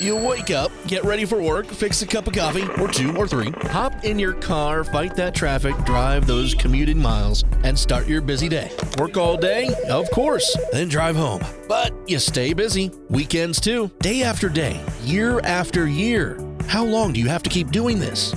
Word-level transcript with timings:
You 0.00 0.16
wake 0.16 0.50
up, 0.50 0.72
get 0.86 1.04
ready 1.04 1.24
for 1.24 1.40
work, 1.40 1.66
fix 1.66 2.00
a 2.02 2.06
cup 2.06 2.26
of 2.26 2.32
coffee, 2.32 2.66
or 2.80 2.88
two 2.88 3.14
or 3.16 3.28
three, 3.28 3.50
hop 3.70 4.04
in 4.04 4.18
your 4.18 4.32
car, 4.32 4.84
fight 4.84 5.14
that 5.16 5.34
traffic, 5.34 5.76
drive 5.84 6.26
those 6.26 6.54
commuting 6.54 6.98
miles, 6.98 7.44
and 7.62 7.78
start 7.78 8.08
your 8.08 8.22
busy 8.22 8.48
day. 8.48 8.72
Work 8.98 9.16
all 9.16 9.36
day? 9.36 9.68
Of 9.90 10.10
course, 10.10 10.56
then 10.72 10.88
drive 10.88 11.14
home. 11.14 11.42
But 11.68 11.92
you 12.08 12.18
stay 12.18 12.54
busy. 12.54 12.90
Weekends 13.10 13.60
too, 13.60 13.90
day 14.00 14.22
after 14.22 14.48
day, 14.48 14.80
year 15.02 15.40
after 15.40 15.86
year. 15.86 16.38
How 16.66 16.84
long 16.84 17.12
do 17.12 17.20
you 17.20 17.28
have 17.28 17.42
to 17.42 17.50
keep 17.50 17.70
doing 17.70 17.98
this? 17.98 18.32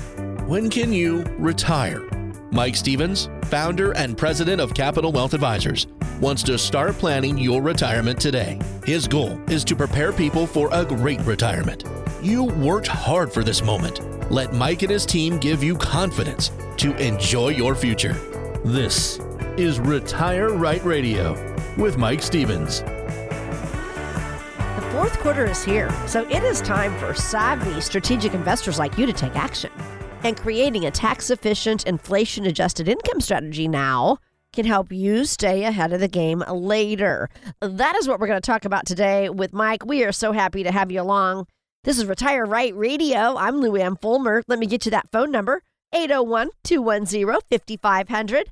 When 0.46 0.70
can 0.70 0.92
you 0.92 1.24
retire? 1.40 2.08
Mike 2.52 2.76
Stevens, 2.76 3.30
founder 3.46 3.94
and 3.94 4.18
president 4.18 4.62
of 4.62 4.74
Capital 4.74 5.12
Wealth 5.12 5.34
Advisors, 5.34 5.88
wants 6.20 6.43
to 6.43 6.57
start 6.57 6.95
planning 6.95 7.38
your 7.38 7.61
retirement 7.61 8.20
today. 8.20 8.59
His 8.86 9.07
goal 9.07 9.39
is 9.50 9.64
to 9.65 9.75
prepare 9.75 10.14
people 10.14 10.47
for 10.47 10.70
a 10.71 10.86
great 10.86 11.20
retirement. 11.21 11.84
You 12.21 12.43
worked 12.43 12.88
hard 12.88 13.32
for 13.32 13.43
this 13.43 13.61
moment. 13.61 14.01
Let 14.32 14.54
Mike 14.54 14.82
and 14.82 14.92
his 14.92 15.06
team 15.06 15.37
give 15.37 15.64
you 15.64 15.75
confidence 15.75 16.51
to 16.78 16.96
enjoy 16.96 17.50
your 17.50 17.75
future. 17.75 18.14
This 18.64 19.20
is 19.57 19.79
Retire 19.79 20.50
Right 20.50 20.83
Radio 20.83 21.33
with 21.78 21.97
Mike 21.97 22.21
Stevens. 22.21 22.82
The 22.82 24.89
fourth 24.92 25.20
quarter 25.20 25.45
is 25.45 25.64
here, 25.64 25.93
so 26.07 26.28
it 26.29 26.43
is 26.43 26.61
time 26.61 26.97
for 26.97 27.14
savvy 27.14 27.79
strategic 27.82 28.34
investors 28.34 28.79
like 28.79 28.97
you 28.97 29.06
to 29.06 29.14
take 29.14 29.36
action. 29.36 29.71
And 30.23 30.36
creating 30.36 30.86
a 30.86 30.92
tax 30.92 31.29
efficient, 31.29 31.86
inflation 31.86 32.47
adjusted 32.47 32.88
income 32.88 33.22
strategy 33.22 33.67
now 33.67 34.17
can 34.55 34.66
help 34.66 34.91
you 34.91 35.25
stay 35.25 35.66
ahead 35.66 35.94
of 35.94 36.00
the 36.00 36.08
game 36.08 36.39
later. 36.50 37.30
That 37.59 37.95
is 37.97 38.08
what 38.08 38.19
we're 38.19 38.27
going 38.27 38.41
to 38.41 38.45
talk 38.45 38.66
about 38.66 38.86
today 38.86 39.30
with 39.30 39.53
Mike. 39.53 39.86
We 39.86 40.03
are 40.05 40.14
so 40.14 40.31
happy 40.31 40.64
to 40.64 40.72
have 40.72 40.91
you 40.91 41.02
along. 41.02 41.45
This 41.83 41.97
is 42.00 42.05
Retire 42.05 42.45
Right 42.45 42.75
Radio. 42.75 43.36
I'm 43.38 43.58
Lou 43.58 43.75
Ann 43.75 43.97
Fulmer. 43.97 44.41
Let 44.47 44.58
me 44.58 44.66
get 44.66 44.86
you 44.86 44.91
that 44.91 45.11
phone 45.11 45.30
number 45.30 45.62
801 45.94 46.50
210 46.64 47.50
5500. 47.59 48.50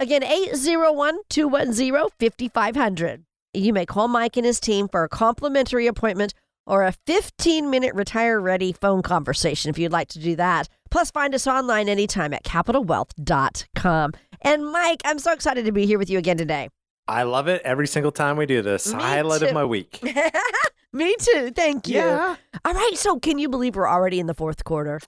Again, 0.00 0.24
801 0.24 1.20
210 1.30 2.30
5500. 2.30 3.24
You 3.54 3.72
may 3.72 3.86
call 3.86 4.08
Mike 4.08 4.36
and 4.36 4.46
his 4.46 4.60
team 4.60 4.88
for 4.88 5.04
a 5.04 5.08
complimentary 5.08 5.86
appointment 5.86 6.34
or 6.66 6.82
a 6.82 6.94
15 7.06 7.70
minute 7.70 7.94
retire 7.94 8.40
ready 8.40 8.72
phone 8.72 9.02
conversation 9.02 9.70
if 9.70 9.78
you'd 9.78 9.92
like 9.92 10.08
to 10.08 10.18
do 10.18 10.36
that. 10.36 10.68
Plus, 10.90 11.10
find 11.10 11.34
us 11.34 11.46
online 11.46 11.88
anytime 11.88 12.34
at 12.34 12.42
capitalwealth.com. 12.42 14.12
And 14.42 14.66
Mike, 14.66 15.02
I'm 15.04 15.18
so 15.18 15.32
excited 15.32 15.64
to 15.66 15.72
be 15.72 15.86
here 15.86 15.98
with 15.98 16.10
you 16.10 16.18
again 16.18 16.36
today. 16.36 16.68
I 17.08 17.24
love 17.24 17.48
it 17.48 17.60
every 17.64 17.86
single 17.86 18.12
time 18.12 18.36
we 18.36 18.46
do 18.46 18.62
this. 18.62 18.92
Me 18.92 19.00
Highlight 19.00 19.40
too. 19.40 19.48
of 19.48 19.54
my 19.54 19.64
week. 19.64 20.00
Me 20.92 21.14
too. 21.20 21.50
Thank 21.54 21.88
you. 21.88 21.96
Yeah. 21.96 22.36
All 22.64 22.72
right. 22.74 22.92
So, 22.96 23.18
can 23.18 23.38
you 23.38 23.48
believe 23.48 23.76
we're 23.76 23.88
already 23.88 24.18
in 24.20 24.26
the 24.26 24.34
fourth 24.34 24.64
quarter? 24.64 25.00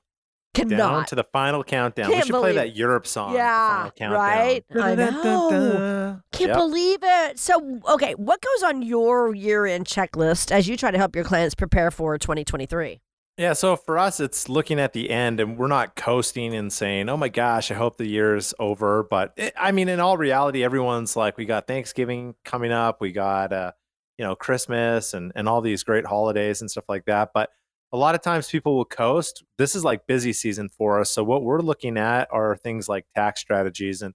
Down 0.55 0.69
Cannot. 0.69 1.09
to 1.09 1.15
the 1.15 1.25
final 1.33 1.65
countdown. 1.65 2.09
we 2.09 2.15
Can't 2.15 2.27
should 2.27 2.35
play 2.37 2.53
that 2.53 2.77
Europe 2.77 3.07
song. 3.07 3.35
Yeah, 3.35 3.77
final 3.77 3.91
countdown. 3.93 4.21
right? 4.21 4.65
I 4.71 4.95
Da-da-da-da-da. 4.95 6.17
Can't 6.31 6.49
Yep. 6.51 6.57
believe 6.59 6.99
it. 7.03 7.39
So, 7.39 7.81
okay, 7.89 8.13
what 8.17 8.41
goes 8.43 8.63
on 8.63 8.83
your 8.83 9.35
year 9.35 9.65
end 9.65 9.87
checklist 9.87 10.53
as 10.53 10.69
you 10.69 10.77
try 10.77 10.91
to 10.91 10.99
help 10.99 11.17
your 11.17 11.25
clients 11.25 11.55
prepare 11.55 11.91
for 11.91 12.19
2023? 12.19 13.01
Yeah, 13.39 13.55
so 13.55 13.77
for 13.77 13.97
us, 13.99 14.21
it's 14.21 14.49
looking 14.51 14.79
at 14.79 14.93
the 14.93 15.09
end, 15.11 15.41
and 15.41 15.57
we're 15.57 15.67
not 15.67 15.97
coasting 15.97 16.55
and 16.55 16.71
saying, 16.71 17.09
"Oh 17.09 17.17
my 17.17 17.31
gosh, 17.31 17.71
I 17.71 17.75
hope 17.75 17.97
the 17.97 18.07
year's 18.07 18.53
over." 18.59 19.03
But 19.03 19.33
it, 19.39 19.55
I 19.57 19.73
mean, 19.73 19.89
in 19.89 20.01
all 20.01 20.19
reality, 20.19 20.63
everyone's 20.63 21.17
like, 21.17 21.39
"We 21.39 21.47
got 21.47 21.67
Thanksgiving 21.67 22.35
coming 22.45 22.73
up, 22.73 23.01
we 23.01 23.11
got 23.11 23.53
uh, 23.53 23.73
you 24.19 24.25
know 24.25 24.35
Christmas, 24.37 25.15
and 25.15 25.33
and 25.35 25.49
all 25.49 25.63
these 25.63 25.83
great 25.83 26.05
holidays 26.05 26.61
and 26.61 26.71
stuff 26.71 26.85
like 26.91 27.07
that." 27.07 27.31
But 27.33 27.49
a 27.91 27.97
lot 27.97 28.15
of 28.15 28.21
times, 28.23 28.51
people 28.51 28.77
will 28.77 28.85
coast. 28.85 29.43
This 29.57 29.75
is 29.75 29.83
like 29.85 30.07
busy 30.07 30.35
season 30.35 30.69
for 30.69 31.01
us, 31.01 31.11
so 31.11 31.25
what 31.25 31.43
we're 31.43 31.61
looking 31.61 31.97
at 31.97 32.29
are 32.31 32.57
things 32.57 32.87
like 32.89 33.07
tax 33.17 33.41
strategies, 33.41 34.03
and 34.03 34.13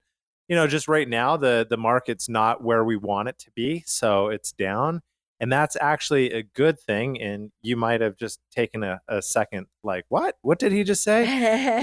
you 0.48 0.54
know, 0.54 0.68
just 0.68 0.86
right 0.86 1.08
now, 1.08 1.36
the 1.36 1.66
the 1.68 1.76
market's 1.76 2.28
not 2.28 2.62
where 2.62 2.84
we 2.84 2.96
want 2.96 3.28
it 3.28 3.38
to 3.40 3.50
be, 3.50 3.82
so 3.84 4.28
it's 4.28 4.52
down 4.52 5.02
and 5.40 5.52
that's 5.52 5.76
actually 5.80 6.32
a 6.32 6.42
good 6.42 6.78
thing 6.78 7.20
and 7.20 7.52
you 7.62 7.76
might 7.76 8.00
have 8.00 8.16
just 8.16 8.40
taken 8.50 8.82
a, 8.82 9.00
a 9.08 9.22
second 9.22 9.66
like 9.84 10.04
what? 10.08 10.36
What 10.42 10.58
did 10.58 10.72
he 10.72 10.84
just 10.84 11.02
say? 11.02 11.24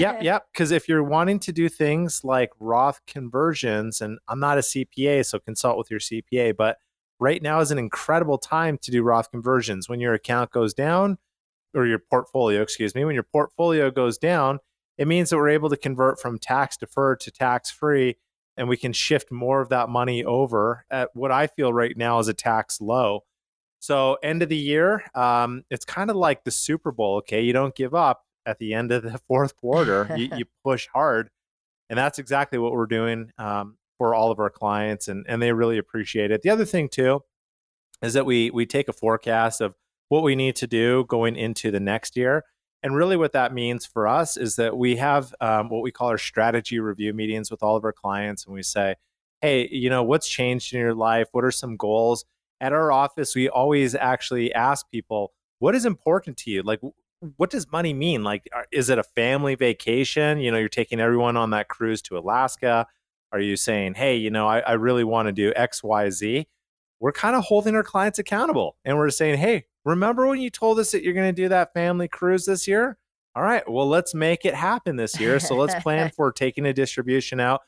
Yep 0.00 0.18
yep 0.22 0.46
because 0.52 0.70
if 0.70 0.88
you're 0.88 1.02
wanting 1.02 1.38
to 1.40 1.52
do 1.52 1.68
things 1.68 2.22
like 2.24 2.50
roth 2.60 3.00
conversions 3.06 4.00
and 4.00 4.18
i'm 4.28 4.40
not 4.40 4.58
a 4.58 4.62
cpa 4.62 5.24
so 5.24 5.38
consult 5.38 5.78
with 5.78 5.90
your 5.90 6.00
cpa 6.00 6.56
but 6.56 6.78
right 7.18 7.42
now 7.42 7.60
is 7.60 7.70
an 7.70 7.78
incredible 7.78 8.38
time 8.38 8.78
to 8.78 8.90
do 8.90 9.02
roth 9.02 9.30
conversions. 9.30 9.88
When 9.88 10.00
your 10.00 10.14
account 10.14 10.50
goes 10.50 10.74
down 10.74 11.18
or 11.74 11.86
your 11.86 11.98
portfolio 11.98 12.62
excuse 12.62 12.94
me 12.94 13.04
when 13.04 13.14
your 13.14 13.22
portfolio 13.22 13.90
goes 13.90 14.18
down 14.18 14.60
it 14.98 15.06
means 15.06 15.28
that 15.28 15.36
we're 15.36 15.50
able 15.50 15.68
to 15.68 15.76
convert 15.76 16.18
from 16.18 16.38
tax 16.38 16.76
deferred 16.76 17.20
to 17.20 17.30
tax 17.30 17.70
free 17.70 18.16
and 18.56 18.68
we 18.68 18.78
can 18.78 18.92
shift 18.94 19.30
more 19.30 19.60
of 19.60 19.68
that 19.68 19.88
money 19.88 20.24
over 20.24 20.86
at 20.90 21.10
what 21.14 21.30
i 21.30 21.46
feel 21.46 21.72
right 21.72 21.96
now 21.96 22.18
is 22.18 22.28
a 22.28 22.34
tax 22.34 22.80
low 22.80 23.24
so 23.80 24.18
end 24.22 24.42
of 24.42 24.48
the 24.48 24.56
year, 24.56 25.04
um, 25.14 25.64
it's 25.70 25.84
kind 25.84 26.10
of 26.10 26.16
like 26.16 26.44
the 26.44 26.50
Super 26.50 26.92
Bowl. 26.92 27.16
Okay, 27.18 27.42
you 27.42 27.52
don't 27.52 27.74
give 27.74 27.94
up 27.94 28.24
at 28.44 28.58
the 28.58 28.74
end 28.74 28.92
of 28.92 29.02
the 29.02 29.18
fourth 29.28 29.56
quarter. 29.56 30.08
you, 30.16 30.28
you 30.36 30.44
push 30.64 30.88
hard, 30.92 31.30
and 31.90 31.98
that's 31.98 32.18
exactly 32.18 32.58
what 32.58 32.72
we're 32.72 32.86
doing 32.86 33.30
um, 33.38 33.76
for 33.98 34.14
all 34.14 34.30
of 34.30 34.38
our 34.38 34.50
clients, 34.50 35.08
and 35.08 35.24
and 35.28 35.42
they 35.42 35.52
really 35.52 35.78
appreciate 35.78 36.30
it. 36.30 36.42
The 36.42 36.50
other 36.50 36.64
thing 36.64 36.88
too 36.88 37.20
is 38.02 38.14
that 38.14 38.26
we 38.26 38.50
we 38.50 38.66
take 38.66 38.88
a 38.88 38.92
forecast 38.92 39.60
of 39.60 39.74
what 40.08 40.22
we 40.22 40.36
need 40.36 40.56
to 40.56 40.66
do 40.66 41.04
going 41.08 41.36
into 41.36 41.70
the 41.70 41.80
next 41.80 42.16
year. 42.16 42.44
And 42.82 42.94
really, 42.94 43.16
what 43.16 43.32
that 43.32 43.52
means 43.52 43.84
for 43.86 44.06
us 44.06 44.36
is 44.36 44.56
that 44.56 44.76
we 44.76 44.96
have 44.96 45.34
um, 45.40 45.70
what 45.70 45.82
we 45.82 45.90
call 45.90 46.08
our 46.08 46.18
strategy 46.18 46.78
review 46.78 47.12
meetings 47.12 47.50
with 47.50 47.62
all 47.62 47.74
of 47.76 47.84
our 47.84 47.92
clients, 47.92 48.44
and 48.44 48.54
we 48.54 48.62
say, 48.62 48.94
"Hey, 49.40 49.68
you 49.70 49.90
know, 49.90 50.02
what's 50.02 50.28
changed 50.28 50.72
in 50.74 50.80
your 50.80 50.94
life? 50.94 51.28
What 51.32 51.44
are 51.44 51.50
some 51.50 51.76
goals?" 51.76 52.24
At 52.60 52.72
our 52.72 52.92
office, 52.92 53.34
we 53.34 53.48
always 53.48 53.94
actually 53.94 54.52
ask 54.52 54.88
people, 54.90 55.32
what 55.58 55.74
is 55.74 55.84
important 55.84 56.36
to 56.38 56.50
you? 56.50 56.62
Like, 56.62 56.80
what 57.36 57.50
does 57.50 57.70
money 57.70 57.92
mean? 57.92 58.22
Like, 58.22 58.48
is 58.72 58.90
it 58.90 58.98
a 58.98 59.02
family 59.02 59.54
vacation? 59.54 60.38
You 60.38 60.50
know, 60.50 60.58
you're 60.58 60.68
taking 60.68 61.00
everyone 61.00 61.36
on 61.36 61.50
that 61.50 61.68
cruise 61.68 62.02
to 62.02 62.18
Alaska. 62.18 62.86
Are 63.32 63.40
you 63.40 63.56
saying, 63.56 63.94
hey, 63.94 64.16
you 64.16 64.30
know, 64.30 64.46
I, 64.46 64.60
I 64.60 64.72
really 64.72 65.04
want 65.04 65.26
to 65.26 65.32
do 65.32 65.52
X, 65.56 65.82
Y, 65.82 66.10
Z? 66.10 66.46
We're 67.00 67.12
kind 67.12 67.36
of 67.36 67.44
holding 67.44 67.74
our 67.74 67.82
clients 67.82 68.18
accountable 68.18 68.76
and 68.84 68.96
we're 68.96 69.10
saying, 69.10 69.38
hey, 69.38 69.66
remember 69.84 70.26
when 70.26 70.40
you 70.40 70.50
told 70.50 70.78
us 70.78 70.92
that 70.92 71.02
you're 71.02 71.14
going 71.14 71.34
to 71.34 71.42
do 71.42 71.48
that 71.48 71.74
family 71.74 72.08
cruise 72.08 72.46
this 72.46 72.66
year? 72.66 72.96
All 73.34 73.42
right, 73.42 73.70
well, 73.70 73.86
let's 73.86 74.14
make 74.14 74.46
it 74.46 74.54
happen 74.54 74.96
this 74.96 75.20
year. 75.20 75.38
So 75.38 75.56
let's 75.56 75.74
plan 75.82 76.10
for 76.10 76.32
taking 76.32 76.64
a 76.64 76.72
distribution 76.72 77.38
out 77.38 77.62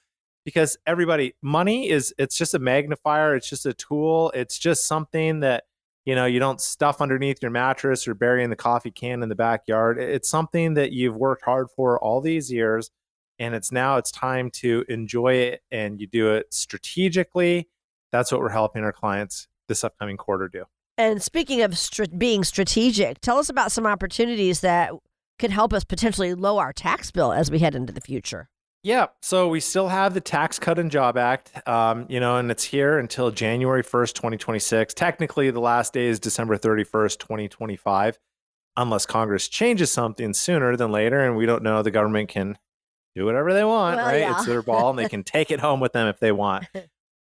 because 0.49 0.79
everybody 0.87 1.35
money 1.43 1.91
is 1.91 2.15
it's 2.17 2.35
just 2.35 2.55
a 2.55 2.59
magnifier 2.59 3.37
it's 3.37 3.51
just 3.51 3.67
a 3.67 3.75
tool 3.75 4.33
it's 4.35 4.59
just 4.59 4.87
something 4.87 5.41
that 5.41 5.65
you 6.07 6.15
know 6.15 6.25
you 6.25 6.41
don't 6.41 6.59
stuff 6.59 7.03
underneath 7.03 7.43
your 7.43 7.51
mattress 7.51 8.09
or 8.09 8.15
bury 8.15 8.43
in 8.43 8.49
the 8.49 8.57
coffee 8.57 8.91
can 8.91 9.23
in 9.23 9.29
the 9.29 9.35
backyard. 9.35 9.99
It's 9.99 10.27
something 10.27 10.73
that 10.73 10.91
you've 10.91 11.15
worked 11.15 11.45
hard 11.45 11.67
for 11.77 12.03
all 12.03 12.23
these 12.23 12.51
years 12.51 12.91
and 13.39 13.55
it's 13.55 13.71
now 13.71 13.99
it's 13.99 14.11
time 14.11 14.51
to 14.63 14.87
enjoy 14.89 15.35
it 15.35 15.61
and 15.71 16.01
you 16.01 16.07
do 16.07 16.33
it 16.33 16.47
strategically. 16.55 17.69
That's 18.11 18.33
what 18.33 18.41
we're 18.41 18.49
helping 18.49 18.85
our 18.85 18.93
clients 18.93 19.49
this 19.69 19.85
upcoming 19.85 20.17
quarter 20.17 20.49
do. 20.49 20.65
And 20.97 21.23
speaking 21.23 21.61
of 21.61 21.79
being 22.17 22.43
strategic, 22.43 23.21
tell 23.21 23.37
us 23.37 23.51
about 23.51 23.71
some 23.71 23.87
opportunities 23.87 24.61
that 24.61 24.93
could 25.39 25.51
help 25.51 25.75
us 25.75 25.85
potentially 25.85 26.33
lower 26.33 26.63
our 26.63 26.73
tax 26.73 27.11
bill 27.11 27.35
as 27.35 27.51
we 27.51 27.59
head 27.59 27.75
into 27.75 27.93
the 27.93 28.01
future. 28.01 28.49
Yeah, 28.83 29.07
so 29.21 29.49
we 29.49 29.61
still 29.61 29.89
have 29.89 30.15
the 30.15 30.21
Tax 30.21 30.59
Cut 30.59 30.79
and 30.79 30.91
Job 30.91 31.19
Act, 31.19 31.67
um, 31.69 32.07
you 32.09 32.21
know, 32.21 32.37
and 32.37 32.51
it's 32.51 32.63
here 32.65 32.99
until 32.99 33.31
January 33.31 33.83
1st, 33.83 34.15
2026. 34.15 34.95
Technically, 34.95 35.51
the 35.51 35.61
last 35.61 35.93
day 35.93 36.07
is 36.07 36.21
December 36.21 36.57
31st, 36.57 37.19
2025, 37.19 38.19
unless 38.77 39.05
Congress 39.05 39.49
changes 39.49 39.91
something 39.91 40.33
sooner 40.33 40.77
than 40.77 40.93
later. 40.93 41.19
And 41.25 41.37
we 41.37 41.45
don't 41.45 41.65
know, 41.65 41.83
the 41.83 41.91
government 41.91 42.29
can 42.29 42.57
do 43.17 43.25
whatever 43.25 43.53
they 43.53 43.65
want, 43.65 43.97
Well, 43.97 44.07
right? 44.07 44.21
yeah. 44.21 44.37
It's 44.37 44.47
their 44.47 44.63
ball 44.63 44.91
and 44.91 44.99
they 44.99 45.09
can 45.09 45.25
take 45.25 45.51
it 45.51 45.59
home 45.59 45.81
with 45.81 45.93
them 45.93 46.07
if 46.07 46.21
they 46.21 46.33
want. 46.33 46.67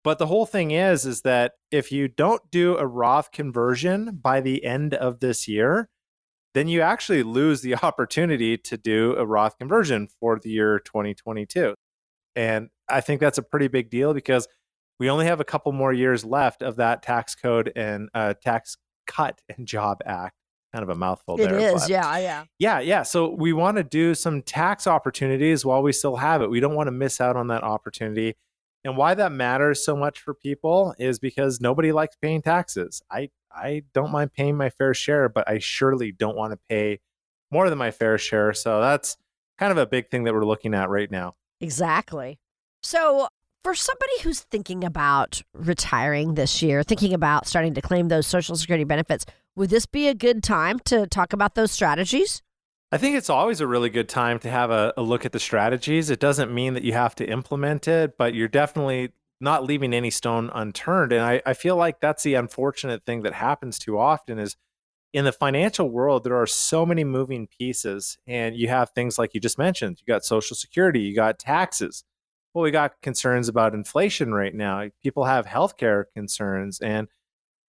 But 0.05 0.19
the 0.21 0.27
whole 0.29 0.47
thing 0.47 0.71
is, 0.71 1.05
is 1.05 1.23
that 1.23 1.55
if 1.73 1.91
you 1.91 2.07
don't 2.07 2.41
do 2.53 2.77
a 2.77 2.87
Roth 2.87 3.33
conversion 3.33 4.21
by 4.23 4.41
the 4.41 4.65
end 4.65 4.95
of 4.95 5.19
this 5.19 5.49
year, 5.49 5.89
then 6.57 6.69
you 6.69 6.81
actually 6.81 7.23
lose 7.23 7.61
the 7.61 7.75
opportunity 7.83 8.57
to 8.57 8.77
do 8.79 9.15
a 9.17 9.27
Roth 9.27 9.59
conversion 9.59 10.09
for 10.19 10.41
the 10.43 10.49
year 10.49 10.79
2022. 10.79 11.75
And 12.35 12.71
I 12.89 13.03
think 13.03 13.21
that's 13.21 13.39
a 13.39 13.43
pretty 13.43 13.69
big 13.69 13.91
deal 13.91 14.15
because 14.15 14.49
we 14.99 15.11
only 15.11 15.27
have 15.27 15.39
a 15.41 15.45
couple 15.45 15.73
more 15.73 15.93
years 15.93 16.25
left 16.25 16.63
of 16.63 16.77
that 16.77 17.03
tax 17.03 17.35
code 17.35 17.73
and 17.77 18.09
uh, 18.15 18.35
tax 18.43 18.79
cut 19.07 19.41
and 19.55 19.67
job 19.67 19.99
act. 20.07 20.35
Kind 20.73 20.83
of 20.83 20.89
a 20.89 20.95
mouthful 20.95 21.39
It 21.41 21.49
there. 21.49 21.59
is, 21.59 21.83
but- 21.83 21.89
yeah, 21.91 22.19
yeah. 22.19 22.45
yeah, 22.59 22.81
yeah. 22.81 23.03
So 23.03 23.29
we 23.31 23.53
want 23.53 23.77
to 23.77 23.85
do 23.85 24.15
some 24.15 24.43
tax 24.43 24.87
opportunities 24.87 25.65
while 25.65 25.83
we 25.83 25.93
still 25.93 26.17
have 26.17 26.43
it. 26.43 26.51
We 26.51 26.61
don't 26.61 26.75
want 26.75 26.87
to 26.87 26.93
miss 26.93 27.21
out 27.21 27.37
on 27.37 27.49
that 27.49 27.65
opportunity. 27.65 28.35
And 28.85 28.97
why 28.97 29.15
that 29.15 29.33
matters 29.33 29.85
so 29.85 29.97
much 29.97 30.21
for 30.21 30.33
people 30.33 30.95
is 30.99 31.19
because 31.19 31.61
nobody 31.61 31.93
likes 31.93 32.17
paying 32.21 32.41
taxes. 32.41 33.03
I 33.11 33.29
I 33.51 33.83
don't 33.95 34.13
mind 34.13 34.33
paying 34.33 34.57
my 34.57 34.71
fair 34.71 34.95
share, 34.95 35.29
but 35.29 35.49
I 35.49 35.59
surely 35.59 36.13
don't 36.13 36.37
want 36.37 36.53
to 36.53 36.59
pay 36.69 37.01
more 37.51 37.69
than 37.71 37.79
my 37.79 37.91
fair 37.91 38.19
share. 38.19 38.53
So 38.53 38.81
that's 38.81 39.17
kind 39.59 39.73
of 39.73 39.79
a 39.79 39.87
big 39.87 40.11
thing 40.11 40.25
that 40.25 40.35
we're 40.35 40.45
looking 40.45 40.75
at 40.75 40.89
right 40.89 41.11
now. 41.11 41.35
Exactly. 41.61 42.39
So, 42.83 43.29
for 43.65 43.75
somebody 43.75 44.13
who's 44.23 44.41
thinking 44.41 44.85
about 44.85 45.43
retiring 45.53 46.35
this 46.35 46.63
year, 46.63 46.85
thinking 46.85 47.13
about 47.13 47.49
starting 47.49 47.75
to 47.75 47.83
claim 47.83 48.07
those 48.07 48.27
Social 48.27 48.55
Security 48.55 48.85
benefits, 48.85 49.27
would 49.57 49.71
this 49.71 49.87
be 49.87 50.07
a 50.07 50.15
good 50.15 50.43
time 50.43 50.79
to 50.85 51.07
talk 51.09 51.33
about 51.33 51.57
those 51.57 51.73
strategies? 51.73 52.43
I 52.93 52.99
think 52.99 53.17
it's 53.17 53.29
always 53.29 53.61
a 53.61 53.67
really 53.67 53.91
good 53.91 54.09
time 54.09 54.39
to 54.41 54.51
have 54.51 54.71
a, 54.71 54.93
a, 54.97 55.03
look 55.03 55.27
at 55.27 55.33
the 55.33 55.41
strategies. 55.41 56.11
It 56.11 56.21
doesn't 56.21 56.55
mean 56.55 56.75
that 56.75 56.85
you 56.85 56.93
have 56.93 57.17
to 57.17 57.29
implement 57.29 57.89
it, 57.89 58.17
but 58.17 58.35
you're 58.35 58.47
definitely 58.47 59.11
not 59.41 59.65
leaving 59.65 59.93
any 59.93 60.11
stone 60.11 60.51
unturned. 60.55 61.13
And 61.13 61.23
I, 61.23 61.43
I 61.45 61.55
feel 61.55 61.77
like 61.77 62.01
that's 62.01 62.23
the 62.23 62.35
unfortunate 62.35 63.05
thing 63.05 63.23
that 63.23 63.35
happens 63.35 63.79
too 63.79 63.99
often 63.99 64.39
is 64.39 64.57
in 65.13 65.25
the 65.25 65.33
financial 65.33 65.89
world, 65.89 66.25
there 66.25 66.37
are 66.37 66.47
so 66.47 66.85
many 66.85 67.05
moving 67.05 67.47
pieces. 67.47 68.19
And 68.27 68.57
you 68.57 68.69
have 68.69 68.91
things 68.91 69.19
like 69.19 69.35
you 69.35 69.41
just 69.41 69.59
mentioned, 69.59 69.99
you 70.01 70.13
got 70.13 70.25
social 70.25 70.57
security, 70.57 71.01
you 71.01 71.15
got 71.15 71.39
taxes. 71.39 72.05
Well, 72.53 72.63
we 72.63 72.71
got 72.71 73.01
concerns 73.03 73.49
about 73.49 73.75
inflation 73.75 74.33
right 74.33 74.55
now. 74.55 74.89
People 75.03 75.25
have 75.25 75.47
healthcare 75.47 76.05
concerns 76.15 76.81
and 76.81 77.09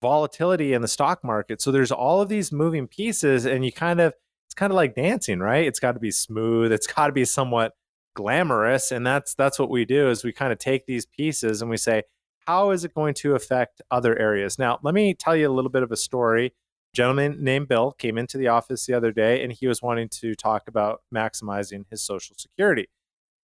volatility 0.02 0.74
in 0.74 0.82
the 0.82 0.88
stock 0.90 1.24
market. 1.24 1.62
So 1.62 1.72
there's 1.72 1.92
all 1.92 2.22
of 2.22 2.28
these 2.28 2.52
moving 2.52 2.88
pieces, 2.88 3.46
and 3.46 3.64
you 3.64 3.72
kind 3.72 4.02
of 4.02 4.14
it's 4.46 4.54
kind 4.54 4.72
of 4.72 4.76
like 4.76 4.94
dancing, 4.94 5.40
right? 5.40 5.66
It's 5.66 5.80
got 5.80 5.94
to 5.94 6.00
be 6.00 6.12
smooth. 6.12 6.72
It's 6.72 6.86
got 6.86 7.08
to 7.08 7.14
be 7.14 7.26
somewhat 7.26 7.72
glamorous, 8.14 8.92
and 8.92 9.06
that's 9.06 9.34
that's 9.34 9.60
what 9.60 9.70
we 9.70 9.86
do 9.86 10.10
is 10.10 10.24
we 10.24 10.32
kind 10.32 10.52
of 10.54 10.60
take 10.60 10.86
these 10.86 11.06
pieces 11.06 11.62
and 11.62 11.70
we 11.70 11.78
say, 11.78 12.04
how 12.46 12.72
is 12.72 12.84
it 12.84 12.94
going 12.94 13.14
to 13.16 13.36
affect 13.36 13.82
other 13.92 14.18
areas? 14.18 14.60
Now, 14.60 14.80
let 14.84 14.94
me 14.94 15.14
tell 15.14 15.36
you 15.36 15.50
a 15.50 15.54
little 15.54 15.72
bit 15.72 15.84
of 15.84 15.92
a 15.92 15.98
story. 15.98 16.48
A 16.48 16.52
gentleman 16.96 17.44
named 17.44 17.68
Bill 17.68 17.92
came 17.92 18.18
into 18.18 18.38
the 18.38 18.50
office 18.50 18.86
the 18.86 18.94
other 18.94 19.12
day, 19.12 19.44
and 19.44 19.52
he 19.52 19.68
was 19.68 19.82
wanting 19.82 20.10
to 20.10 20.36
talk 20.36 20.68
about 20.68 21.02
maximizing 21.14 21.86
his 21.90 22.02
Social 22.02 22.36
Security. 22.38 22.88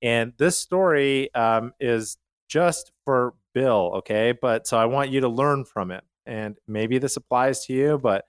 And 0.03 0.32
this 0.38 0.59
story 0.59 1.32
um, 1.35 1.73
is 1.81 2.19
just 2.49 2.93
for 3.05 3.35
Bill, 3.55 3.93
okay? 3.97 4.32
But 4.32 4.67
so 4.67 4.79
I 4.79 4.87
want 4.87 5.11
you 5.11 5.21
to 5.21 5.29
learn 5.29 5.64
from 5.64 5.91
it, 5.91 6.05
and 6.26 6.56
maybe 6.67 6.99
this 6.99 7.17
applies 7.17 7.64
to 7.67 7.73
you, 7.73 7.99
but 7.99 8.25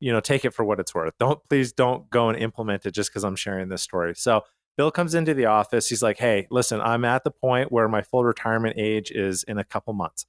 you 0.00 0.10
know, 0.10 0.20
take 0.20 0.46
it 0.46 0.54
for 0.54 0.64
what 0.64 0.80
it's 0.80 0.94
worth. 0.94 1.12
Don't 1.18 1.40
please 1.48 1.72
don't 1.72 2.08
go 2.08 2.30
and 2.30 2.38
implement 2.38 2.86
it 2.86 2.92
just 2.92 3.10
because 3.10 3.22
I'm 3.22 3.36
sharing 3.36 3.68
this 3.68 3.82
story. 3.82 4.14
So 4.16 4.42
Bill 4.76 4.90
comes 4.90 5.14
into 5.14 5.34
the 5.34 5.46
office. 5.46 5.88
He's 5.88 6.02
like, 6.02 6.18
"Hey, 6.18 6.46
listen, 6.50 6.80
I'm 6.80 7.04
at 7.04 7.24
the 7.24 7.30
point 7.30 7.70
where 7.70 7.88
my 7.88 8.02
full 8.02 8.24
retirement 8.24 8.76
age 8.78 9.10
is 9.10 9.42
in 9.42 9.58
a 9.58 9.64
couple 9.64 9.92
months. 9.92 10.26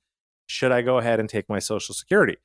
Should 0.48 0.72
I 0.72 0.82
go 0.82 0.98
ahead 0.98 1.20
and 1.20 1.30
take 1.30 1.48
my 1.48 1.60
Social 1.60 1.96
Security?" 1.96 2.38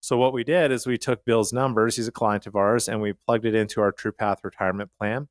So 0.00 0.18
what 0.18 0.34
we 0.34 0.44
did 0.44 0.70
is 0.70 0.86
we 0.86 0.98
took 0.98 1.24
Bill's 1.24 1.52
numbers. 1.52 1.96
He's 1.96 2.08
a 2.08 2.12
client 2.12 2.46
of 2.46 2.54
ours, 2.54 2.88
and 2.88 3.00
we 3.00 3.14
plugged 3.14 3.46
it 3.46 3.54
into 3.54 3.80
our 3.80 3.92
TruePath 3.92 4.44
retirement 4.44 4.90
plan. 4.98 5.28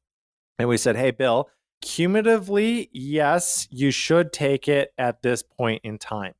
And 0.57 0.67
we 0.67 0.77
said, 0.77 0.95
"Hey, 0.95 1.11
Bill, 1.11 1.49
cumulatively, 1.81 2.89
yes, 2.91 3.67
you 3.69 3.91
should 3.91 4.33
take 4.33 4.67
it 4.67 4.91
at 4.97 5.21
this 5.21 5.43
point 5.43 5.81
in 5.83 5.99
time." 5.99 6.33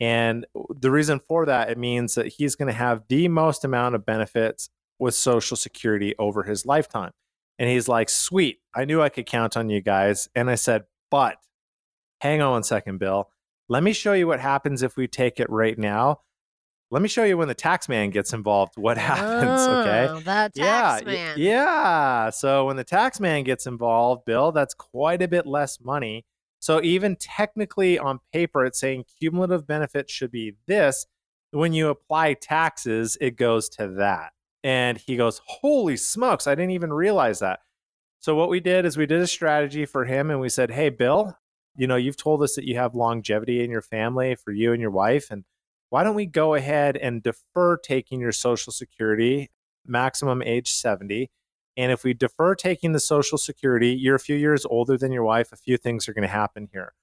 And 0.00 0.46
the 0.68 0.90
reason 0.90 1.20
for 1.20 1.46
that, 1.46 1.70
it 1.70 1.78
means 1.78 2.16
that 2.16 2.26
he's 2.26 2.56
going 2.56 2.66
to 2.66 2.74
have 2.74 3.04
the 3.08 3.28
most 3.28 3.64
amount 3.64 3.94
of 3.94 4.04
benefits 4.04 4.68
with 4.98 5.14
Social 5.14 5.56
Security 5.56 6.14
over 6.18 6.42
his 6.42 6.66
lifetime. 6.66 7.12
And 7.58 7.68
he's 7.68 7.88
like, 7.88 8.08
sweet, 8.08 8.58
I 8.74 8.84
knew 8.84 9.00
I 9.00 9.08
could 9.08 9.26
count 9.26 9.56
on 9.56 9.70
you 9.70 9.80
guys. 9.80 10.28
And 10.34 10.50
I 10.50 10.56
said, 10.56 10.84
but 11.10 11.36
hang 12.20 12.42
on 12.42 12.52
one 12.52 12.62
second, 12.62 12.98
Bill. 12.98 13.30
Let 13.68 13.82
me 13.82 13.92
show 13.92 14.12
you 14.12 14.26
what 14.26 14.40
happens 14.40 14.82
if 14.82 14.96
we 14.96 15.08
take 15.08 15.40
it 15.40 15.48
right 15.50 15.78
now. 15.78 16.20
Let 16.90 17.02
me 17.02 17.08
show 17.08 17.24
you 17.24 17.36
when 17.36 17.48
the 17.48 17.54
tax 17.54 17.88
man 17.88 18.10
gets 18.10 18.32
involved, 18.32 18.74
what 18.76 18.98
happens. 18.98 19.62
Oh, 19.62 19.80
okay. 19.80 20.06
The 20.06 20.22
tax 20.22 20.52
yeah, 20.54 21.00
man. 21.04 21.34
yeah. 21.38 22.30
So 22.30 22.66
when 22.66 22.76
the 22.76 22.84
tax 22.84 23.18
man 23.18 23.42
gets 23.42 23.66
involved, 23.66 24.24
Bill, 24.24 24.52
that's 24.52 24.74
quite 24.74 25.22
a 25.22 25.28
bit 25.28 25.46
less 25.46 25.80
money 25.80 26.24
so 26.66 26.82
even 26.82 27.16
technically 27.16 27.98
on 27.98 28.20
paper, 28.32 28.64
it's 28.64 28.80
saying 28.80 29.04
cumulative 29.20 29.66
benefit 29.66 30.10
should 30.10 30.30
be 30.30 30.54
this. 30.66 31.06
When 31.52 31.72
you 31.72 31.88
apply 31.88 32.34
taxes, 32.34 33.16
it 33.20 33.36
goes 33.36 33.68
to 33.70 33.88
that. 33.98 34.32
And 34.64 34.98
he 34.98 35.16
goes, 35.16 35.40
Holy 35.46 35.96
smokes, 35.96 36.46
I 36.46 36.54
didn't 36.54 36.72
even 36.72 36.92
realize 36.92 37.38
that. 37.40 37.60
So 38.18 38.34
what 38.34 38.48
we 38.48 38.60
did 38.60 38.84
is 38.84 38.96
we 38.96 39.06
did 39.06 39.20
a 39.20 39.26
strategy 39.26 39.84
for 39.84 40.04
him 40.04 40.30
and 40.30 40.40
we 40.40 40.48
said, 40.48 40.70
Hey, 40.70 40.88
Bill, 40.88 41.36
you 41.76 41.86
know, 41.86 41.96
you've 41.96 42.16
told 42.16 42.42
us 42.42 42.54
that 42.56 42.64
you 42.64 42.76
have 42.76 42.94
longevity 42.94 43.62
in 43.62 43.70
your 43.70 43.82
family 43.82 44.34
for 44.34 44.50
you 44.50 44.72
and 44.72 44.80
your 44.80 44.90
wife. 44.90 45.30
And 45.30 45.44
why 45.90 46.02
don't 46.02 46.14
we 46.14 46.26
go 46.26 46.54
ahead 46.54 46.96
and 46.96 47.22
defer 47.22 47.76
taking 47.76 48.20
your 48.20 48.32
Social 48.32 48.72
Security, 48.72 49.50
maximum 49.84 50.42
age 50.42 50.72
70? 50.72 51.30
And 51.76 51.92
if 51.92 52.02
we 52.02 52.14
defer 52.14 52.54
taking 52.54 52.92
the 52.92 53.00
Social 53.00 53.38
Security, 53.38 53.90
you're 53.90 54.14
a 54.14 54.20
few 54.20 54.36
years 54.36 54.64
older 54.64 54.96
than 54.96 55.12
your 55.12 55.24
wife, 55.24 55.52
a 55.52 55.56
few 55.56 55.76
things 55.76 56.08
are 56.08 56.14
going 56.14 56.22
to 56.22 56.28
happen 56.28 56.68
here. 56.72 56.94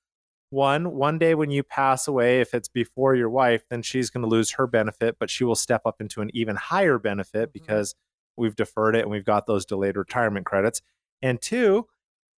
One, 0.53 0.91
one 0.91 1.17
day 1.17 1.33
when 1.33 1.49
you 1.49 1.63
pass 1.63 2.07
away, 2.07 2.39
if 2.39 2.53
it's 2.53 2.69
before 2.69 3.15
your 3.15 3.29
wife, 3.29 3.63
then 3.69 3.81
she's 3.81 4.09
going 4.09 4.21
to 4.21 4.27
lose 4.27 4.51
her 4.51 4.67
benefit, 4.67 5.17
but 5.19 5.29
she 5.29 5.43
will 5.43 5.55
step 5.55 5.81
up 5.85 5.99
into 5.99 6.21
an 6.21 6.29
even 6.33 6.55
higher 6.55 6.99
benefit 6.99 7.49
mm-hmm. 7.49 7.53
because 7.53 7.95
we've 8.37 8.55
deferred 8.55 8.95
it 8.95 9.01
and 9.01 9.09
we've 9.11 9.25
got 9.25 9.47
those 9.47 9.65
delayed 9.65 9.97
retirement 9.97 10.45
credits. 10.45 10.81
And 11.21 11.41
two, 11.41 11.87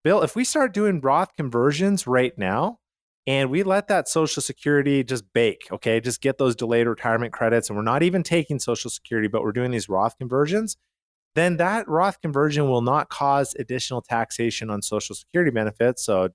Bill, 0.03 0.21
if 0.21 0.35
we 0.35 0.43
start 0.43 0.73
doing 0.73 1.01
Roth 1.01 1.35
conversions 1.35 2.07
right 2.07 2.37
now, 2.37 2.79
and 3.27 3.49
we 3.49 3.63
let 3.63 3.87
that 3.87 4.07
social 4.07 4.39
security 4.39 5.03
just 5.03 5.23
bake 5.33 5.67
okay 5.71 5.99
just 5.99 6.21
get 6.21 6.37
those 6.37 6.55
delayed 6.55 6.85
retirement 6.85 7.33
credits 7.33 7.69
and 7.69 7.75
we're 7.75 7.81
not 7.81 8.03
even 8.03 8.21
taking 8.21 8.59
social 8.59 8.87
security 8.87 9.27
but 9.27 9.41
we're 9.41 9.51
doing 9.51 9.71
these 9.71 9.89
roth 9.89 10.15
conversions 10.19 10.77
then 11.35 11.57
that 11.57 11.87
Roth 11.87 12.21
conversion 12.21 12.69
will 12.69 12.81
not 12.81 13.09
cause 13.09 13.53
additional 13.59 14.01
taxation 14.01 14.69
on 14.69 14.81
Social 14.81 15.13
Security 15.13 15.51
benefits. 15.51 16.05
So, 16.05 16.29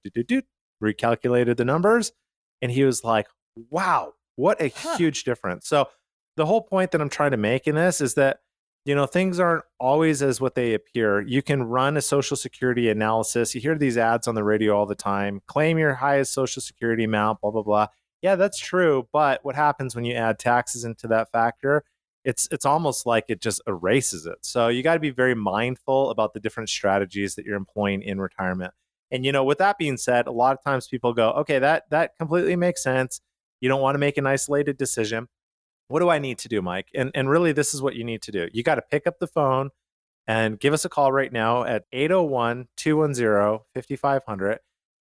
recalculated 0.83 1.57
the 1.57 1.65
numbers, 1.65 2.13
and 2.63 2.73
he 2.73 2.85
was 2.85 3.05
like, 3.05 3.29
"Wow, 3.71 4.15
what 4.37 4.61
a 4.61 4.73
huh. 4.75 4.97
huge 4.97 5.25
difference!" 5.25 5.69
So, 5.69 5.89
the 6.37 6.47
whole 6.47 6.63
point 6.63 6.91
that 6.93 7.01
I'm 7.01 7.09
trying 7.09 7.33
to 7.33 7.37
make 7.37 7.67
in 7.67 7.75
this 7.75 8.01
is 8.01 8.15
that 8.15 8.41
you 8.85 8.95
know 8.95 9.07
things 9.07 9.39
aren't 9.39 9.65
always 9.79 10.23
as 10.23 10.41
what 10.41 10.55
they 10.55 10.75
appear. 10.75 11.21
You 11.21 11.43
can 11.43 11.63
run 11.63 11.97
a 11.97 12.03
Social 12.03 12.37
Security 12.37 12.89
analysis. 12.89 13.55
You 13.55 13.61
hear 13.61 13.77
these 13.77 13.99
ads 13.99 14.29
on 14.29 14.35
the 14.35 14.45
radio 14.45 14.77
all 14.77 14.87
the 14.87 14.95
time: 14.95 15.43
claim 15.47 15.79
your 15.79 15.95
highest 15.95 16.33
Social 16.33 16.63
Security 16.63 17.05
amount, 17.05 17.41
blah 17.41 17.51
blah 17.51 17.63
blah. 17.63 17.87
Yeah, 18.23 18.37
that's 18.37 18.59
true. 18.59 19.09
But 19.13 19.45
what 19.45 19.55
happens 19.57 19.95
when 19.95 20.05
you 20.05 20.15
add 20.15 20.39
taxes 20.39 20.85
into 20.85 21.09
that 21.09 21.33
factor? 21.33 21.85
it's 22.25 22.49
it's 22.51 22.67
almost 22.67 23.07
like 23.07 23.25
it 23.29 23.41
just 23.41 23.63
erases 23.67 24.27
it. 24.27 24.39
So 24.43 24.69
you 24.69 24.83
got 24.83 24.95
to 24.95 25.01
be 25.01 25.11
very 25.11 25.35
mindful 25.35 26.11
about 26.11 26.35
the 26.35 26.41
different 26.41 26.69
strategies 26.69 27.35
that 27.35 27.45
you're 27.45 27.57
employing 27.57 28.03
in 28.03 28.21
retirement. 28.21 28.75
And 29.11 29.25
you 29.25 29.33
know, 29.33 29.45
with 29.45 29.59
that 29.59 29.79
being 29.79 29.97
said, 29.97 30.27
a 30.27 30.33
lot 30.33 30.57
of 30.57 30.65
times 30.65 30.89
people 30.89 31.13
go, 31.13 31.31
"Okay, 31.33 31.59
that 31.59 31.91
that 31.91 32.17
completely 32.19 32.57
makes 32.57 32.83
sense. 32.83 33.21
You 33.61 33.69
don't 33.69 33.81
want 33.81 33.95
to 33.95 33.99
make 33.99 34.19
an 34.19 34.27
isolated 34.27 34.77
decision. 34.77 35.29
What 35.89 36.01
do 36.01 36.09
I 36.09 36.19
need 36.19 36.39
to 36.39 36.49
do, 36.49 36.63
Mike?" 36.63 36.89
And 36.95 37.11
and 37.15 37.29
really 37.29 37.53
this 37.53 37.75
is 37.75 37.83
what 37.83 37.97
you 37.97 38.05
need 38.05 38.23
to 38.23 38.33
do. 38.33 38.49
You 38.53 38.63
got 38.63 38.77
to 38.77 38.83
pick 38.83 39.07
up 39.07 39.19
the 39.19 39.27
phone 39.27 39.71
and 40.27 40.61
give 40.61 40.73
us 40.73 40.85
a 40.85 40.89
call 40.89 41.13
right 41.13 41.33
now 41.33 41.65
at 41.65 41.85
801-210-5500. 41.93 44.59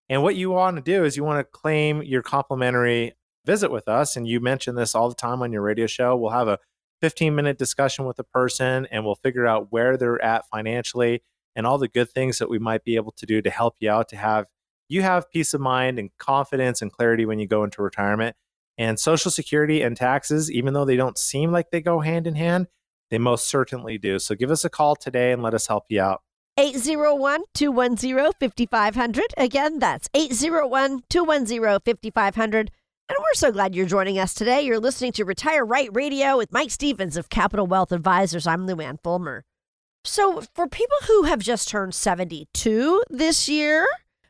And 0.10 0.24
what 0.24 0.36
you 0.36 0.50
want 0.50 0.78
to 0.78 0.82
do 0.82 1.06
is 1.06 1.16
you 1.16 1.24
want 1.24 1.40
to 1.40 1.44
claim 1.44 2.02
your 2.02 2.24
complimentary 2.24 3.14
visit 3.46 3.72
with 3.72 3.88
us 3.88 4.16
and 4.16 4.28
you 4.28 4.40
mention 4.40 4.76
this 4.76 4.96
all 4.96 5.08
the 5.08 5.16
time 5.16 5.44
on 5.44 5.52
your 5.52 5.62
radio 5.62 5.86
show. 5.86 6.16
We'll 6.16 6.32
have 6.32 6.48
a 6.48 6.58
15 7.02 7.36
minute 7.36 7.58
discussion 7.58 8.06
with 8.06 8.20
a 8.20 8.24
person 8.24 8.88
and 8.92 9.06
we'll 9.06 9.16
figure 9.16 9.46
out 9.46 9.72
where 9.72 9.98
they're 9.98 10.22
at 10.22 10.48
financially 10.48 11.24
and 11.60 11.68
all 11.68 11.78
the 11.78 11.90
good 11.90 12.10
things 12.10 12.38
that 12.38 12.50
we 12.50 12.58
might 12.58 12.86
be 12.86 12.96
able 12.96 13.12
to 13.12 13.26
do 13.26 13.42
to 13.42 13.50
help 13.50 13.76
you 13.82 13.92
out 13.92 14.08
to 14.08 14.16
have 14.16 14.46
you 14.88 15.02
have 15.02 15.30
peace 15.30 15.54
of 15.54 15.60
mind 15.60 16.00
and 16.00 16.10
confidence 16.18 16.82
and 16.82 16.90
clarity 16.90 17.26
when 17.26 17.38
you 17.38 17.46
go 17.46 17.66
into 17.66 17.82
retirement 17.82 18.34
and 18.78 18.98
social 18.98 19.30
security 19.30 19.82
and 19.82 19.98
taxes 19.98 20.50
even 20.50 20.74
though 20.74 20.86
they 20.86 20.96
don't 20.96 21.18
seem 21.18 21.52
like 21.52 21.70
they 21.70 21.82
go 21.82 22.00
hand 22.00 22.26
in 22.26 22.36
hand 22.36 22.68
they 23.10 23.18
most 23.18 23.46
certainly 23.50 23.98
do 23.98 24.18
so 24.20 24.36
give 24.36 24.50
us 24.50 24.64
a 24.64 24.70
call 24.70 24.96
today 24.96 25.34
and 25.34 25.44
let 25.44 25.54
us 25.54 25.68
help 25.68 25.84
you 25.90 26.00
out 26.00 26.22
801 26.58 27.44
210 27.54 28.32
5500. 28.38 29.24
Again, 29.38 29.80
that's 29.80 30.10
801 30.14 31.04
210 31.10 31.80
5500. 31.86 32.72
And 33.10 33.18
we're 33.18 33.34
so 33.34 33.52
glad 33.52 33.74
you're 33.74 33.86
joining 33.86 34.20
us 34.20 34.34
today. 34.34 34.62
You're 34.62 34.80
listening 34.80 35.14
to 35.14 35.24
Retire 35.24 35.66
Right 35.66 35.90
Radio 35.94 36.38
with 36.38 36.52
Mike 36.52 36.72
Stevens 36.72 37.16
of 37.16 37.30
Capital 37.30 37.66
Wealth 37.66 37.94
Advisors. 37.94 38.46
I'm 38.46 38.68
Luann 38.68 39.02
Fulmer. 39.02 39.46
So, 40.04 40.42
for 40.54 40.68
people 40.68 40.98
who 41.08 41.24
have 41.24 41.40
just 41.40 41.68
turned 41.68 41.94
72 41.94 43.04
this 43.10 43.50
year, 43.50 43.88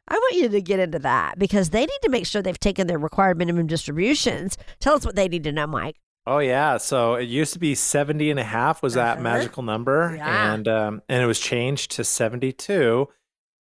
I 0.08 0.16
want 0.16 0.36
you 0.36 0.50
to 0.50 0.62
get 0.62 0.80
into 0.80 1.00
that 1.00 1.38
because 1.38 1.70
they 1.70 1.82
need 1.82 2.00
to 2.02 2.10
make 2.10 2.26
sure 2.26 2.42
they've 2.42 2.60
taken 2.60 2.88
their 2.88 2.98
required 2.98 3.38
minimum 3.38 3.68
distributions. 3.68 4.58
Tell 4.80 4.96
us 4.96 5.06
what 5.06 5.16
they 5.16 5.28
need 5.28 5.44
to 5.44 5.52
know, 5.52 5.68
Mike. 5.68 5.98
Oh 6.26 6.40
yeah, 6.40 6.78
so 6.78 7.16
it 7.16 7.30
used 7.30 7.54
to 7.54 7.60
be 7.60 7.76
70 7.76 8.30
and 8.30 8.40
a 8.40 8.44
half 8.44 8.84
was 8.84 8.96
that 8.96 9.14
uh-huh. 9.14 9.24
magical 9.24 9.64
number 9.64 10.16
yeah. 10.18 10.54
and 10.54 10.68
um, 10.68 11.02
and 11.08 11.24
it 11.24 11.26
was 11.26 11.40
changed 11.40 11.92
to 11.92 12.04
72 12.04 13.08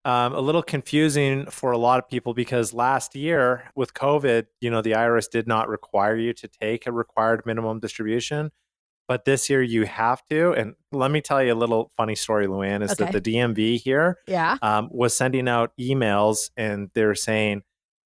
um, 0.07 0.35
a 0.35 0.41
little 0.41 0.63
confusing 0.63 1.47
for 1.47 1.73
a 1.73 1.79
lot 1.79 1.99
of 1.99 2.09
people 2.09 2.33
because 2.33 2.73
last 2.73 3.17
year 3.17 3.65
with 3.75 3.93
COVID, 3.93 4.47
you 4.61 4.71
know, 4.71 4.81
the 4.81 4.93
IRS 4.93 5.29
did 5.29 5.49
not 5.49 5.69
require 5.69 6.17
you 6.17 6.33
to 6.35 6.47
take 6.47 6.87
a 6.87 6.93
required 6.93 7.45
minimum 7.45 7.81
distribution, 7.81 8.53
but 9.09 9.25
this 9.25 9.49
year 9.51 9.63
you 9.63 9.85
have 9.87 10.23
to. 10.31 10.53
And 10.53 10.75
let 10.93 11.11
me 11.11 11.21
tell 11.21 11.43
you 11.43 11.53
a 11.53 11.55
little 11.55 11.93
funny 11.97 12.15
story, 12.15 12.47
Luann, 12.47 12.83
is 12.83 12.93
Okay. 12.93 13.11
that 13.11 13.13
the 13.13 13.21
DMV 13.37 13.77
here 13.81 14.19
Yeah. 14.27 14.57
um, 14.63 14.89
was 14.91 15.17
sending 15.17 15.49
out 15.49 15.73
emails 15.81 16.51
and 16.57 16.91
they're 16.95 17.15
saying, 17.15 17.63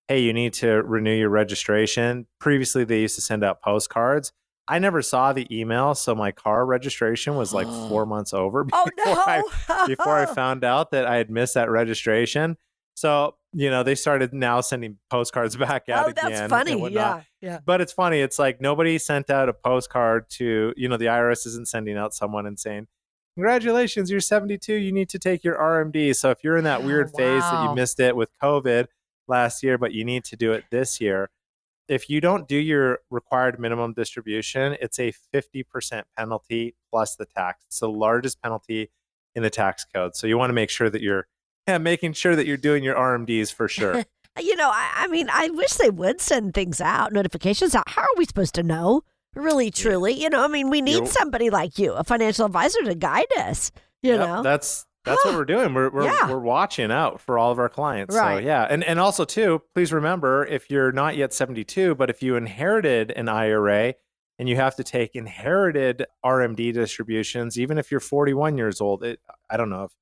hey, 0.08 0.20
you 0.20 0.32
need 0.32 0.52
to 0.54 0.68
renew 0.82 1.14
your 1.14 1.28
registration. 1.30 2.26
Previously, 2.40 2.84
they 2.84 3.00
used 3.00 3.14
to 3.14 3.20
send 3.20 3.44
out 3.44 3.62
postcards. 3.62 4.32
I 4.68 4.78
never 4.78 5.02
saw 5.02 5.32
the 5.32 5.46
email, 5.56 5.94
so 5.94 6.14
my 6.14 6.30
car 6.32 6.64
registration 6.66 7.34
was 7.34 7.52
like 7.52 7.68
four 7.88 8.06
months 8.06 8.32
over 8.32 8.64
Oh 8.72 8.86
before 8.96 9.18
I 9.28 9.42
before 9.86 10.16
I 10.16 10.26
found 10.26 10.64
out 10.64 10.90
that 10.92 11.06
I 11.06 11.16
had 11.16 11.30
missed 11.30 11.54
that 11.54 11.70
registration. 11.70 12.56
So, 13.00 13.36
you 13.54 13.70
know, 13.70 13.82
they 13.82 13.94
started 13.94 14.34
now 14.34 14.60
sending 14.60 14.98
postcards 15.08 15.56
back 15.66 15.88
out 15.88 16.04
oh, 16.04 16.10
again. 16.10 16.32
that's 16.32 16.50
funny. 16.50 16.92
Yeah. 16.92 17.22
Yeah. 17.40 17.60
But 17.64 17.80
it's 17.80 17.94
funny. 17.94 18.20
It's 18.20 18.38
like 18.38 18.60
nobody 18.60 18.98
sent 18.98 19.30
out 19.30 19.48
a 19.48 19.54
postcard 19.54 20.28
to, 20.32 20.74
you 20.76 20.86
know, 20.86 20.98
the 20.98 21.06
IRS 21.06 21.46
isn't 21.46 21.66
sending 21.66 21.96
out 21.96 22.12
someone 22.12 22.44
and 22.44 22.60
saying, 22.60 22.88
Congratulations, 23.36 24.10
you're 24.10 24.20
72. 24.20 24.74
You 24.74 24.92
need 24.92 25.08
to 25.08 25.18
take 25.18 25.42
your 25.42 25.56
RMD. 25.56 26.14
So 26.14 26.28
if 26.30 26.44
you're 26.44 26.58
in 26.58 26.64
that 26.64 26.82
Oh, 26.82 26.86
weird 26.86 27.10
phase 27.16 27.40
that 27.40 27.64
you 27.64 27.74
missed 27.74 28.00
it 28.00 28.14
with 28.14 28.28
COVID 28.42 28.88
last 29.28 29.62
year, 29.62 29.78
but 29.78 29.92
you 29.92 30.04
need 30.04 30.24
to 30.24 30.36
do 30.36 30.52
it 30.52 30.64
this 30.70 31.00
year, 31.00 31.30
if 31.88 32.10
you 32.10 32.20
don't 32.20 32.46
do 32.46 32.56
your 32.56 32.98
required 33.08 33.58
minimum 33.58 33.94
distribution, 33.94 34.76
it's 34.78 34.98
a 34.98 35.14
50% 35.32 36.02
penalty 36.18 36.74
plus 36.90 37.16
the 37.16 37.24
tax. 37.24 37.64
It's 37.68 37.80
the 37.80 37.88
largest 37.88 38.42
penalty 38.42 38.90
in 39.34 39.42
the 39.42 39.48
tax 39.48 39.86
code. 39.86 40.16
So 40.16 40.26
you 40.26 40.36
want 40.36 40.50
to 40.50 40.54
make 40.54 40.68
sure 40.68 40.90
that 40.90 41.00
you're 41.00 41.26
yeah, 41.68 41.78
making 41.78 42.12
sure 42.14 42.34
that 42.36 42.46
you're 42.46 42.56
doing 42.56 42.82
your 42.84 42.94
RMDs 42.94 43.52
for 43.52 43.68
sure. 43.68 44.04
You 44.40 44.54
know, 44.54 44.70
I, 44.72 44.92
I 44.94 45.06
mean, 45.08 45.28
I 45.30 45.50
wish 45.50 45.72
they 45.72 45.90
would 45.90 46.20
send 46.20 46.54
things 46.54 46.80
out, 46.80 47.12
notifications 47.12 47.74
out. 47.74 47.88
How 47.88 48.02
are 48.02 48.16
we 48.16 48.24
supposed 48.24 48.54
to 48.54 48.62
know? 48.62 49.02
Really, 49.34 49.72
truly, 49.72 50.12
you 50.14 50.30
know, 50.30 50.44
I 50.44 50.46
mean, 50.46 50.70
we 50.70 50.80
need 50.80 50.92
You're- 50.94 51.06
somebody 51.08 51.50
like 51.50 51.80
you, 51.80 51.92
a 51.94 52.04
financial 52.04 52.46
advisor, 52.46 52.80
to 52.84 52.94
guide 52.94 53.26
us. 53.36 53.72
You 54.02 54.12
Yep, 54.12 54.20
know, 54.20 54.42
that's 54.44 54.86
that's 55.04 55.22
what 55.24 55.34
we're 55.34 55.44
doing. 55.44 55.74
We're 55.74 55.90
we're, 55.90 56.04
Yeah. 56.04 56.30
we're 56.30 56.38
watching 56.38 56.92
out 56.92 57.20
for 57.20 57.38
all 57.38 57.50
of 57.50 57.58
our 57.58 57.68
clients. 57.68 58.14
Right. 58.14 58.36
So 58.40 58.46
yeah, 58.46 58.66
and 58.70 58.84
and 58.84 59.00
also 59.00 59.24
too, 59.24 59.62
please 59.74 59.92
remember 59.92 60.46
if 60.46 60.70
you're 60.70 60.92
not 60.92 61.16
yet 61.16 61.34
72, 61.34 61.96
but 61.96 62.08
if 62.08 62.22
you 62.22 62.36
inherited 62.36 63.10
an 63.10 63.28
IRA 63.28 63.94
and 64.38 64.48
you 64.48 64.54
have 64.56 64.76
to 64.76 64.84
take 64.84 65.16
inherited 65.16 66.06
RMD 66.24 66.72
distributions, 66.72 67.58
even 67.58 67.78
if 67.78 67.90
you're 67.90 68.00
41 68.00 68.56
years 68.56 68.80
old, 68.80 69.02
it, 69.02 69.18
I 69.50 69.56
don't 69.56 69.70
know 69.70 69.84
if 69.84 69.92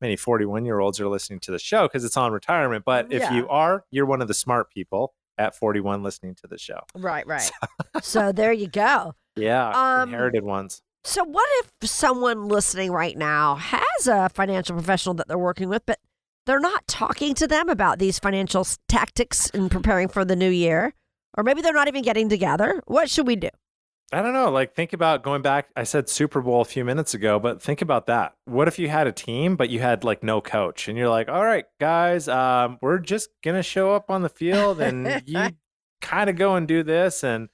many 0.00 0.16
41 0.16 0.64
year 0.64 0.80
olds 0.80 1.00
are 1.00 1.08
listening 1.08 1.40
to 1.40 1.50
the 1.50 1.58
show 1.58 1.86
because 1.86 2.04
it's 2.04 2.16
on 2.16 2.32
retirement, 2.32 2.84
but 2.84 3.06
if 3.12 3.20
Yeah. 3.22 3.34
you 3.34 3.48
are, 3.48 3.84
you're 3.90 4.06
one 4.06 4.22
of 4.22 4.28
the 4.28 4.34
smart 4.34 4.70
people 4.70 5.14
at 5.38 5.54
41 5.56 6.02
listening 6.02 6.34
to 6.36 6.46
the 6.46 6.58
show. 6.58 6.80
right, 6.94 7.26
right. 7.26 7.50
so 8.02 8.32
there 8.32 8.52
you 8.52 8.66
go. 8.68 9.14
Yeah, 9.36 9.70
Um, 10.02 10.08
inherited 10.10 10.44
ones. 10.44 10.82
So, 11.04 11.24
what 11.24 11.48
if 11.60 11.88
someone 11.88 12.48
listening 12.48 12.90
right 12.90 13.16
now 13.16 13.54
has 13.54 14.06
a 14.06 14.28
financial 14.28 14.76
professional 14.76 15.14
that 15.14 15.28
they're 15.28 15.38
working 15.38 15.70
with, 15.70 15.82
but 15.86 15.98
they're 16.46 16.60
not 16.60 16.86
talking 16.86 17.32
to 17.34 17.46
them 17.46 17.68
about 17.70 17.98
these 17.98 18.18
financial 18.18 18.66
tactics 18.88 19.48
in 19.50 19.68
preparing 19.70 20.08
for 20.08 20.24
the 20.26 20.36
new 20.36 20.50
year? 20.50 20.92
Or 21.38 21.44
maybe 21.44 21.62
they're 21.62 21.72
not 21.72 21.88
even 21.88 22.02
getting 22.02 22.28
together. 22.28 22.82
What 22.86 23.08
should 23.08 23.26
we 23.26 23.36
do? 23.36 23.48
I 24.12 24.22
don't 24.22 24.32
know. 24.32 24.50
Like, 24.50 24.74
think 24.74 24.92
about 24.92 25.22
going 25.22 25.40
back. 25.42 25.68
I 25.76 25.84
said 25.84 26.08
Super 26.08 26.40
Bowl 26.40 26.60
a 26.60 26.64
few 26.64 26.84
minutes 26.84 27.14
ago, 27.14 27.38
but 27.38 27.62
think 27.62 27.80
about 27.80 28.06
that. 28.06 28.34
What 28.44 28.66
if 28.66 28.78
you 28.78 28.88
had 28.88 29.06
a 29.06 29.12
team, 29.12 29.54
but 29.54 29.70
you 29.70 29.78
had 29.78 30.02
like 30.02 30.24
no 30.24 30.40
coach, 30.40 30.88
and 30.88 30.98
you're 30.98 31.08
like, 31.08 31.28
"All 31.28 31.44
right, 31.44 31.64
guys, 31.78 32.26
um, 32.26 32.78
we're 32.82 32.98
just 32.98 33.30
gonna 33.42 33.62
show 33.62 33.94
up 33.94 34.10
on 34.10 34.22
the 34.22 34.28
field, 34.28 34.80
and 34.80 35.22
you 35.26 35.50
kind 36.00 36.28
of 36.28 36.36
go 36.36 36.56
and 36.56 36.66
do 36.66 36.82
this." 36.82 37.22
And 37.22 37.48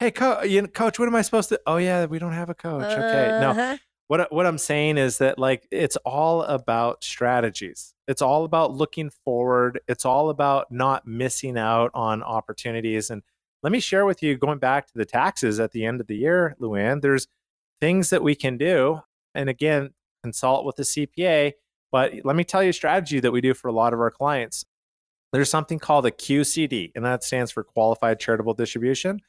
hey, 0.00 0.10
co- 0.10 0.42
you 0.42 0.62
know, 0.62 0.68
coach, 0.68 0.98
what 0.98 1.08
am 1.08 1.14
I 1.14 1.22
supposed 1.22 1.48
to? 1.48 1.60
Oh 1.66 1.78
yeah, 1.78 2.04
we 2.04 2.18
don't 2.18 2.32
have 2.32 2.50
a 2.50 2.54
coach. 2.54 2.84
Okay, 2.84 3.38
no. 3.40 3.50
Uh-huh. 3.50 3.76
What 4.08 4.30
what 4.30 4.44
I'm 4.44 4.58
saying 4.58 4.98
is 4.98 5.16
that 5.18 5.38
like 5.38 5.66
it's 5.70 5.96
all 6.04 6.42
about 6.42 7.02
strategies. 7.02 7.94
It's 8.06 8.20
all 8.20 8.44
about 8.44 8.72
looking 8.72 9.08
forward. 9.24 9.80
It's 9.88 10.04
all 10.04 10.28
about 10.28 10.70
not 10.70 11.06
missing 11.06 11.56
out 11.56 11.90
on 11.94 12.22
opportunities. 12.22 13.08
And 13.08 13.22
let 13.62 13.72
me 13.72 13.80
share 13.80 14.04
with 14.04 14.22
you 14.22 14.36
going 14.36 14.58
back 14.58 14.86
to 14.86 14.92
the 14.94 15.04
taxes 15.04 15.60
at 15.60 15.72
the 15.72 15.84
end 15.84 16.00
of 16.00 16.06
the 16.06 16.16
year, 16.16 16.56
Luann, 16.60 17.00
there's 17.00 17.28
things 17.80 18.10
that 18.10 18.22
we 18.22 18.34
can 18.34 18.58
do. 18.58 19.00
And 19.34 19.48
again, 19.48 19.90
consult 20.22 20.64
with 20.64 20.76
the 20.76 20.82
CPA. 20.82 21.52
But 21.90 22.12
let 22.24 22.36
me 22.36 22.44
tell 22.44 22.62
you 22.62 22.70
a 22.70 22.74
strategy 22.74 23.20
that 23.20 23.32
we 23.32 23.40
do 23.40 23.54
for 23.54 23.68
a 23.68 23.72
lot 23.72 23.92
of 23.92 24.00
our 24.00 24.10
clients. 24.10 24.64
There's 25.32 25.50
something 25.50 25.78
called 25.78 26.06
a 26.06 26.10
QCD, 26.10 26.92
and 26.94 27.04
that 27.04 27.24
stands 27.24 27.50
for 27.50 27.64
Qualified 27.64 28.20
Charitable 28.20 28.54
Distribution. 28.54 29.20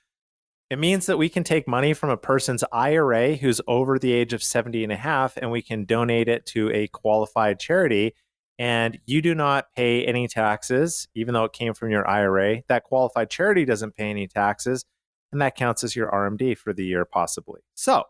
It 0.69 0.79
means 0.79 1.05
that 1.05 1.17
we 1.17 1.29
can 1.29 1.43
take 1.43 1.67
money 1.67 1.93
from 1.93 2.09
a 2.09 2.17
person's 2.17 2.63
IRA 2.71 3.35
who's 3.35 3.61
over 3.67 3.99
the 3.99 4.11
age 4.11 4.33
of 4.33 4.43
70 4.43 4.83
and 4.83 4.91
a 4.91 4.97
half, 4.97 5.37
and 5.37 5.51
we 5.51 5.61
can 5.61 5.85
donate 5.85 6.27
it 6.27 6.45
to 6.47 6.71
a 6.71 6.87
qualified 6.87 7.59
charity. 7.59 8.15
And 8.59 8.99
you 9.05 9.21
do 9.21 9.33
not 9.33 9.65
pay 9.75 10.05
any 10.05 10.27
taxes, 10.27 11.07
even 11.15 11.33
though 11.33 11.45
it 11.45 11.53
came 11.53 11.73
from 11.73 11.89
your 11.89 12.07
IRA. 12.07 12.61
That 12.67 12.83
qualified 12.83 13.29
charity 13.29 13.65
doesn't 13.65 13.95
pay 13.95 14.09
any 14.09 14.27
taxes, 14.27 14.85
and 15.31 15.41
that 15.41 15.55
counts 15.55 15.83
as 15.83 15.95
your 15.95 16.11
RMD 16.11 16.57
for 16.57 16.71
the 16.73 16.85
year, 16.85 17.05
possibly. 17.05 17.61
So 17.73 18.03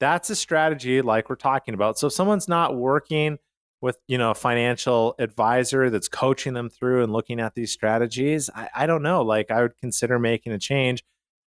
that's 0.00 0.30
a 0.30 0.36
strategy 0.36 1.00
like 1.00 1.30
we're 1.30 1.36
talking 1.36 1.74
about. 1.74 1.98
So 1.98 2.08
if 2.08 2.12
someone's 2.12 2.48
not 2.48 2.76
working 2.76 3.38
with 3.80 3.98
you 4.08 4.18
know 4.18 4.30
a 4.30 4.34
financial 4.34 5.14
advisor 5.18 5.90
that's 5.90 6.08
coaching 6.08 6.54
them 6.54 6.70
through 6.70 7.02
and 7.04 7.12
looking 7.12 7.38
at 7.38 7.54
these 7.54 7.70
strategies, 7.70 8.50
I, 8.54 8.68
I 8.74 8.86
don't 8.86 9.02
know. 9.02 9.22
Like 9.22 9.50
I 9.50 9.62
would 9.62 9.76
consider 9.76 10.18
making 10.18 10.52
a 10.52 10.58
change. 10.58 11.04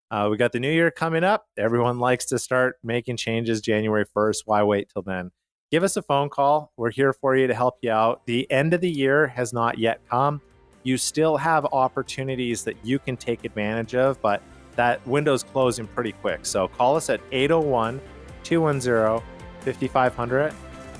Uh, 0.09 0.29
we 0.31 0.37
got 0.37 0.53
the 0.53 0.59
new 0.59 0.71
year 0.71 0.89
coming 0.89 1.23
up. 1.23 1.47
Everyone 1.57 1.99
likes 1.99 2.25
to 2.27 2.39
start 2.39 2.77
making 2.81 3.17
changes 3.17 3.59
January 3.59 4.05
1st. 4.05 4.43
Why 4.45 4.63
wait 4.63 4.89
till 4.93 5.01
then? 5.01 5.31
Give 5.69 5.83
us 5.83 5.97
a 5.97 6.01
phone 6.01 6.29
call. 6.29 6.71
We're 6.77 6.91
here 6.91 7.11
for 7.11 7.35
you 7.35 7.45
to 7.47 7.53
help 7.53 7.79
you 7.81 7.91
out. 7.91 8.25
The 8.25 8.49
end 8.49 8.73
of 8.73 8.79
the 8.79 8.89
year 8.89 9.27
has 9.27 9.51
not 9.51 9.77
yet 9.77 9.99
come. 10.09 10.39
You 10.83 10.97
still 10.97 11.35
have 11.35 11.65
opportunities 11.65 12.63
that 12.63 12.77
you 12.85 12.99
can 12.99 13.17
take 13.17 13.43
advantage 13.43 13.93
of, 13.93 14.21
but 14.21 14.41
that 14.77 15.05
window's 15.05 15.43
closing 15.43 15.85
pretty 15.85 16.13
quick. 16.13 16.45
So 16.45 16.69
call 16.69 16.95
us 16.95 17.09
at 17.09 17.19
801 17.33 17.99
210 18.43 19.21
5500 19.61 20.53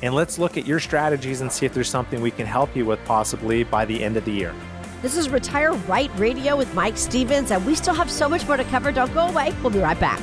and 0.03 0.13
let's 0.13 0.37
look 0.37 0.57
at 0.57 0.67
your 0.67 0.81
strategies 0.81 1.39
and 1.39 1.49
see 1.49 1.65
if 1.65 1.73
there's 1.73 1.89
something 1.89 2.19
we 2.19 2.29
can 2.29 2.45
help 2.45 2.75
you 2.75 2.85
with 2.85 3.03
possibly 3.05 3.63
by 3.63 3.85
the 3.85 4.03
end 4.03 4.17
of 4.17 4.25
the 4.25 4.31
year. 4.31 4.53
This 5.01 5.15
is 5.15 5.29
Retire 5.29 5.73
Right 5.73 6.11
Radio 6.19 6.57
with 6.57 6.73
Mike 6.75 6.97
Stevens, 6.97 7.51
and 7.51 7.65
we 7.65 7.73
still 7.73 7.93
have 7.93 8.11
so 8.11 8.27
much 8.27 8.45
more 8.45 8.57
to 8.57 8.63
cover. 8.65 8.91
Don't 8.91 9.13
go 9.13 9.27
away. 9.27 9.55
We'll 9.61 9.71
be 9.71 9.79
right 9.79 9.99
back. 9.99 10.21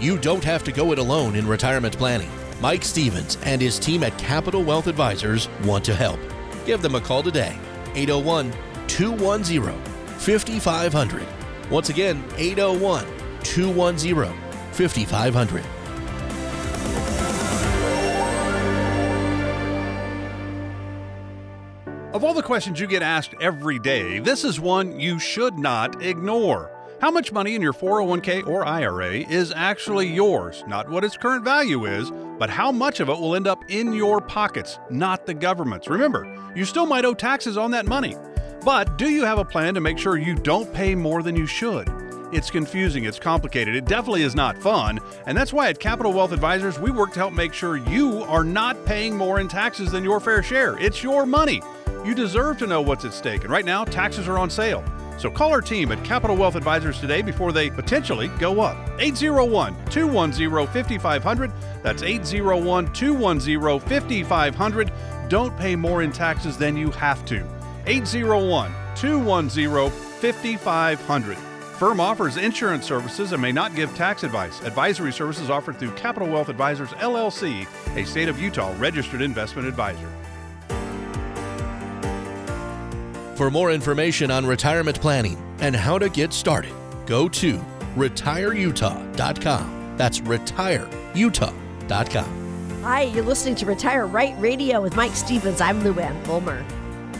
You 0.00 0.18
don't 0.18 0.44
have 0.44 0.62
to 0.64 0.72
go 0.72 0.92
it 0.92 0.98
alone 0.98 1.34
in 1.34 1.48
retirement 1.48 1.98
planning. 1.98 2.30
Mike 2.62 2.84
Stevens 2.84 3.38
and 3.42 3.60
his 3.60 3.76
team 3.76 4.04
at 4.04 4.16
Capital 4.18 4.62
Wealth 4.62 4.86
Advisors 4.86 5.48
want 5.64 5.84
to 5.84 5.96
help. 5.96 6.20
Give 6.64 6.80
them 6.80 6.94
a 6.94 7.00
call 7.00 7.20
today, 7.20 7.58
801 7.96 8.52
210 8.86 9.74
5500. 10.20 11.26
Once 11.72 11.88
again, 11.88 12.22
801 12.36 13.04
210 13.42 14.32
5500. 14.70 15.64
Of 22.14 22.22
all 22.22 22.32
the 22.32 22.44
questions 22.44 22.78
you 22.78 22.86
get 22.86 23.02
asked 23.02 23.34
every 23.40 23.80
day, 23.80 24.20
this 24.20 24.44
is 24.44 24.60
one 24.60 25.00
you 25.00 25.18
should 25.18 25.58
not 25.58 26.00
ignore. 26.00 26.81
How 27.02 27.10
much 27.10 27.32
money 27.32 27.56
in 27.56 27.62
your 27.62 27.72
401k 27.72 28.46
or 28.46 28.64
IRA 28.64 29.14
is 29.28 29.52
actually 29.56 30.06
yours? 30.06 30.62
Not 30.68 30.88
what 30.88 31.02
its 31.02 31.16
current 31.16 31.42
value 31.42 31.84
is, 31.84 32.12
but 32.38 32.48
how 32.48 32.70
much 32.70 33.00
of 33.00 33.08
it 33.08 33.18
will 33.18 33.34
end 33.34 33.48
up 33.48 33.58
in 33.68 33.92
your 33.92 34.20
pockets, 34.20 34.78
not 34.88 35.26
the 35.26 35.34
government's. 35.34 35.88
Remember, 35.88 36.32
you 36.54 36.64
still 36.64 36.86
might 36.86 37.04
owe 37.04 37.12
taxes 37.12 37.56
on 37.56 37.72
that 37.72 37.86
money. 37.86 38.14
But 38.64 38.98
do 38.98 39.10
you 39.10 39.24
have 39.24 39.38
a 39.38 39.44
plan 39.44 39.74
to 39.74 39.80
make 39.80 39.98
sure 39.98 40.16
you 40.16 40.36
don't 40.36 40.72
pay 40.72 40.94
more 40.94 41.24
than 41.24 41.34
you 41.34 41.44
should? 41.44 41.88
It's 42.32 42.52
confusing, 42.52 43.02
it's 43.02 43.18
complicated, 43.18 43.74
it 43.74 43.86
definitely 43.86 44.22
is 44.22 44.36
not 44.36 44.56
fun, 44.56 45.00
and 45.26 45.36
that's 45.36 45.52
why 45.52 45.70
at 45.70 45.80
Capital 45.80 46.12
Wealth 46.12 46.30
Advisors 46.30 46.78
we 46.78 46.92
work 46.92 47.12
to 47.14 47.18
help 47.18 47.32
make 47.32 47.52
sure 47.52 47.78
you 47.78 48.22
are 48.22 48.44
not 48.44 48.86
paying 48.86 49.16
more 49.16 49.40
in 49.40 49.48
taxes 49.48 49.90
than 49.90 50.04
your 50.04 50.20
fair 50.20 50.40
share. 50.40 50.78
It's 50.78 51.02
your 51.02 51.26
money. 51.26 51.62
You 52.04 52.14
deserve 52.14 52.58
to 52.58 52.68
know 52.68 52.80
what's 52.80 53.04
at 53.04 53.12
stake, 53.12 53.42
and 53.42 53.50
right 53.50 53.64
now 53.64 53.82
taxes 53.84 54.28
are 54.28 54.38
on 54.38 54.50
sale. 54.50 54.84
So 55.22 55.30
call 55.30 55.52
our 55.52 55.60
team 55.60 55.92
at 55.92 56.02
Capital 56.02 56.34
Wealth 56.34 56.56
Advisors 56.56 56.98
today 56.98 57.22
before 57.22 57.52
they 57.52 57.70
potentially 57.70 58.26
go 58.40 58.60
up. 58.60 58.76
801 58.98 59.76
210 59.88 60.82
5500. 60.82 61.52
That's 61.84 62.02
801 62.02 62.92
210 62.92 63.88
5500. 63.88 64.92
Don't 65.28 65.56
pay 65.56 65.76
more 65.76 66.02
in 66.02 66.10
taxes 66.10 66.58
than 66.58 66.76
you 66.76 66.90
have 66.90 67.24
to. 67.26 67.46
801 67.86 68.74
210 68.96 70.32
5500. 70.32 71.36
Firm 71.36 72.00
offers 72.00 72.36
insurance 72.36 72.84
services 72.84 73.30
and 73.30 73.40
may 73.40 73.52
not 73.52 73.76
give 73.76 73.94
tax 73.94 74.24
advice. 74.24 74.60
Advisory 74.62 75.12
services 75.12 75.50
offered 75.50 75.78
through 75.78 75.92
Capital 75.92 76.26
Wealth 76.26 76.48
Advisors 76.48 76.90
LLC, 76.94 77.64
a 77.96 78.04
state 78.04 78.28
of 78.28 78.40
Utah 78.40 78.74
registered 78.76 79.22
investment 79.22 79.68
advisor. 79.68 80.12
For 83.34 83.50
more 83.50 83.70
information 83.70 84.30
on 84.30 84.44
retirement 84.44 85.00
planning 85.00 85.38
and 85.60 85.74
how 85.74 85.98
to 85.98 86.10
get 86.10 86.34
started, 86.34 86.74
go 87.06 87.30
to 87.30 87.58
retireutah.com. 87.96 89.94
That's 89.96 90.20
retireutah.com. 90.20 92.82
Hi, 92.82 93.02
you're 93.02 93.24
listening 93.24 93.54
to 93.56 93.66
Retire 93.66 94.06
Right 94.06 94.34
Radio 94.38 94.82
with 94.82 94.96
Mike 94.96 95.14
Stevens. 95.14 95.60
I'm 95.60 95.82
Lou 95.82 95.98
Ann 95.98 96.24
Fulmer. 96.24 96.64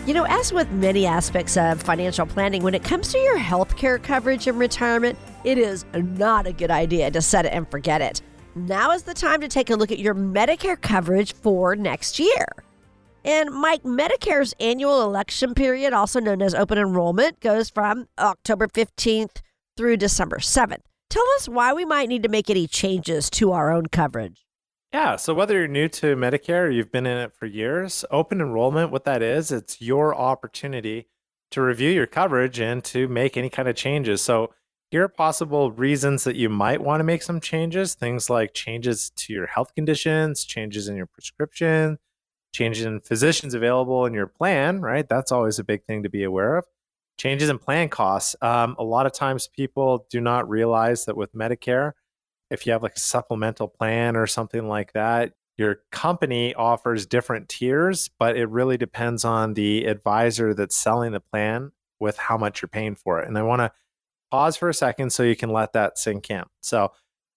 You 0.07 0.15
know, 0.15 0.25
as 0.25 0.53
with 0.53 0.71
many 0.73 1.07
aspects 1.07 1.57
of 1.57 1.81
financial 1.81 2.27
planning, 2.27 2.63
when 2.63 2.75
it 2.75 2.83
comes 2.83 3.13
to 3.13 3.19
your 3.19 3.39
health 3.39 3.77
care 3.77 3.99
coverage 3.99 4.49
in 4.49 4.59
retirement, 4.59 5.17
it 5.45 5.57
is 5.57 5.85
not 5.95 6.47
a 6.47 6.53
good 6.53 6.73
idea 6.73 7.11
to 7.13 7.23
set 7.23 7.47
it 7.47 7.53
and 7.53 7.71
forget 7.71 8.03
it. 8.03 8.21
Now 8.55 8.91
is 8.91 9.05
the 9.05 9.15
time 9.15 9.41
to 9.41 9.49
take 9.49 9.71
a 9.71 9.77
look 9.77 9.93
at 9.93 9.99
your 9.99 10.15
Medicare 10.15 10.81
coverage 10.81 11.35
for 11.35 11.77
next 11.77 12.19
year. 12.19 12.47
And 13.25 13.51
Mike, 13.51 13.85
Medicare's 13.85 14.55
annual 14.59 15.03
election 15.03 15.55
period, 15.55 15.93
also 15.93 16.21
known 16.21 16.43
as 16.43 16.55
open 16.55 16.79
enrollment, 16.79 17.41
goes 17.41 17.71
from 17.71 18.09
October 18.19 18.67
15th 18.67 19.41
through 19.77 19.97
December 19.97 20.39
7th. 20.39 20.83
Tell 21.09 21.27
us 21.37 21.49
why 21.49 21.73
we 21.73 21.85
might 21.85 22.09
need 22.09 22.23
to 22.23 22.29
make 22.29 22.51
any 22.51 22.67
changes 22.67 23.31
to 23.31 23.53
our 23.53 23.71
own 23.71 23.87
coverage. 23.87 24.47
Yeah. 24.93 25.17
So 25.17 25.35
whether 25.35 25.55
you're 25.55 25.69
new 25.69 25.89
to 25.89 26.17
Medicare 26.17 26.65
or 26.65 26.71
you've 26.71 26.93
been 26.93 27.07
in 27.07 27.19
it 27.19 27.33
for 27.35 27.47
years, 27.47 28.05
open 28.11 28.41
enrollment, 28.41 28.91
what 28.91 29.05
that 29.05 29.23
is, 29.23 29.51
it's 29.51 29.81
your 29.81 30.15
opportunity 30.15 31.09
to 31.51 31.63
review 31.63 31.91
your 31.91 32.07
coverage 32.07 32.59
and 32.59 32.83
to 32.85 33.09
make 33.09 33.37
any 33.37 33.49
kind 33.49 33.69
of 33.69 33.77
changes. 33.77 34.21
So 34.23 34.53
here 34.91 35.05
are 35.05 35.09
possible 35.09 35.71
reasons 35.71 36.25
that 36.25 36.37
you 36.37 36.49
might 36.49 36.83
want 36.83 37.01
to 37.01 37.05
make 37.05 37.23
some 37.23 37.41
changes. 37.41 37.95
Things 37.95 38.29
like 38.29 38.53
changes 38.53 39.11
to 39.17 39.33
your 39.33 39.47
health 39.47 39.75
conditions, 39.75 40.45
changes 40.45 40.89
in 40.89 40.97
your 40.97 41.07
prescription, 41.07 41.99
changes 42.53 42.85
in 42.85 43.01
physicians 43.01 43.55
available 43.55 44.07
in 44.07 44.15
your 44.15 44.27
plan, 44.27 44.81
right? 44.81 45.09
That's 45.09 45.33
always 45.33 45.59
a 45.59 45.65
big 45.65 45.85
thing 45.85 46.03
to 46.03 46.09
be 46.11 46.23
aware 46.23 46.57
of. 46.57 46.65
Changes 47.19 47.49
in 47.49 47.59
plan 47.59 47.89
costs. 47.89 48.37
Um, 48.41 48.77
a 48.79 48.85
lot 48.85 49.07
of 49.07 49.13
times 49.13 49.49
people 49.49 50.07
do 50.11 50.21
not 50.21 50.49
realize 50.49 51.05
that 51.07 51.17
with 51.17 51.35
Medicare, 51.35 51.93
if 52.51 52.67
you 52.67 52.73
have 52.73 52.83
like 52.83 52.97
a 52.97 53.01
supplemental 53.01 53.69
plan 53.69 54.17
or 54.17 54.27
something 54.27 54.69
like 54.69 54.93
that, 54.93 55.33
your 55.57 55.81
company 55.91 56.55
offers 56.55 57.07
different 57.07 57.49
tiers, 57.49 58.11
but 58.19 58.37
it 58.37 58.47
really 58.47 58.77
depends 58.77 59.25
on 59.25 59.55
the 59.55 59.85
advisor 59.85 60.55
that's 60.55 60.77
selling 60.77 61.13
the 61.13 61.21
plan 61.21 61.73
with 62.01 62.17
how 62.17 62.37
much 62.37 62.61
you're 62.61 62.69
paying 62.69 62.95
for 62.95 63.21
it. 63.21 63.29
And 63.29 63.39
I 63.39 63.43
want 63.43 63.61
to 63.61 63.73
pause 64.31 64.57
for 64.57 64.69
a 64.69 64.75
second 64.75 65.11
so 65.11 65.23
you 65.23 65.37
can 65.37 65.51
let 65.51 65.75
that 65.75 65.99
sink 65.99 66.31
in. 66.31 66.45
So 66.61 66.93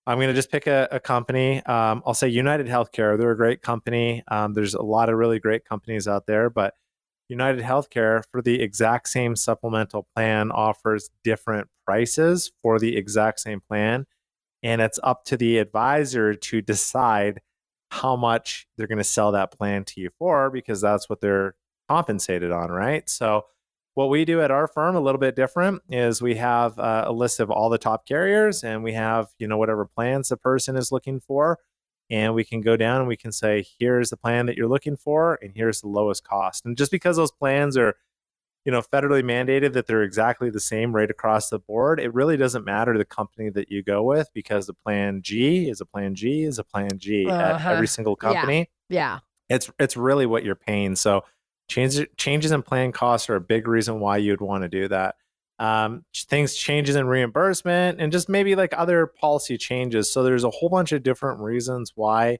I'm 0.07 0.17
going 0.17 0.27
to 0.27 0.33
just 0.33 0.51
pick 0.51 0.67
a, 0.67 0.87
a 0.91 0.99
company. 0.99 1.63
Um, 1.65 2.03
I'll 2.05 2.13
say 2.13 2.27
United 2.27 2.67
Healthcare. 2.67 3.17
They're 3.17 3.31
a 3.31 3.37
great 3.37 3.61
company. 3.61 4.23
Um, 4.27 4.53
there's 4.53 4.75
a 4.75 4.81
lot 4.81 5.09
of 5.09 5.17
really 5.17 5.39
great 5.39 5.65
companies 5.65 6.07
out 6.07 6.27
there, 6.27 6.49
but 6.49 6.75
United 7.27 7.63
Healthcare 7.63 8.23
for 8.31 8.41
the 8.41 8.61
exact 8.61 9.09
same 9.09 9.35
supplemental 9.35 10.07
plan 10.15 10.51
offers 10.51 11.09
different 11.23 11.69
prices 11.85 12.51
for 12.61 12.77
the 12.77 12.95
exact 12.95 13.39
same 13.39 13.61
plan. 13.61 14.05
And 14.61 14.79
it's 14.81 14.99
up 15.03 15.25
to 15.25 15.37
the 15.37 15.57
advisor 15.57 16.35
to 16.35 16.61
decide 16.61 17.41
how 17.89 18.15
much 18.15 18.67
they're 18.77 18.87
going 18.87 18.99
to 18.99 19.03
sell 19.03 19.31
that 19.31 19.51
plan 19.51 19.85
to 19.85 20.01
you 20.01 20.09
for 20.19 20.49
because 20.51 20.81
that's 20.81 21.09
what 21.09 21.21
they're 21.21 21.55
compensated 21.89 22.51
on, 22.51 22.69
right? 22.71 23.09
So 23.09 23.45
what 23.95 24.09
we 24.09 24.25
do 24.25 24.41
at 24.41 24.51
our 24.51 24.67
firm 24.67 24.95
a 24.95 24.99
little 24.99 25.19
bit 25.19 25.35
different 25.35 25.81
is 25.89 26.21
we 26.21 26.35
have 26.35 26.77
uh, 26.77 27.05
a 27.07 27.13
list 27.13 27.39
of 27.39 27.49
all 27.49 27.69
the 27.69 27.77
top 27.77 28.05
carriers 28.05 28.63
and 28.63 28.83
we 28.83 28.93
have 28.93 29.29
you 29.39 29.47
know 29.47 29.57
whatever 29.57 29.85
plans 29.85 30.29
the 30.29 30.37
person 30.37 30.75
is 30.75 30.91
looking 30.91 31.19
for. 31.19 31.59
And 32.11 32.35
we 32.35 32.43
can 32.43 32.61
go 32.61 32.77
down 32.77 32.99
and 32.99 33.07
we 33.07 33.17
can 33.17 33.31
say 33.31 33.65
here's 33.79 34.11
the 34.11 34.17
plan 34.17 34.45
that 34.45 34.55
you're 34.55 34.67
looking 34.67 34.95
for 34.95 35.39
and 35.41 35.53
here's 35.55 35.81
the 35.81 35.87
lowest 35.87 36.23
cost. 36.23 36.63
And 36.63 36.77
just 36.77 36.91
because 36.91 37.15
those 37.15 37.31
plans 37.31 37.77
are 37.77 37.95
you 38.65 38.71
know 38.71 38.81
federally 38.81 39.23
mandated 39.23 39.73
that 39.73 39.87
they're 39.87 40.03
exactly 40.03 40.49
the 40.49 40.59
same 40.59 40.93
right 40.93 41.09
across 41.09 41.49
the 41.49 41.59
board 41.59 41.99
it 41.99 42.11
really 42.15 42.35
doesn't 42.35 42.65
matter 42.65 42.97
the 42.97 43.05
company 43.05 43.49
that 43.49 43.71
you 43.71 43.83
go 43.83 44.01
with 44.01 44.27
because 44.33 44.65
the 44.65 44.73
plan 44.73 45.21
g 45.21 45.69
is 45.69 45.81
a 45.81 45.85
plan 45.85 46.15
g 46.15 46.43
is 46.43 46.57
a 46.57 46.63
plan 46.63 46.97
g 46.97 47.27
uh-huh. 47.29 47.39
at 47.39 47.65
every 47.73 47.87
single 47.87 48.15
company. 48.15 48.69
Yeah. 48.89 48.99
yeah. 48.99 49.19
It's 49.47 49.69
it's 49.79 49.95
really 49.95 50.25
what 50.25 50.43
you're 50.43 50.55
paying. 50.55 50.95
So 50.95 51.23
Changes 51.67 52.05
changes 52.17 52.51
in 52.51 52.61
plan 52.61 52.91
costs 52.91 53.29
are 53.29 53.35
a 53.35 53.41
big 53.41 53.67
reason 53.67 53.99
why 53.99 54.17
you'd 54.17 54.41
want 54.41 54.63
to 54.63 54.69
do 54.69 54.87
that. 54.87 55.15
Um, 55.57 56.03
things 56.15 56.53
changes 56.53 56.95
in 56.95 57.07
reimbursement 57.07 58.01
and 58.01 58.11
just 58.11 58.27
maybe 58.27 58.55
like 58.55 58.73
other 58.77 59.07
policy 59.07 59.57
changes. 59.57 60.11
So 60.11 60.21
there's 60.21 60.43
a 60.43 60.49
whole 60.49 60.69
bunch 60.69 60.91
of 60.91 61.01
different 61.01 61.39
reasons 61.39 61.93
why 61.95 62.39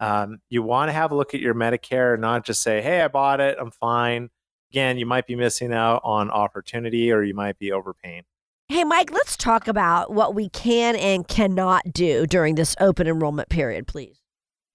um, 0.00 0.38
you 0.48 0.62
want 0.62 0.88
to 0.88 0.92
have 0.92 1.12
a 1.12 1.14
look 1.16 1.34
at 1.34 1.40
your 1.40 1.54
Medicare, 1.54 2.18
not 2.18 2.44
just 2.44 2.62
say, 2.62 2.82
"Hey, 2.82 3.00
I 3.00 3.08
bought 3.08 3.40
it, 3.40 3.56
I'm 3.60 3.70
fine." 3.70 4.30
Again, 4.70 4.98
you 4.98 5.06
might 5.06 5.26
be 5.26 5.34
missing 5.34 5.72
out 5.72 6.02
on 6.04 6.30
opportunity, 6.30 7.10
or 7.10 7.22
you 7.22 7.34
might 7.34 7.58
be 7.58 7.72
overpaying. 7.72 8.24
Hey, 8.68 8.84
Mike, 8.84 9.10
let's 9.10 9.34
talk 9.34 9.66
about 9.66 10.12
what 10.12 10.34
we 10.34 10.50
can 10.50 10.94
and 10.94 11.26
cannot 11.26 11.90
do 11.90 12.26
during 12.26 12.54
this 12.54 12.76
open 12.78 13.06
enrollment 13.06 13.48
period, 13.48 13.86
please. 13.86 14.18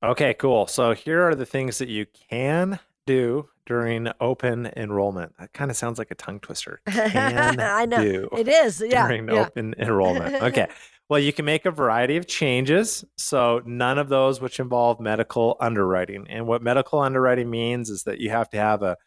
Okay, 0.04 0.34
cool. 0.34 0.66
So 0.66 0.94
here 0.94 1.22
are 1.22 1.36
the 1.36 1.46
things 1.46 1.78
that 1.78 1.90
you 1.90 2.08
can 2.30 2.80
do 3.06 3.50
during 3.66 4.10
open 4.20 4.72
enrollment. 4.76 5.34
That 5.40 5.54
kind 5.54 5.72
of 5.72 5.78
sounds 5.78 5.98
like 5.98 6.12
a 6.12 6.16
tongue 6.16 6.40
twister. 6.40 6.82
I 6.88 7.86
know. 7.86 8.28
It 8.38 8.48
is. 8.48 8.84
Yeah. 8.86 9.08
During 9.08 9.30
yeah. 9.30 9.46
open 9.46 9.76
enrollment. 9.78 10.36
Okay. 10.36 10.68
Well, 11.10 11.20
you 11.20 11.34
can 11.34 11.44
make 11.44 11.66
a 11.66 11.72
variety 11.72 12.16
of 12.16 12.28
changes. 12.28 13.04
So, 13.18 13.62
none 13.66 14.00
of 14.00 14.08
those 14.08 14.40
which 14.40 14.60
involve 14.60 15.02
medical 15.02 15.58
underwriting. 15.60 16.26
And 16.30 16.48
what 16.48 16.64
medical 16.64 17.00
underwriting 17.00 17.50
means 17.50 17.90
is 17.90 18.04
that 18.04 18.20
you 18.20 18.30
have 18.30 18.50
to 18.52 18.58
have 18.58 18.82
a 18.82 18.98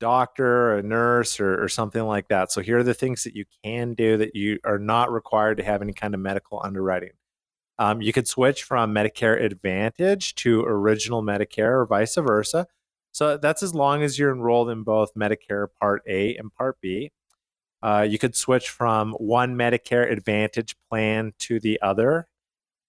doctor, 0.00 0.76
a 0.76 0.82
nurse, 0.82 1.40
or, 1.40 1.62
or 1.62 1.68
something 1.68 2.02
like 2.04 2.28
that. 2.28 2.52
So, 2.52 2.62
here 2.62 2.78
are 2.78 2.84
the 2.84 2.94
things 2.94 3.24
that 3.24 3.34
you 3.34 3.44
can 3.64 3.94
do 3.94 4.16
that 4.18 4.36
you 4.36 4.60
are 4.64 4.78
not 4.78 5.12
required 5.12 5.56
to 5.58 5.64
have 5.64 5.82
any 5.82 5.92
kind 5.92 6.14
of 6.14 6.20
medical 6.20 6.60
underwriting. 6.64 7.10
Um, 7.78 8.00
you 8.00 8.12
could 8.12 8.28
switch 8.28 8.62
from 8.62 8.94
Medicare 8.94 9.42
Advantage 9.42 10.36
to 10.36 10.62
Original 10.62 11.22
Medicare 11.22 11.80
or 11.80 11.86
vice 11.86 12.14
versa. 12.14 12.68
So 13.14 13.36
that's 13.36 13.62
as 13.62 13.76
long 13.76 14.02
as 14.02 14.18
you're 14.18 14.32
enrolled 14.32 14.70
in 14.70 14.82
both 14.82 15.14
Medicare 15.14 15.68
Part 15.80 16.02
A 16.08 16.34
and 16.34 16.52
Part 16.52 16.80
B. 16.80 17.12
Uh, 17.80 18.04
you 18.08 18.18
could 18.18 18.34
switch 18.34 18.68
from 18.68 19.12
one 19.12 19.54
Medicare 19.54 20.10
Advantage 20.10 20.74
plan 20.90 21.32
to 21.38 21.60
the 21.60 21.80
other. 21.80 22.26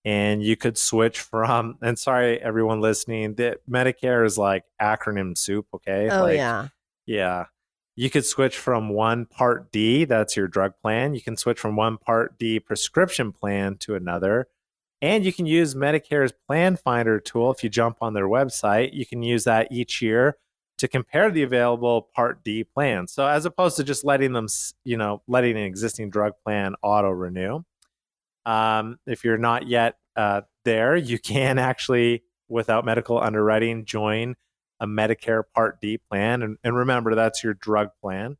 And 0.03 0.41
you 0.41 0.55
could 0.55 0.79
switch 0.79 1.19
from, 1.19 1.77
and 1.81 1.99
sorry, 1.99 2.41
everyone 2.41 2.81
listening, 2.81 3.35
that 3.35 3.59
Medicare 3.69 4.25
is 4.25 4.35
like 4.35 4.63
acronym 4.81 5.37
soup, 5.37 5.67
okay? 5.75 6.09
Oh, 6.09 6.23
like, 6.23 6.37
yeah. 6.37 6.69
Yeah. 7.05 7.45
You 7.95 8.09
could 8.09 8.25
switch 8.25 8.57
from 8.57 8.89
one 8.89 9.27
Part 9.27 9.71
D, 9.71 10.05
that's 10.05 10.35
your 10.35 10.47
drug 10.47 10.73
plan. 10.81 11.13
You 11.13 11.21
can 11.21 11.37
switch 11.37 11.59
from 11.59 11.75
one 11.75 11.99
Part 11.99 12.39
D 12.39 12.59
prescription 12.59 13.31
plan 13.31 13.77
to 13.81 13.93
another. 13.93 14.47
And 15.05 15.23
you 15.23 15.31
can 15.31 15.45
use 15.45 15.75
Medicare's 15.75 16.33
Plan 16.47 16.77
Finder 16.77 17.19
tool 17.19 17.51
if 17.51 17.63
you 17.63 17.69
jump 17.69 17.97
on 18.01 18.15
their 18.15 18.27
website. 18.27 18.93
You 18.93 19.05
can 19.05 19.21
use 19.21 19.43
that 19.43 19.71
each 19.71 20.01
year 20.01 20.37
to 20.79 20.87
compare 20.87 21.29
the 21.29 21.43
available 21.43 22.09
Part 22.15 22.43
D 22.43 22.63
plans. 22.63 23.13
So 23.13 23.27
as 23.27 23.45
opposed 23.45 23.77
to 23.77 23.83
just 23.83 24.03
letting 24.03 24.33
them, 24.33 24.47
you 24.83 24.97
know, 24.97 25.21
letting 25.27 25.57
an 25.57 25.63
existing 25.63 26.09
drug 26.09 26.33
plan 26.43 26.73
auto 26.81 27.11
renew. 27.11 27.61
Um, 28.47 28.97
if 29.05 29.23
you're 29.23 29.37
not 29.37 29.67
yet 29.67 29.97
uh, 30.15 30.41
there, 30.63 30.95
you 30.95 31.19
can 31.19 31.59
actually, 31.59 32.23
without 32.49 32.83
medical 32.83 33.21
underwriting, 33.21 33.85
join 33.85 34.33
a 34.79 34.87
Medicare 34.87 35.43
Part 35.53 35.79
D 35.81 35.99
plan. 35.99 36.41
And, 36.41 36.57
and 36.63 36.75
remember, 36.75 37.13
that's 37.13 37.43
your 37.43 37.53
drug 37.53 37.89
plan. 38.01 38.37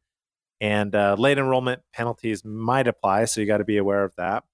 And 0.60 0.96
uh, 0.96 1.16
late 1.20 1.38
enrollment 1.38 1.84
penalties 1.94 2.44
might 2.44 2.88
apply, 2.88 3.26
so 3.26 3.40
you 3.40 3.46
got 3.46 3.60
to 3.60 3.66
be 3.66 3.78
aware 3.78 4.04
of 4.04 4.16
that. 4.16 4.46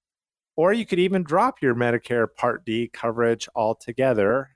Or 0.55 0.73
you 0.73 0.85
could 0.85 0.99
even 0.99 1.23
drop 1.23 1.61
your 1.61 1.75
Medicare 1.75 2.27
Part 2.33 2.65
D 2.65 2.89
coverage 2.91 3.47
altogether. 3.55 4.49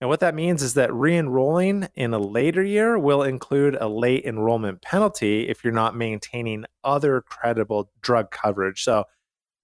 And 0.00 0.10
what 0.10 0.20
that 0.20 0.34
means 0.34 0.62
is 0.62 0.74
that 0.74 0.92
re 0.92 1.16
enrolling 1.16 1.88
in 1.94 2.12
a 2.12 2.18
later 2.18 2.62
year 2.62 2.98
will 2.98 3.22
include 3.22 3.76
a 3.80 3.88
late 3.88 4.24
enrollment 4.24 4.82
penalty 4.82 5.48
if 5.48 5.64
you're 5.64 5.72
not 5.72 5.96
maintaining 5.96 6.66
other 6.84 7.22
credible 7.22 7.90
drug 8.02 8.30
coverage. 8.30 8.82
So, 8.82 9.04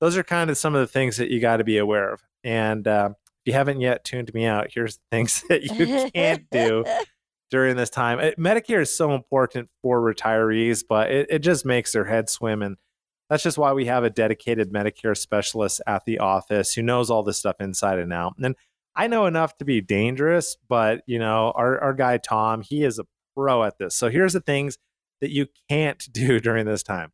those 0.00 0.16
are 0.16 0.24
kind 0.24 0.50
of 0.50 0.58
some 0.58 0.74
of 0.74 0.80
the 0.80 0.86
things 0.86 1.18
that 1.18 1.30
you 1.30 1.40
got 1.40 1.58
to 1.58 1.64
be 1.64 1.78
aware 1.78 2.12
of. 2.12 2.22
And 2.42 2.88
uh, 2.88 3.10
if 3.44 3.50
you 3.50 3.52
haven't 3.52 3.80
yet 3.80 4.04
tuned 4.04 4.32
me 4.34 4.46
out, 4.46 4.68
here's 4.72 4.96
the 4.96 5.02
things 5.10 5.44
that 5.48 5.62
you 5.78 6.10
can't 6.12 6.44
do 6.50 6.84
during 7.50 7.76
this 7.76 7.90
time. 7.90 8.18
Medicare 8.38 8.80
is 8.80 8.96
so 8.96 9.14
important 9.14 9.68
for 9.82 10.00
retirees, 10.00 10.82
but 10.88 11.10
it, 11.10 11.26
it 11.30 11.38
just 11.40 11.64
makes 11.64 11.92
their 11.92 12.06
head 12.06 12.28
swim. 12.28 12.62
And 12.62 12.76
that's 13.32 13.42
just 13.42 13.56
why 13.56 13.72
we 13.72 13.86
have 13.86 14.04
a 14.04 14.10
dedicated 14.10 14.70
Medicare 14.74 15.16
specialist 15.16 15.80
at 15.86 16.04
the 16.04 16.18
office 16.18 16.74
who 16.74 16.82
knows 16.82 17.08
all 17.08 17.22
this 17.22 17.38
stuff 17.38 17.56
inside 17.60 17.98
and 17.98 18.12
out. 18.12 18.34
And 18.36 18.54
I 18.94 19.06
know 19.06 19.24
enough 19.24 19.56
to 19.56 19.64
be 19.64 19.80
dangerous, 19.80 20.58
but 20.68 21.00
you 21.06 21.18
know, 21.18 21.50
our, 21.56 21.80
our 21.80 21.94
guy 21.94 22.18
Tom, 22.18 22.60
he 22.60 22.84
is 22.84 22.98
a 22.98 23.06
pro 23.34 23.64
at 23.64 23.78
this. 23.78 23.96
So 23.96 24.10
here's 24.10 24.34
the 24.34 24.40
things 24.40 24.76
that 25.22 25.30
you 25.30 25.46
can't 25.70 26.06
do 26.12 26.40
during 26.40 26.66
this 26.66 26.82
time. 26.82 27.12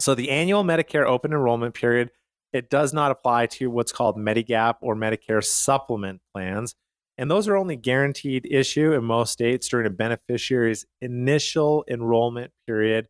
So 0.00 0.16
the 0.16 0.30
annual 0.30 0.64
Medicare 0.64 1.06
open 1.06 1.30
enrollment 1.30 1.72
period, 1.72 2.10
it 2.52 2.68
does 2.68 2.92
not 2.92 3.12
apply 3.12 3.46
to 3.46 3.70
what's 3.70 3.92
called 3.92 4.16
Medigap 4.16 4.78
or 4.80 4.96
Medicare 4.96 5.44
supplement 5.44 6.20
plans. 6.34 6.74
And 7.16 7.30
those 7.30 7.46
are 7.46 7.56
only 7.56 7.76
guaranteed 7.76 8.44
issue 8.50 8.92
in 8.92 9.04
most 9.04 9.34
states 9.34 9.68
during 9.68 9.86
a 9.86 9.90
beneficiary's 9.90 10.84
initial 11.00 11.84
enrollment 11.88 12.50
period 12.66 13.06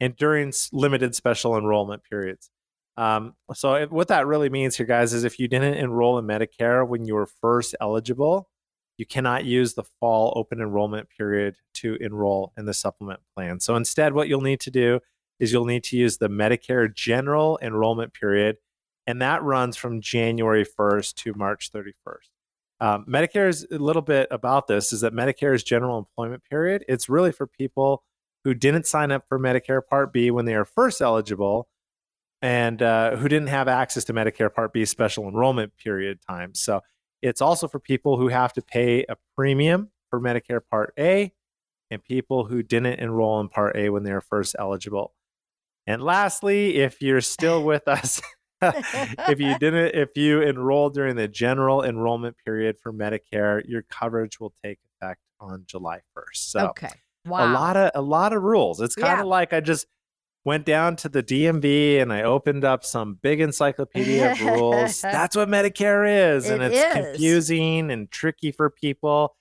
and 0.00 0.16
during 0.16 0.52
limited 0.72 1.14
special 1.14 1.56
enrollment 1.56 2.02
periods. 2.04 2.50
Um, 2.96 3.34
so, 3.52 3.74
it, 3.74 3.90
what 3.90 4.08
that 4.08 4.26
really 4.26 4.48
means 4.48 4.76
here, 4.76 4.86
guys, 4.86 5.12
is 5.12 5.24
if 5.24 5.38
you 5.38 5.48
didn't 5.48 5.74
enroll 5.74 6.18
in 6.18 6.24
Medicare 6.24 6.86
when 6.86 7.04
you 7.04 7.14
were 7.14 7.26
first 7.26 7.74
eligible, 7.80 8.48
you 8.96 9.04
cannot 9.04 9.44
use 9.44 9.74
the 9.74 9.84
fall 10.00 10.32
open 10.34 10.60
enrollment 10.60 11.08
period 11.10 11.56
to 11.74 11.96
enroll 12.00 12.52
in 12.56 12.64
the 12.64 12.72
supplement 12.72 13.20
plan. 13.34 13.60
So, 13.60 13.76
instead, 13.76 14.14
what 14.14 14.28
you'll 14.28 14.40
need 14.40 14.60
to 14.60 14.70
do 14.70 15.00
is 15.38 15.52
you'll 15.52 15.66
need 15.66 15.84
to 15.84 15.96
use 15.96 16.16
the 16.16 16.28
Medicare 16.28 16.92
general 16.92 17.58
enrollment 17.60 18.14
period, 18.14 18.56
and 19.06 19.20
that 19.20 19.42
runs 19.42 19.76
from 19.76 20.00
January 20.00 20.64
1st 20.64 21.14
to 21.16 21.34
March 21.34 21.70
31st. 21.72 22.30
Um, 22.80 23.06
Medicare 23.06 23.48
is 23.48 23.66
a 23.70 23.78
little 23.78 24.02
bit 24.02 24.28
about 24.30 24.66
this 24.66 24.92
is 24.92 25.00
that 25.00 25.14
Medicare's 25.14 25.62
general 25.62 25.98
employment 25.98 26.42
period, 26.44 26.84
it's 26.88 27.08
really 27.08 27.32
for 27.32 27.46
people 27.46 28.04
who 28.46 28.54
didn't 28.54 28.86
sign 28.86 29.10
up 29.10 29.24
for 29.28 29.40
Medicare 29.40 29.84
Part 29.84 30.12
B 30.12 30.30
when 30.30 30.44
they 30.44 30.54
are 30.54 30.64
first 30.64 31.00
eligible 31.00 31.66
and 32.40 32.80
uh, 32.80 33.16
who 33.16 33.28
didn't 33.28 33.48
have 33.48 33.66
access 33.66 34.04
to 34.04 34.12
Medicare 34.12 34.54
Part 34.54 34.72
B 34.72 34.84
special 34.84 35.26
enrollment 35.26 35.76
period 35.76 36.20
time. 36.24 36.54
So 36.54 36.80
it's 37.20 37.40
also 37.40 37.66
for 37.66 37.80
people 37.80 38.18
who 38.18 38.28
have 38.28 38.52
to 38.52 38.62
pay 38.62 39.04
a 39.08 39.16
premium 39.34 39.90
for 40.10 40.20
Medicare 40.20 40.60
Part 40.70 40.94
A 40.96 41.32
and 41.90 42.04
people 42.04 42.44
who 42.44 42.62
didn't 42.62 43.00
enroll 43.00 43.40
in 43.40 43.48
Part 43.48 43.74
A 43.74 43.88
when 43.88 44.04
they 44.04 44.12
were 44.12 44.20
first 44.20 44.54
eligible. 44.56 45.12
And 45.88 46.00
lastly, 46.00 46.76
if 46.76 47.02
you're 47.02 47.22
still 47.22 47.64
with 47.64 47.88
us, 47.88 48.22
if 48.62 49.40
you 49.40 49.58
didn't, 49.58 49.96
if 49.96 50.10
you 50.16 50.40
enrolled 50.40 50.94
during 50.94 51.16
the 51.16 51.26
general 51.26 51.82
enrollment 51.82 52.36
period 52.44 52.78
for 52.80 52.92
Medicare, 52.92 53.68
your 53.68 53.82
coverage 53.82 54.38
will 54.38 54.54
take 54.62 54.78
effect 55.02 55.20
on 55.40 55.64
July 55.66 56.02
1st. 56.16 56.36
So 56.36 56.68
okay. 56.68 56.92
Wow. 57.26 57.50
a 57.50 57.52
lot 57.52 57.76
of 57.76 57.90
a 57.94 58.02
lot 58.02 58.32
of 58.32 58.42
rules. 58.42 58.80
It's 58.80 58.94
kind 58.94 59.16
Yeah. 59.18 59.22
of 59.22 59.26
like 59.28 59.52
I 59.52 59.60
just 59.60 59.86
went 60.44 60.64
down 60.64 60.94
to 60.94 61.08
the 61.08 61.22
DMV 61.22 62.00
and 62.00 62.12
I 62.12 62.22
opened 62.22 62.64
up 62.64 62.84
some 62.84 63.18
big 63.20 63.40
encyclopedia 63.40 64.32
of 64.32 64.40
rules. 64.40 65.00
That's 65.02 65.34
what 65.36 65.48
Medicare 65.48 66.34
is, 66.36 66.48
and 66.48 66.62
it's 66.62 66.76
is. 66.76 66.92
confusing 66.92 67.90
and 67.90 68.10
tricky 68.10 68.52
for 68.52 68.70
people. 68.70 69.34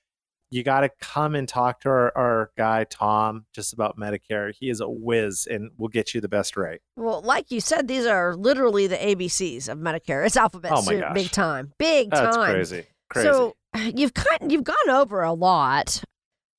You 0.51 0.63
got 0.63 0.81
to 0.81 0.89
come 1.01 1.35
and 1.35 1.47
talk 1.49 1.81
to 1.81 1.89
our, 1.89 2.17
our 2.17 2.51
guy 2.57 2.85
Tom 2.85 3.45
just 3.53 3.73
about 3.73 3.97
Medicare. 3.97 4.53
He 4.57 4.69
is 4.69 4.79
a 4.79 4.87
whiz, 4.87 5.47
and 5.49 5.71
we'll 5.77 5.89
get 5.89 6.13
you 6.13 6.21
the 6.21 6.29
best 6.29 6.55
rate. 6.55 6.81
Well, 6.95 7.21
like 7.21 7.51
you 7.51 7.59
said, 7.59 7.87
these 7.87 8.05
are 8.05 8.35
literally 8.35 8.87
the 8.87 8.95
ABCs 8.97 9.67
of 9.69 9.79
Medicare. 9.79 10.25
It's 10.25 10.37
alphabet 10.37 10.71
Oh 10.71 10.75
my 10.77 10.81
soup, 10.81 11.01
gosh. 11.01 11.13
big 11.13 11.31
time, 11.31 11.73
big 11.77 12.11
That's 12.11 12.35
time. 12.35 12.51
crazy, 12.53 12.83
crazy. 13.09 13.27
So 13.27 13.55
you've 13.75 14.13
kind 14.13 14.51
you've 14.51 14.63
gone 14.63 14.89
over 14.89 15.23
a 15.23 15.33
lot. 15.33 16.01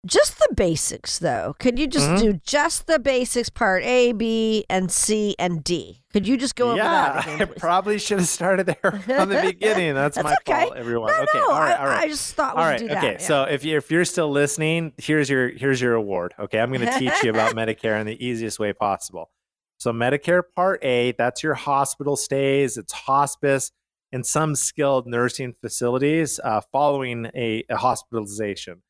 Just 0.06 0.38
the 0.38 0.48
basics, 0.54 1.18
though. 1.18 1.54
Could 1.58 1.78
you 1.78 1.86
just 1.86 2.08
Mhm. 2.08 2.18
do 2.20 2.32
just 2.44 2.86
the 2.86 2.98
basics 2.98 3.50
part 3.50 3.82
A, 3.84 4.12
B, 4.12 4.64
and 4.70 4.90
C, 4.90 5.34
and 5.38 5.62
D? 5.64 6.02
Could 6.12 6.26
you 6.26 6.36
just 6.36 6.54
go 6.56 6.68
over 6.68 6.76
yeah, 6.78 7.12
that? 7.12 7.26
again, 7.26 7.42
I 7.56 7.58
probably 7.58 7.98
should 7.98 8.18
have 8.20 8.28
started 8.28 8.66
there 8.66 8.92
from 9.04 9.28
the 9.28 9.42
beginning. 9.44 9.94
That's, 9.94 10.16
That's 10.16 10.24
my 10.24 10.36
okay. 10.48 10.64
fault, 10.66 10.76
everyone. 10.76 11.12
No, 11.12 11.18
okay, 11.22 11.38
no, 11.38 11.50
all 11.50 11.60
right, 11.60 11.72
I, 11.72 11.76
all 11.82 11.86
right. 11.86 12.04
I 12.04 12.08
just 12.08 12.34
thought 12.34 12.56
All 12.56 12.64
right. 12.64 12.78
do 12.78 12.88
that. 12.88 12.98
Okay. 12.98 13.12
yeah. 13.12 13.18
So 13.18 13.42
if 13.44 13.64
you 13.64 13.76
if 13.76 13.90
you're 13.90 14.04
still 14.04 14.30
listening, 14.30 14.92
here's 14.96 15.28
your 15.28 15.48
here's 15.48 15.80
your 15.80 15.94
award. 15.94 16.32
Okay. 16.38 16.58
I'm 16.60 16.72
going 16.72 16.86
to 16.86 16.98
teach 16.98 17.22
you 17.22 17.30
about 17.30 17.54
Medicare 17.54 18.00
in 18.00 18.06
the 18.06 18.24
easiest 18.24 18.58
way 18.58 18.72
possible. 18.72 19.30
So 19.78 19.92
Medicare 19.92 20.42
Part 20.54 20.82
A, 20.84 21.12
that's 21.18 21.42
your 21.42 21.52
hospital 21.54 22.16
stays, 22.16 22.78
it's 22.78 22.92
hospice, 22.94 23.72
and 24.12 24.24
some 24.24 24.54
skilled 24.54 25.06
nursing 25.06 25.54
facilities 25.60 26.40
uh, 26.42 26.62
following 26.72 27.26
a, 27.34 27.62
a 27.68 27.76
hospitalization. 27.76 28.82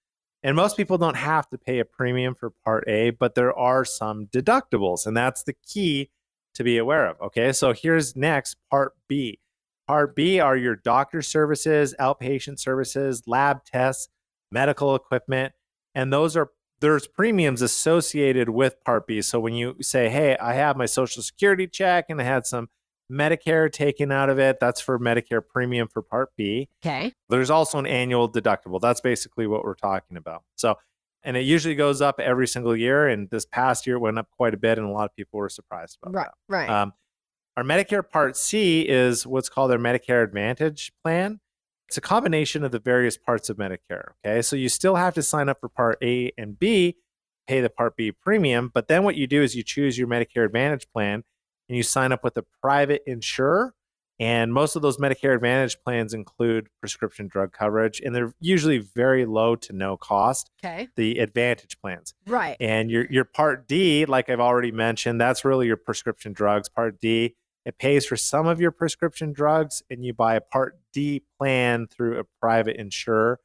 And 0.46 0.54
most 0.54 0.76
people 0.76 0.96
don't 0.96 1.16
have 1.16 1.48
to 1.48 1.59
pay 1.59 1.80
a 1.80 1.85
premium 1.85 2.37
for 2.37 2.50
Part 2.50 2.85
A, 2.87 3.11
but 3.11 3.35
there 3.35 3.52
are 3.52 3.85
some 3.85 4.28
deductibles, 4.28 5.04
and 5.04 5.16
that's 5.16 5.42
the 5.42 5.54
key 5.54 6.11
to 6.54 6.62
be 6.62 6.78
aware 6.78 7.09
of. 7.09 7.20
Okay. 7.20 7.52
So 7.52 7.72
here's 7.72 8.14
next 8.14 8.54
Part 8.70 8.92
B. 9.09 9.40
Part 9.88 10.14
B 10.14 10.38
are 10.38 10.56
your 10.56 10.76
doctor 10.76 11.20
services, 11.20 11.96
outpatient 11.98 12.61
services, 12.61 13.24
lab 13.26 13.64
tests, 13.64 14.09
medical 14.52 14.94
equipment, 14.94 15.52
and 15.96 16.12
those 16.12 16.37
are 16.37 16.50
there's 16.78 17.09
premiums 17.09 17.61
associated 17.61 18.48
with 18.48 18.76
Part 18.85 19.09
B. 19.09 19.22
So 19.22 19.40
when 19.40 19.54
you 19.54 19.74
say, 19.80 20.11
"Hey, 20.11 20.37
I 20.37 20.54
have 20.54 20.76
my 20.76 20.87
Social 20.87 21.24
Security 21.24 21.66
check 21.66 22.04
and 22.09 22.20
I 22.20 22.24
had 22.24 22.46
some 22.46 22.68
Medicare 23.11 23.71
taken 23.71 24.11
out 24.11 24.29
of 24.29 24.38
it," 24.38 24.59
that's 24.61 24.81
for 24.81 24.99
Medicare 24.99 25.42
premium 25.47 25.88
for 25.88 26.03
Part 26.03 26.31
B. 26.37 26.69
okay. 26.85 27.12
There's 27.29 27.51
also 27.51 27.79
an 27.79 27.87
annual 27.87 28.31
deductible. 28.31 28.81
That's 28.81 29.01
basically 29.01 29.47
what 29.47 29.64
we're 29.64 29.75
talking 29.75 30.16
about. 30.16 30.42
So, 30.57 30.77
and 31.23 31.37
it 31.37 31.40
usually 31.42 31.75
goes 31.75 32.01
up 32.01 32.21
every 32.21 32.47
single 32.47 32.77
year. 32.77 33.09
And 33.09 33.29
this 33.31 33.45
past 33.45 33.87
year 33.87 33.97
it 33.97 34.01
went 34.01 34.19
up 34.19 34.29
quite 34.31 34.55
a 34.55 34.57
bit, 34.57 34.79
and 34.79 34.87
a 34.87 34.90
lot 34.90 35.05
of 35.05 35.14
people 35.16 35.38
were 35.38 35.49
surprised 35.49 35.99
about 36.03 36.14
Right. 36.14 36.27
that. 36.27 36.53
Right. 36.53 36.69
Um, 36.71 36.92
our 37.57 37.64
Medicare 37.64 38.09
Part 38.09 38.37
C 38.37 38.83
is 38.83 39.27
what's 39.27 39.49
called 39.49 39.71
our 39.73 39.79
Medicare 39.79 40.23
Advantage 40.23 40.92
plan. 41.03 41.40
It's 41.88 41.97
a 41.97 42.01
combination 42.03 42.64
of 42.64 42.73
the 42.73 42.79
various 42.81 43.16
parts 43.16 43.49
of 43.49 43.57
Medicare. 43.57 44.11
Okay. 44.25 44.42
So 44.42 44.57
you 44.57 44.69
still 44.69 44.97
have 44.97 45.14
to 45.14 45.23
sign 45.23 45.49
up 45.49 45.61
for 45.61 45.69
Part 45.69 45.99
A 46.03 46.33
and 46.37 46.59
B, 46.59 46.97
pay 47.47 47.61
the 47.61 47.71
Part 47.71 47.97
B 47.97 48.11
premium. 48.12 48.71
But 48.75 48.88
then 48.88 49.05
what 49.05 49.14
you 49.14 49.27
do 49.29 49.40
is 49.42 49.55
you 49.55 49.62
choose 49.62 49.97
your 49.97 50.09
Medicare 50.09 50.45
Advantage 50.45 50.87
plan 50.92 51.23
and 51.68 51.76
you 51.76 51.83
sign 51.83 52.12
up 52.12 52.22
with 52.24 52.37
a 52.37 52.44
private 52.62 53.02
insurer. 53.07 53.74
And 54.18 54.50
most 54.55 54.76
of 54.76 54.83
those 54.83 54.96
Medicare 54.96 55.35
Advantage 55.35 55.76
plans 55.85 56.14
include 56.14 56.68
prescription 56.81 57.29
drug 57.29 57.52
coverage, 57.52 58.00
and 58.00 58.14
they're 58.14 58.33
usually 58.40 58.79
very 58.79 59.26
low 59.26 59.57
to 59.57 59.74
no 59.74 59.98
cost, 59.98 60.50
okay. 60.64 60.88
the 60.96 61.18
Advantage 61.18 61.79
plans. 61.81 62.14
Right. 62.26 62.57
And 62.59 62.90
your 62.90 63.05
your 63.11 63.24
Part 63.24 63.68
D, 63.68 64.07
like 64.07 64.31
I've 64.31 64.40
already 64.40 64.72
mentioned, 64.72 65.20
that's 65.20 65.44
really 65.44 65.66
your 65.66 65.76
prescription 65.76 66.33
drugs. 66.33 66.70
Part 66.70 66.98
D, 66.98 67.37
it 67.66 67.76
pays 67.79 68.07
for 68.07 68.16
some 68.16 68.46
of 68.46 68.59
your 68.59 68.70
prescription 68.70 69.35
drugs, 69.35 69.83
and 69.90 70.02
you 70.02 70.14
buy 70.14 70.35
a 70.37 70.40
Part 70.40 70.79
D 70.94 71.22
plan 71.38 71.87
through 71.87 72.18
a 72.18 72.24
private 72.40 72.76
insurer. 72.76 73.38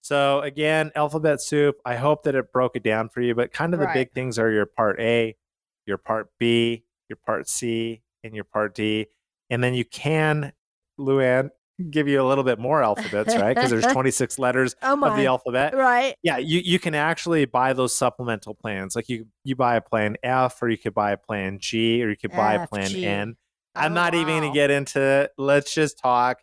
So 0.00 0.40
again, 0.40 0.92
alphabet 0.96 1.42
soup. 1.42 1.76
I 1.84 1.96
hope 1.96 2.22
that 2.22 2.34
it 2.34 2.54
broke 2.54 2.74
it 2.74 2.82
down 2.82 3.10
for 3.10 3.20
you, 3.20 3.34
but 3.34 3.52
kind 3.52 3.74
of 3.74 3.80
the 3.80 3.86
Right. 3.86 3.94
big 3.94 4.12
things 4.12 4.38
are 4.38 4.50
your 4.50 4.64
Part 4.64 4.98
A, 4.98 5.36
your 5.84 5.98
Part 5.98 6.30
B, 6.38 6.84
your 7.10 7.18
Part 7.26 7.48
C, 7.48 8.00
and 8.24 8.34
your 8.34 8.44
Part 8.44 8.74
D. 8.74 9.08
And 9.50 9.62
then 9.62 9.74
you 9.74 9.84
can, 9.84 10.52
Luann, 10.98 11.50
give 11.90 12.06
you 12.08 12.22
a 12.22 12.26
little 12.26 12.44
bit 12.44 12.58
more 12.58 12.82
alphabets, 12.82 13.34
right? 13.34 13.54
Because 13.54 13.70
there's 13.70 13.86
26 13.92 14.38
letters 14.38 14.76
oh 14.82 15.02
of 15.02 15.16
the 15.16 15.26
alphabet 15.26 15.74
right. 15.74 16.14
yeah 16.22 16.36
you, 16.36 16.60
you 16.62 16.78
can 16.78 16.94
actually 16.94 17.46
buy 17.46 17.72
those 17.72 17.94
supplemental 17.94 18.54
plans 18.54 18.94
like 18.94 19.08
you 19.08 19.26
you 19.44 19.56
buy 19.56 19.76
a 19.76 19.80
plan 19.80 20.16
f 20.22 20.62
or 20.62 20.68
you 20.68 20.76
could 20.76 20.92
buy 20.94 21.10
a 21.12 21.16
plan 21.16 21.58
g 21.58 22.04
or 22.04 22.10
you 22.10 22.16
could 22.18 22.32
buy 22.32 22.54
a 22.54 22.66
plan 22.66 22.88
G. 22.90 23.06
n 23.06 23.34
i'm 23.74 23.92
Oh, 23.92 23.94
not 23.94 24.14
even 24.14 24.26
going 24.40 24.52
to 24.52 24.54
get 24.54 24.70
into 24.70 25.00
it 25.00 25.30
let's 25.38 25.72
just 25.74 25.98
talk 25.98 26.38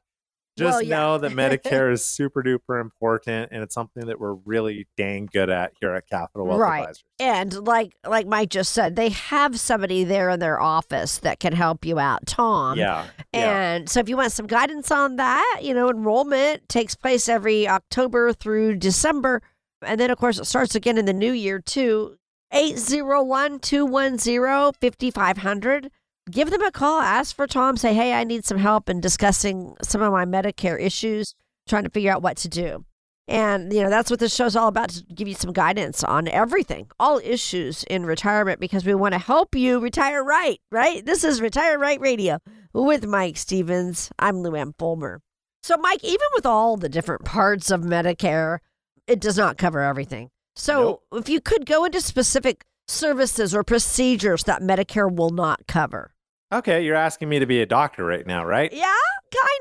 just 0.58 0.74
Well, 0.74 0.82
yeah. 0.82 0.98
know 0.98 1.18
that 1.20 1.32
medicare 1.34 1.92
is 1.92 2.04
super 2.06 2.42
duper 2.44 2.82
important 2.82 3.50
and 3.52 3.64
it's 3.64 3.74
something 3.76 4.08
that 4.08 4.20
we're 4.20 4.34
really 4.34 4.88
dang 4.98 5.30
good 5.32 5.50
at 5.50 5.74
here 5.80 5.94
at 5.94 6.08
capital 6.10 6.48
wealth 6.48 6.60
Right. 6.60 6.80
advisors 6.82 7.04
And 7.20 7.54
like 7.66 7.94
like 8.08 8.28
Mike 8.28 8.50
just 8.50 8.74
said, 8.74 8.96
they 8.96 9.10
have 9.10 9.60
somebody 9.60 10.04
there 10.04 10.30
in 10.30 10.40
their 10.40 10.60
office 10.60 11.20
that 11.20 11.40
can 11.40 11.54
help 11.54 11.86
you 11.86 12.00
out, 12.00 12.26
Tom. 12.26 12.78
yeah 12.78 13.06
yeah 13.34 13.40
And 13.74 13.90
so 13.90 14.00
if 14.00 14.10
you 14.10 14.18
want 14.18 14.32
some 14.32 14.48
guidance 14.48 14.92
on 14.92 15.16
that, 15.18 15.60
you 15.62 15.74
know, 15.74 15.90
enrollment 15.90 16.68
takes 16.70 16.96
place 16.96 17.30
every 17.30 17.68
October 17.68 18.34
through 18.34 18.76
December. 18.78 19.42
And 19.84 20.00
then, 20.00 20.10
of 20.10 20.18
course, 20.18 20.40
it 20.40 20.46
starts 20.46 20.74
again 20.74 20.98
in 20.98 21.06
the 21.06 21.14
new 21.14 21.32
year, 21.32 21.60
too. 21.60 22.18
801 22.52 23.60
210 23.60 24.74
5500. 24.82 25.92
Give 26.30 26.50
them 26.52 26.62
a 26.62 26.72
call. 26.72 27.00
Ask 27.00 27.36
for 27.36 27.48
Tom. 27.48 27.78
Say, 27.78 27.94
hey, 27.94 28.14
I 28.14 28.24
need 28.24 28.46
some 28.46 28.58
help 28.58 28.90
in 28.90 29.00
discussing 29.00 29.76
some 29.82 30.02
of 30.02 30.12
my 30.12 30.26
Medicare 30.26 30.80
issues, 30.80 31.36
trying 31.68 31.84
to 31.84 31.90
figure 31.90 32.12
out 32.12 32.22
what 32.22 32.38
to 32.38 32.50
do. 32.50 32.86
And, 33.30 33.74
you 33.74 33.84
know, 33.84 33.90
that's 33.90 34.10
what 34.10 34.20
this 34.20 34.34
show's 34.34 34.56
all 34.56 34.70
about 34.70 34.90
to 34.92 35.04
give 35.14 35.28
you 35.28 35.34
some 35.34 35.52
guidance 35.52 36.04
on 36.04 36.30
everything, 36.30 36.88
all 36.98 37.20
issues 37.22 37.84
in 37.84 38.06
retirement, 38.06 38.62
because 38.62 38.86
we 38.86 38.96
want 38.96 39.14
to 39.14 39.20
help 39.20 39.54
you 39.54 39.80
retire 39.80 40.24
right, 40.24 40.60
right? 40.72 41.06
This 41.06 41.26
is 41.26 41.42
Retire 41.42 41.78
Right 41.78 42.00
Radio 42.00 42.40
with 42.74 43.06
Mike 43.06 43.36
Stevens. 43.36 44.10
I'm 44.18 44.36
Luann 44.36 44.74
Fulmer. 44.80 45.22
So, 45.62 45.76
Mike, 45.76 46.04
even 46.04 46.28
with 46.36 46.46
all 46.46 46.78
the 46.78 46.88
different 46.88 47.26
parts 47.26 47.70
of 47.70 47.82
Medicare, 47.82 48.60
it 49.08 49.20
does 49.20 49.38
not 49.38 49.58
cover 49.58 49.82
everything. 49.82 50.30
So, 50.56 51.02
if 51.12 51.28
you 51.28 51.42
could 51.42 51.66
go 51.66 51.84
into 51.84 52.00
specific 52.00 52.64
services 52.88 53.54
or 53.54 53.64
procedures 53.64 54.44
that 54.44 54.62
Medicare 54.62 55.14
will 55.14 55.32
not 55.32 55.68
cover. 55.68 56.14
Okay 56.52 56.84
you're 56.84 56.96
asking 56.96 57.30
me 57.30 57.40
to 57.40 57.46
be 57.46 57.62
a 57.62 57.66
doctor 57.66 58.06
right 58.06 58.26
now 58.26 58.46
right 58.46 58.72
Yeah, 58.74 58.94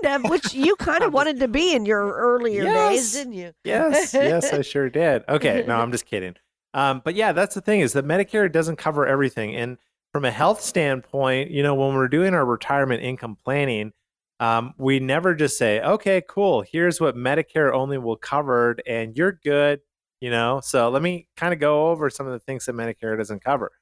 kind 0.03 0.25
of, 0.25 0.31
which 0.31 0.55
you 0.55 0.77
kind 0.77 1.03
of 1.03 1.13
wanted 1.15 1.41
to 1.41 1.49
be 1.49 1.75
in 1.75 1.87
your 1.87 2.13
earlier 2.13 2.65
days, 2.65 3.13
didn't 3.13 3.35
you? 3.35 3.53
yes 3.65 4.15
yes 4.15 4.53
i 4.53 4.61
sure 4.63 4.89
did 4.91 5.25
okay 5.29 5.65
no 5.67 5.77
i'm 5.77 5.91
just 5.93 6.07
kidding 6.07 6.35
um, 6.75 7.01
but 7.05 7.15
yeah 7.15 7.33
that's 7.33 7.55
the 7.55 7.61
thing 7.61 7.81
is 7.81 7.93
that 7.95 8.05
medicare 8.05 8.51
doesn't 8.51 8.77
cover 8.77 9.07
everything 9.07 9.57
and 9.57 9.79
from 10.13 10.25
a 10.25 10.31
health 10.31 10.61
standpoint 10.61 11.51
you 11.51 11.63
know 11.63 11.75
when 11.75 11.95
we're 11.95 12.09
doing 12.09 12.35
our 12.35 12.45
retirement 12.45 13.03
income 13.03 13.37
planning 13.45 13.93
um, 14.39 14.75
we 14.77 15.01
never 15.01 15.35
just 15.35 15.57
say, 15.57 15.81
okay, 15.81 16.23
cool, 16.29 16.61
here's 16.71 17.01
what 17.01 17.17
Medicare 17.17 17.73
only 17.73 17.97
will 17.97 18.17
cover, 18.17 18.77
and 18.87 19.17
you're 19.17 19.33
good, 19.43 19.81
you 20.21 20.29
know? 20.31 20.61
So 20.63 20.91
let 20.91 21.01
me 21.01 21.29
kind 21.39 21.55
of 21.55 21.59
go 21.59 21.89
over 21.89 22.11
some 22.11 22.27
of 22.27 22.35
the 22.35 22.39
things 22.41 22.67
that 22.67 22.75
Medicare 22.75 23.17
doesn't 23.17 23.43
cover. 23.43 23.73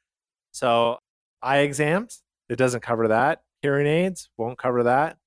So, 0.53 0.99
eye 1.43 1.59
exams, 1.59 2.23
it 2.55 2.57
doesn't 2.57 2.81
cover 2.83 3.09
that. 3.09 3.43
Hearing 3.63 3.87
aids 3.87 4.31
won't 4.39 4.59
cover 4.59 4.85
that. 4.85 5.19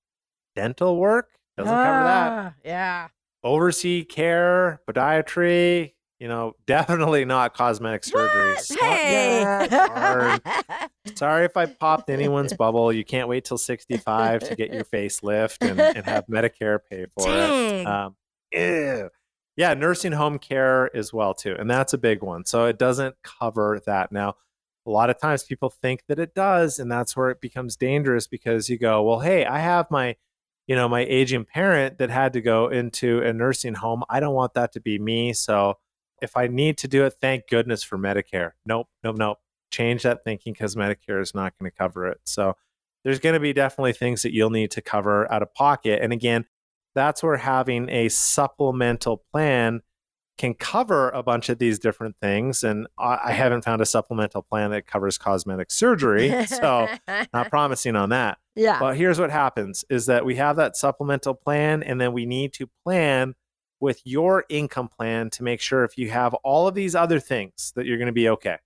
Dental 0.56 0.98
work 0.98 1.30
doesn't 1.58 1.72
cover 1.72 2.04
that. 2.04 2.32
Ah, 2.32 2.54
Yeah. 2.64 3.08
Oversee 3.44 4.04
care, 4.04 4.82
podiatry, 4.90 5.94
you 6.20 6.28
know, 6.28 6.54
definitely 6.66 7.24
not 7.26 7.54
cosmetic 7.54 8.04
surgery. 8.04 8.56
Hey. 8.80 9.68
Darn. 9.70 10.40
Sorry 11.16 11.46
if 11.46 11.56
I 11.56 11.66
popped 11.68 12.10
anyone's 12.10 12.54
bubble. 12.54 12.92
You 12.92 13.06
can't 13.06 13.28
wait 13.30 13.46
till 13.46 13.58
65 13.60 14.42
to 14.42 14.56
get 14.56 14.74
your 14.74 14.84
facelift 14.84 15.58
and, 15.62 15.80
and 15.80 16.06
have 16.06 16.26
Medicare 16.30 16.80
pay 16.90 17.06
for 17.18 17.26
Dang. 17.28 17.80
it. 17.82 17.86
Um, 17.88 18.16
ew. 18.52 19.10
Yeah, 19.56 19.74
nursing 19.74 20.12
home 20.12 20.38
care 20.40 20.96
as 20.96 21.12
well 21.14 21.34
too, 21.34 21.56
and 21.58 21.70
that's 21.70 21.94
a 21.94 21.98
big 21.98 22.22
one. 22.22 22.46
So 22.46 22.66
it 22.66 22.78
doesn't 22.78 23.16
cover 23.24 23.82
that. 23.86 24.12
Now, 24.12 24.36
a 24.88 24.92
lot 24.92 25.10
of 25.10 25.20
times 25.20 25.44
people 25.44 25.70
think 25.70 26.04
that 26.08 26.18
it 26.18 26.34
does, 26.34 26.80
and 26.80 26.92
that's 26.92 27.16
where 27.16 27.30
it 27.30 27.42
becomes 27.42 27.76
dangerous 27.76 28.28
because 28.28 28.70
you 28.70 28.78
go, 28.80 29.04
well, 29.04 29.20
hey, 29.20 29.46
I 29.46 29.60
have 29.60 29.92
my, 29.92 30.16
you 30.66 30.76
know, 30.76 30.88
my 30.88 31.02
aging 31.02 31.46
parent 31.46 31.98
that 31.98 32.10
had 32.10 32.34
to 32.34 32.42
go 32.42 32.70
into 32.70 33.22
a 33.22 33.34
nursing 33.34 33.76
home. 33.76 34.04
I 34.10 34.20
don't 34.20 34.34
want 34.34 34.54
that 34.54 34.72
to 34.74 34.80
be 34.80 34.98
me. 34.98 35.34
So 35.34 35.78
if 36.22 36.38
I 36.38 36.48
need 36.48 36.78
to 36.80 36.88
do 36.88 37.06
it, 37.06 37.16
thank 37.22 37.48
goodness 37.48 37.84
for 37.84 37.98
Medicare. 37.98 38.52
Nope, 38.66 38.88
nope, 39.04 39.18
nope. 39.18 39.38
Change 39.72 40.04
that 40.04 40.24
thinking 40.24 40.54
because 40.54 40.76
Medicare 40.76 41.22
is 41.22 41.36
not 41.36 41.54
going 41.60 41.70
to 41.70 41.78
cover 41.78 42.08
it. 42.08 42.20
So 42.26 42.56
there's 43.04 43.20
going 43.20 43.34
to 43.34 43.40
be 43.40 43.54
definitely 43.54 43.94
things 43.94 44.24
that 44.24 44.34
you'll 44.34 44.50
need 44.50 44.72
to 44.72 44.82
cover 44.82 45.32
out 45.32 45.42
of 45.42 45.54
pocket. 45.54 46.00
And 46.02 46.14
again, 46.14 46.46
that's 46.96 47.22
where 47.22 47.38
having 47.38 47.90
a 47.90 48.10
supplemental 48.10 49.24
plan 49.32 49.82
can 50.38 50.54
cover 50.54 51.10
a 51.10 51.24
bunch 51.24 51.50
of 51.50 51.58
these 51.58 51.80
different 51.80 52.16
things. 52.22 52.64
And 52.64 52.88
I, 52.98 53.20
I 53.26 53.32
haven't 53.32 53.64
found 53.64 53.82
a 53.82 53.86
supplemental 53.86 54.44
plan 54.44 54.72
that 54.72 54.86
covers 54.86 55.18
cosmetic 55.18 55.72
surgery. 55.72 56.46
so 56.46 56.88
not 57.34 57.50
promising 57.50 57.96
on 57.96 58.10
that. 58.10 58.38
yeah. 58.56 58.80
But 58.80 58.98
here's 58.98 59.20
what 59.20 59.32
happens 59.32 59.84
is 59.90 60.06
that 60.06 60.26
we 60.26 60.36
have 60.36 60.56
that 60.58 60.78
supplemental 60.78 61.34
plan, 61.34 61.84
and 61.84 62.00
then 62.00 62.14
we 62.14 62.26
need 62.26 62.54
to 62.54 62.70
plan 62.86 63.36
with 63.80 64.02
your 64.06 64.46
income 64.50 64.88
plan 64.88 65.30
to 65.30 65.44
make 65.44 65.62
sure 65.62 65.84
if 65.84 65.98
you 65.98 66.10
have 66.10 66.34
all 66.36 66.68
of 66.68 66.76
these 66.76 66.96
other 66.96 67.20
things 67.20 67.74
that 67.76 67.86
you're 67.86 67.98
going 67.98 68.08
to 68.08 68.12
be 68.12 68.30
okay. 68.30 68.58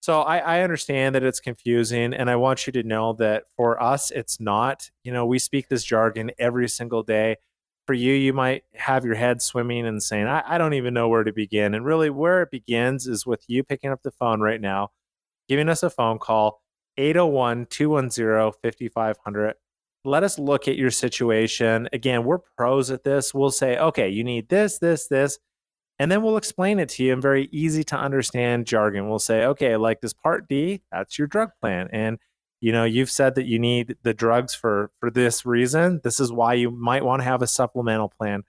So 0.00 0.20
I, 0.20 0.38
I 0.38 0.60
understand 0.60 1.14
that 1.14 1.22
it's 1.22 1.40
confusing, 1.40 2.12
and 2.12 2.28
I 2.28 2.36
want 2.36 2.66
you 2.66 2.72
to 2.74 2.82
know 2.82 3.14
that 3.14 3.44
for 3.56 3.82
us, 3.82 4.10
it's 4.10 4.38
not. 4.38 4.90
You 5.02 5.12
know, 5.12 5.24
we 5.24 5.38
speak 5.38 5.68
this 5.68 5.82
jargon 5.82 6.30
every 6.38 6.68
single 6.68 7.02
day. 7.02 7.36
For 7.86 7.94
you, 7.94 8.14
you 8.14 8.32
might 8.32 8.64
have 8.74 9.04
your 9.04 9.14
head 9.14 9.42
swimming 9.42 9.86
and 9.86 10.02
saying, 10.02 10.26
I, 10.26 10.42
I 10.46 10.58
don't 10.58 10.74
even 10.74 10.94
know 10.94 11.08
where 11.08 11.24
to 11.24 11.32
begin. 11.32 11.74
And 11.74 11.84
really, 11.84 12.08
where 12.08 12.42
it 12.42 12.50
begins 12.50 13.06
is 13.06 13.26
with 13.26 13.44
you 13.46 13.62
picking 13.62 13.90
up 13.90 14.02
the 14.02 14.10
phone 14.10 14.40
right 14.40 14.60
now, 14.60 14.88
giving 15.48 15.68
us 15.68 15.82
a 15.82 15.90
phone 15.90 16.18
call, 16.18 16.62
801 16.96 17.66
210 17.66 18.52
5500. 18.62 19.54
Let 20.06 20.22
us 20.22 20.38
look 20.38 20.68
at 20.68 20.76
your 20.76 20.90
situation. 20.90 21.88
Again, 21.92 22.24
we're 22.24 22.38
pros 22.56 22.90
at 22.90 23.04
this. 23.04 23.32
We'll 23.32 23.50
say, 23.50 23.78
okay, 23.78 24.08
you 24.08 24.22
need 24.24 24.48
this, 24.48 24.78
this, 24.78 25.08
this. 25.08 25.38
And 25.98 26.10
then 26.10 26.22
we'll 26.22 26.36
explain 26.36 26.78
it 26.78 26.88
to 26.90 27.04
you 27.04 27.12
in 27.12 27.20
very 27.20 27.48
easy 27.52 27.84
to 27.84 27.96
understand 27.96 28.66
jargon. 28.66 29.08
We'll 29.08 29.18
say, 29.18 29.44
okay, 29.46 29.76
like 29.76 30.00
this 30.00 30.12
part 30.12 30.48
D, 30.48 30.82
that's 30.90 31.18
your 31.18 31.28
drug 31.28 31.50
plan. 31.60 31.88
And 31.92 32.18
you 32.64 32.72
know, 32.72 32.84
you've 32.84 33.10
said 33.10 33.34
that 33.34 33.44
you 33.44 33.58
need 33.58 33.94
the 34.04 34.14
drugs 34.14 34.54
for 34.54 34.90
for 34.98 35.10
this 35.10 35.44
reason. 35.44 36.00
This 36.02 36.18
is 36.18 36.32
why 36.32 36.54
you 36.54 36.70
might 36.70 37.04
want 37.04 37.20
to 37.20 37.24
have 37.24 37.42
a 37.42 37.46
supplemental 37.46 38.08
plan. 38.08 38.44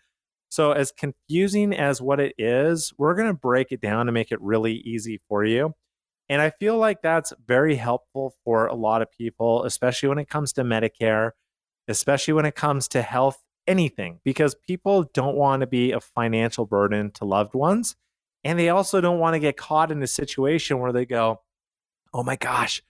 So 0.48 0.72
as 0.72 0.94
confusing 0.94 1.74
as 1.74 2.02
what 2.02 2.22
it 2.22 2.34
is, 2.38 2.94
we're 2.98 3.16
going 3.16 3.28
to 3.28 3.34
break 3.34 3.74
it 3.74 3.82
down 3.82 4.06
to 4.06 4.14
make 4.14 4.32
it 4.32 4.42
really 4.42 4.76
easy 4.76 5.20
for 5.28 5.44
you. 5.44 5.74
And 6.30 6.42
I 6.42 6.52
feel 6.52 6.78
like 6.78 7.02
that's 7.02 7.34
very 7.46 7.76
helpful 7.76 8.34
for 8.46 8.68
a 8.68 8.74
lot 8.74 9.02
of 9.02 9.12
people, 9.12 9.66
especially 9.66 10.08
when 10.08 10.18
it 10.18 10.30
comes 10.30 10.54
to 10.54 10.64
Medicare, 10.64 11.32
especially 11.90 12.36
when 12.36 12.46
it 12.46 12.56
comes 12.56 12.88
to 12.90 13.02
health, 13.02 13.44
anything, 13.68 14.22
because 14.24 14.56
people 14.56 15.10
don't 15.14 15.36
want 15.36 15.60
to 15.60 15.68
be 15.68 15.92
a 15.92 16.00
financial 16.00 16.66
burden 16.66 17.12
to 17.16 17.26
loved 17.26 17.54
ones. 17.54 17.98
And 18.46 18.58
they 18.58 18.70
also 18.70 19.02
don't 19.02 19.20
want 19.20 19.34
to 19.34 19.40
get 19.40 19.58
caught 19.58 19.92
in 19.92 20.02
a 20.02 20.08
situation 20.08 20.80
where 20.80 20.94
they 20.94 21.06
go, 21.06 21.42
oh 22.14 22.24
my 22.24 22.38
gosh, 22.38 22.82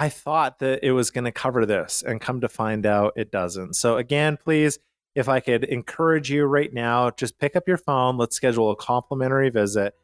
I 0.00 0.08
thought 0.08 0.60
that 0.60 0.84
it 0.86 0.92
was 0.92 1.10
going 1.10 1.24
to 1.24 1.32
cover 1.32 1.66
this, 1.66 2.04
and 2.06 2.20
come 2.20 2.40
to 2.42 2.48
find 2.48 2.86
out 2.86 3.14
it 3.16 3.32
doesn't. 3.32 3.74
So, 3.74 3.96
again, 3.96 4.36
please, 4.36 4.78
if 5.16 5.28
I 5.28 5.40
could 5.40 5.64
encourage 5.64 6.30
you 6.30 6.44
right 6.44 6.72
now, 6.72 7.10
just 7.10 7.36
pick 7.40 7.56
up 7.56 7.66
your 7.66 7.78
phone. 7.78 8.16
Let's 8.16 8.36
schedule 8.36 8.70
a 8.70 8.76
complimentary 8.76 9.50
visit 9.50 9.94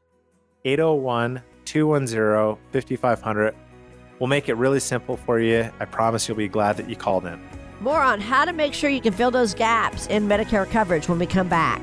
801 0.65 1.41
210 1.65 2.59
5500. 2.73 3.55
We'll 4.19 4.27
make 4.27 4.49
it 4.49 4.55
really 4.55 4.81
simple 4.81 5.17
for 5.17 5.39
you. 5.39 5.71
I 5.79 5.85
promise 5.85 6.27
you'll 6.27 6.37
be 6.37 6.49
glad 6.49 6.77
that 6.79 6.91
you 6.91 6.97
called 6.97 7.25
in. 7.27 7.41
More 7.81 8.03
on 8.03 8.21
how 8.21 8.45
to 8.45 8.53
make 8.53 8.75
sure 8.75 8.91
you 8.91 9.01
can 9.01 9.13
fill 9.13 9.31
those 9.31 9.55
gaps 9.55 10.09
in 10.09 10.27
Medicare 10.27 10.69
coverage 10.69 11.09
when 11.09 11.21
we 11.21 11.27
come 11.27 11.49
back. 11.49 11.81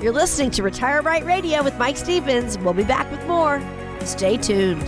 You're 0.00 0.12
listening 0.12 0.50
to 0.52 0.64
Retire 0.64 1.00
Right 1.02 1.24
Radio 1.24 1.62
with 1.62 1.78
Mike 1.78 1.96
Stevens. 1.96 2.58
We'll 2.58 2.72
be 2.72 2.82
back 2.82 3.08
with 3.12 3.24
more. 3.26 3.62
Stay 4.04 4.36
tuned. 4.36 4.82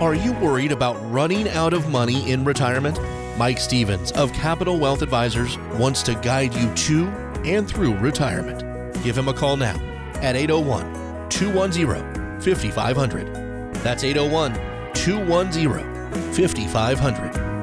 Are 0.00 0.14
you 0.14 0.32
worried 0.34 0.72
about 0.72 0.96
running 1.10 1.48
out 1.48 1.72
of 1.72 1.88
money 1.88 2.30
in 2.30 2.44
retirement? 2.44 3.00
Mike 3.38 3.58
Stevens 3.58 4.12
of 4.12 4.30
Capital 4.34 4.78
Wealth 4.78 5.00
Advisors 5.00 5.56
wants 5.78 6.02
to 6.02 6.14
guide 6.16 6.54
you 6.54 6.70
to 6.74 7.06
and 7.46 7.66
through 7.66 7.96
retirement. 7.96 8.62
Give 9.02 9.16
him 9.16 9.28
a 9.28 9.32
call 9.32 9.56
now 9.56 9.76
at 10.16 10.36
801 10.36 11.30
210 11.30 12.42
5500. 12.42 13.74
That's 13.76 14.04
801 14.04 14.92
210 14.92 16.32
5500. 16.34 17.55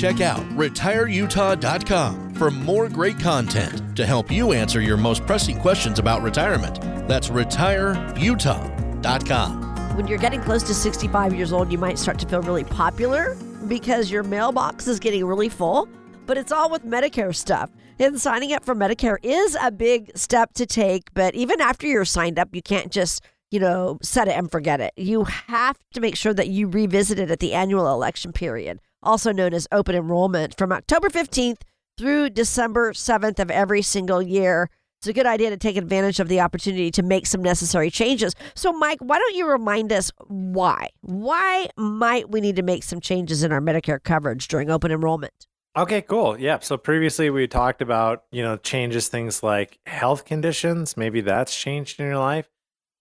Check 0.00 0.20
out 0.22 0.40
retireutah.com 0.56 2.34
for 2.36 2.50
more 2.50 2.88
great 2.88 3.20
content 3.20 3.94
to 3.94 4.06
help 4.06 4.30
you 4.30 4.54
answer 4.54 4.80
your 4.80 4.96
most 4.96 5.26
pressing 5.26 5.58
questions 5.58 5.98
about 5.98 6.22
retirement. 6.22 6.80
That's 7.06 7.28
retireutah.com. 7.28 9.96
When 9.98 10.06
you're 10.06 10.16
getting 10.16 10.40
close 10.40 10.62
to 10.62 10.72
65 10.72 11.34
years 11.34 11.52
old, 11.52 11.70
you 11.70 11.76
might 11.76 11.98
start 11.98 12.18
to 12.20 12.26
feel 12.26 12.40
really 12.40 12.64
popular 12.64 13.36
because 13.68 14.10
your 14.10 14.22
mailbox 14.22 14.88
is 14.88 14.98
getting 14.98 15.26
really 15.26 15.50
full, 15.50 15.86
but 16.24 16.38
it's 16.38 16.50
all 16.50 16.70
with 16.70 16.86
Medicare 16.86 17.34
stuff. 17.34 17.68
And 17.98 18.18
signing 18.18 18.54
up 18.54 18.64
for 18.64 18.74
Medicare 18.74 19.18
is 19.22 19.54
a 19.60 19.70
big 19.70 20.16
step 20.16 20.54
to 20.54 20.64
take, 20.64 21.12
but 21.12 21.34
even 21.34 21.60
after 21.60 21.86
you're 21.86 22.06
signed 22.06 22.38
up, 22.38 22.48
you 22.54 22.62
can't 22.62 22.90
just, 22.90 23.22
you 23.50 23.60
know, 23.60 23.98
set 24.00 24.28
it 24.28 24.36
and 24.38 24.50
forget 24.50 24.80
it. 24.80 24.94
You 24.96 25.24
have 25.24 25.76
to 25.92 26.00
make 26.00 26.16
sure 26.16 26.32
that 26.32 26.48
you 26.48 26.68
revisit 26.68 27.18
it 27.18 27.30
at 27.30 27.40
the 27.40 27.52
annual 27.52 27.92
election 27.92 28.32
period, 28.32 28.80
also 29.02 29.32
known 29.32 29.54
as 29.54 29.66
open 29.72 29.94
enrollment, 29.94 30.56
from 30.56 30.72
October 30.72 31.08
15th 31.08 31.62
through 31.98 32.30
December 32.30 32.92
7th 32.92 33.38
of 33.38 33.50
every 33.50 33.82
single 33.82 34.22
year. 34.22 34.70
It's 35.00 35.06
a 35.06 35.12
good 35.12 35.26
idea 35.26 35.48
to 35.48 35.56
take 35.56 35.76
advantage 35.76 36.20
of 36.20 36.28
the 36.28 36.40
opportunity 36.40 36.90
to 36.90 37.02
make 37.02 37.26
some 37.26 37.42
necessary 37.42 37.90
changes. 37.90 38.34
So, 38.54 38.70
Mike, 38.70 38.98
why 39.00 39.18
don't 39.18 39.34
you 39.34 39.48
remind 39.48 39.92
us 39.92 40.10
why? 40.26 40.88
Why 41.00 41.68
might 41.76 42.30
we 42.30 42.42
need 42.42 42.56
to 42.56 42.62
make 42.62 42.82
some 42.82 43.00
changes 43.00 43.42
in 43.42 43.50
our 43.50 43.60
Medicare 43.60 44.02
coverage 44.02 44.46
during 44.48 44.70
open 44.70 44.92
enrollment? 44.92 45.46
Okay, 45.76 46.02
cool. 46.02 46.38
Yeah. 46.38 46.58
So 46.58 46.76
previously 46.76 47.30
we 47.30 47.46
talked 47.46 47.80
about, 47.80 48.24
you 48.32 48.42
know, 48.42 48.56
changes 48.56 49.08
things 49.08 49.42
like 49.42 49.78
health 49.86 50.24
conditions. 50.24 50.96
Maybe 50.96 51.20
that's 51.20 51.56
changed 51.56 52.00
in 52.00 52.06
your 52.06 52.18
life. 52.18 52.48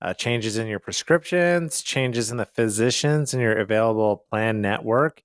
Uh, 0.02 0.14
changes 0.14 0.58
in 0.58 0.68
your 0.68 0.80
prescriptions, 0.80 1.82
changes 1.82 2.32
in 2.32 2.38
the 2.38 2.46
physicians 2.46 3.34
in 3.34 3.42
your 3.42 3.58
available 3.58 4.24
plan 4.30 4.62
network, 4.62 5.24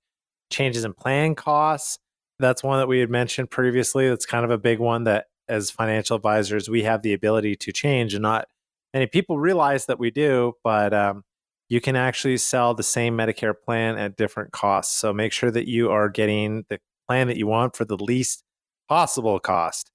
changes 0.49 0.83
in 0.85 0.93
plan 0.93 1.35
costs. 1.35 1.99
That's 2.39 2.63
one 2.63 2.79
that 2.79 2.87
we 2.87 2.99
had 2.99 3.09
mentioned 3.09 3.49
previously. 3.49 4.09
That's 4.09 4.25
kind 4.25 4.45
of 4.45 4.51
a 4.51 4.57
big 4.57 4.79
one 4.79 5.05
that 5.05 5.25
as 5.47 5.71
financial 5.71 6.15
advisors, 6.15 6.69
we 6.69 6.83
have 6.83 7.01
the 7.01 7.13
ability 7.13 7.55
to 7.55 7.71
change 7.71 8.13
and 8.13 8.23
not 8.23 8.47
many 8.93 9.07
people 9.07 9.37
realize 9.37 9.85
that 9.85 9.99
we 9.99 10.09
do, 10.09 10.53
but 10.63 10.93
um, 10.93 11.23
you 11.67 11.81
can 11.81 11.95
actually 11.95 12.37
sell 12.37 12.73
the 12.73 12.83
same 12.83 13.17
Medicare 13.17 13.53
plan 13.53 13.97
at 13.97 14.15
different 14.15 14.51
costs. 14.51 14.97
So 14.97 15.13
make 15.13 15.31
sure 15.31 15.51
that 15.51 15.67
you 15.67 15.91
are 15.91 16.09
getting 16.09 16.65
the 16.69 16.79
plan 17.07 17.27
that 17.27 17.37
you 17.37 17.45
want 17.47 17.75
for 17.75 17.85
the 17.85 17.97
least 17.97 18.43
possible 18.87 19.39
cost. 19.39 19.91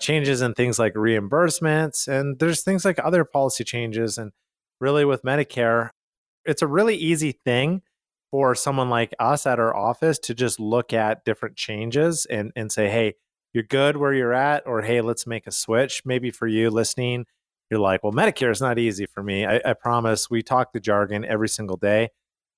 Changes 0.00 0.40
in 0.40 0.54
things 0.54 0.78
like 0.78 0.94
reimbursements, 0.94 2.08
and 2.08 2.38
there's 2.38 2.62
things 2.62 2.84
like 2.84 2.98
other 2.98 3.24
policy 3.24 3.64
changes. 3.64 4.18
And 4.18 4.32
really, 4.80 5.04
with 5.04 5.22
Medicare, 5.22 5.90
it's 6.44 6.62
a 6.62 6.66
really 6.66 6.96
easy 6.96 7.32
thing 7.44 7.82
for 8.34 8.52
someone 8.52 8.90
like 8.90 9.14
us 9.20 9.46
at 9.46 9.60
our 9.60 9.76
office 9.76 10.18
to 10.18 10.34
just 10.34 10.58
look 10.58 10.92
at 10.92 11.24
different 11.24 11.54
changes 11.54 12.26
and, 12.28 12.50
and 12.56 12.72
say, 12.72 12.88
hey, 12.88 13.14
you're 13.52 13.62
good 13.62 13.96
where 13.96 14.12
you're 14.12 14.32
at, 14.32 14.66
or 14.66 14.82
hey, 14.82 15.00
let's 15.00 15.24
make 15.24 15.46
a 15.46 15.52
switch. 15.52 16.02
Maybe 16.04 16.32
for 16.32 16.48
you 16.48 16.68
listening, 16.68 17.26
you're 17.70 17.78
like, 17.78 18.02
well, 18.02 18.12
Medicare 18.12 18.50
is 18.50 18.60
not 18.60 18.76
easy 18.76 19.06
for 19.06 19.22
me. 19.22 19.46
I, 19.46 19.60
I 19.64 19.72
promise 19.74 20.28
we 20.28 20.42
talk 20.42 20.72
the 20.72 20.80
jargon 20.80 21.24
every 21.24 21.48
single 21.48 21.76
day. 21.76 22.08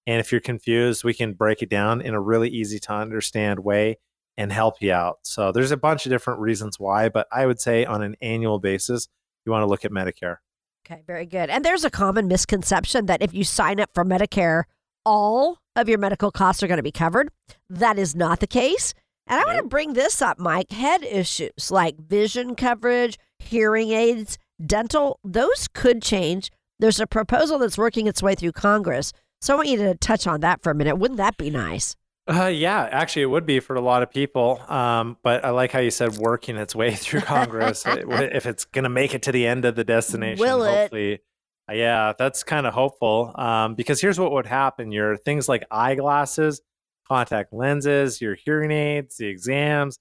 And 0.06 0.18
if 0.18 0.32
you're 0.32 0.40
confused, 0.40 1.04
we 1.04 1.12
can 1.12 1.34
break 1.34 1.60
it 1.60 1.68
down 1.68 2.00
in 2.00 2.14
a 2.14 2.22
really 2.22 2.48
easy 2.48 2.78
to 2.78 2.94
understand 2.94 3.58
way 3.58 3.98
and 4.38 4.50
help 4.50 4.76
you 4.80 4.94
out. 4.94 5.18
So 5.24 5.52
there's 5.52 5.72
a 5.72 5.76
bunch 5.76 6.06
of 6.06 6.10
different 6.10 6.40
reasons 6.40 6.80
why, 6.80 7.10
but 7.10 7.26
I 7.30 7.44
would 7.44 7.60
say 7.60 7.84
on 7.84 8.00
an 8.00 8.16
annual 8.22 8.58
basis, 8.58 9.08
you 9.44 9.52
want 9.52 9.60
to 9.60 9.66
look 9.66 9.84
at 9.84 9.90
Medicare. 9.90 10.36
Okay, 10.86 11.02
very 11.06 11.26
good. 11.26 11.50
And 11.50 11.66
there's 11.66 11.84
a 11.84 11.90
common 11.90 12.28
misconception 12.28 13.04
that 13.06 13.20
if 13.20 13.34
you 13.34 13.44
sign 13.44 13.78
up 13.78 13.90
for 13.92 14.06
Medicare, 14.06 14.62
all 15.06 15.58
of 15.76 15.88
your 15.88 15.98
medical 15.98 16.30
costs 16.30 16.62
are 16.62 16.66
going 16.66 16.76
to 16.76 16.82
be 16.82 16.90
covered. 16.92 17.30
That 17.70 17.98
is 17.98 18.14
not 18.14 18.40
the 18.40 18.46
case. 18.46 18.92
And 19.28 19.40
I 19.40 19.44
want 19.44 19.58
to 19.58 19.64
bring 19.68 19.94
this 19.94 20.20
up, 20.20 20.38
Mike. 20.38 20.70
Head 20.70 21.02
issues 21.04 21.70
like 21.70 21.96
vision 21.98 22.54
coverage, 22.56 23.18
hearing 23.38 23.90
aids, 23.90 24.36
dental, 24.64 25.18
those 25.24 25.68
could 25.72 26.02
change. 26.02 26.50
There's 26.78 27.00
a 27.00 27.06
proposal 27.06 27.58
that's 27.58 27.78
working 27.78 28.06
its 28.06 28.22
way 28.22 28.34
through 28.34 28.52
Congress. 28.52 29.12
So 29.40 29.54
I 29.54 29.56
want 29.56 29.68
you 29.68 29.76
to 29.78 29.94
touch 29.94 30.26
on 30.26 30.40
that 30.40 30.62
for 30.62 30.70
a 30.70 30.74
minute. 30.74 30.96
Wouldn't 30.96 31.18
that 31.18 31.36
be 31.36 31.50
nice? 31.50 31.96
Uh, 32.28 32.46
yeah, 32.46 32.88
actually, 32.90 33.22
it 33.22 33.26
would 33.26 33.46
be 33.46 33.60
for 33.60 33.76
a 33.76 33.80
lot 33.80 34.02
of 34.02 34.10
people. 34.10 34.60
Um, 34.68 35.16
but 35.22 35.44
I 35.44 35.50
like 35.50 35.70
how 35.70 35.78
you 35.78 35.90
said 35.92 36.16
working 36.16 36.56
its 36.56 36.74
way 36.74 36.94
through 36.94 37.20
Congress. 37.22 37.84
if 37.86 38.46
it's 38.46 38.64
going 38.64 38.82
to 38.84 38.88
make 38.90 39.14
it 39.14 39.22
to 39.22 39.32
the 39.32 39.46
end 39.46 39.64
of 39.64 39.76
the 39.76 39.84
destination, 39.84 40.40
Will 40.40 40.62
it? 40.64 40.74
hopefully. 40.74 41.20
Yeah, 41.70 42.12
that's 42.16 42.44
kind 42.44 42.66
of 42.66 42.74
hopeful. 42.74 43.32
Um, 43.34 43.74
because 43.74 44.00
here's 44.00 44.20
what 44.20 44.30
would 44.32 44.46
happen: 44.46 44.92
your 44.92 45.16
things 45.16 45.48
like 45.48 45.64
eyeglasses, 45.70 46.60
contact 47.08 47.52
lenses, 47.52 48.20
your 48.20 48.34
hearing 48.36 48.70
aids, 48.70 49.16
the 49.16 49.26
exams, 49.26 49.98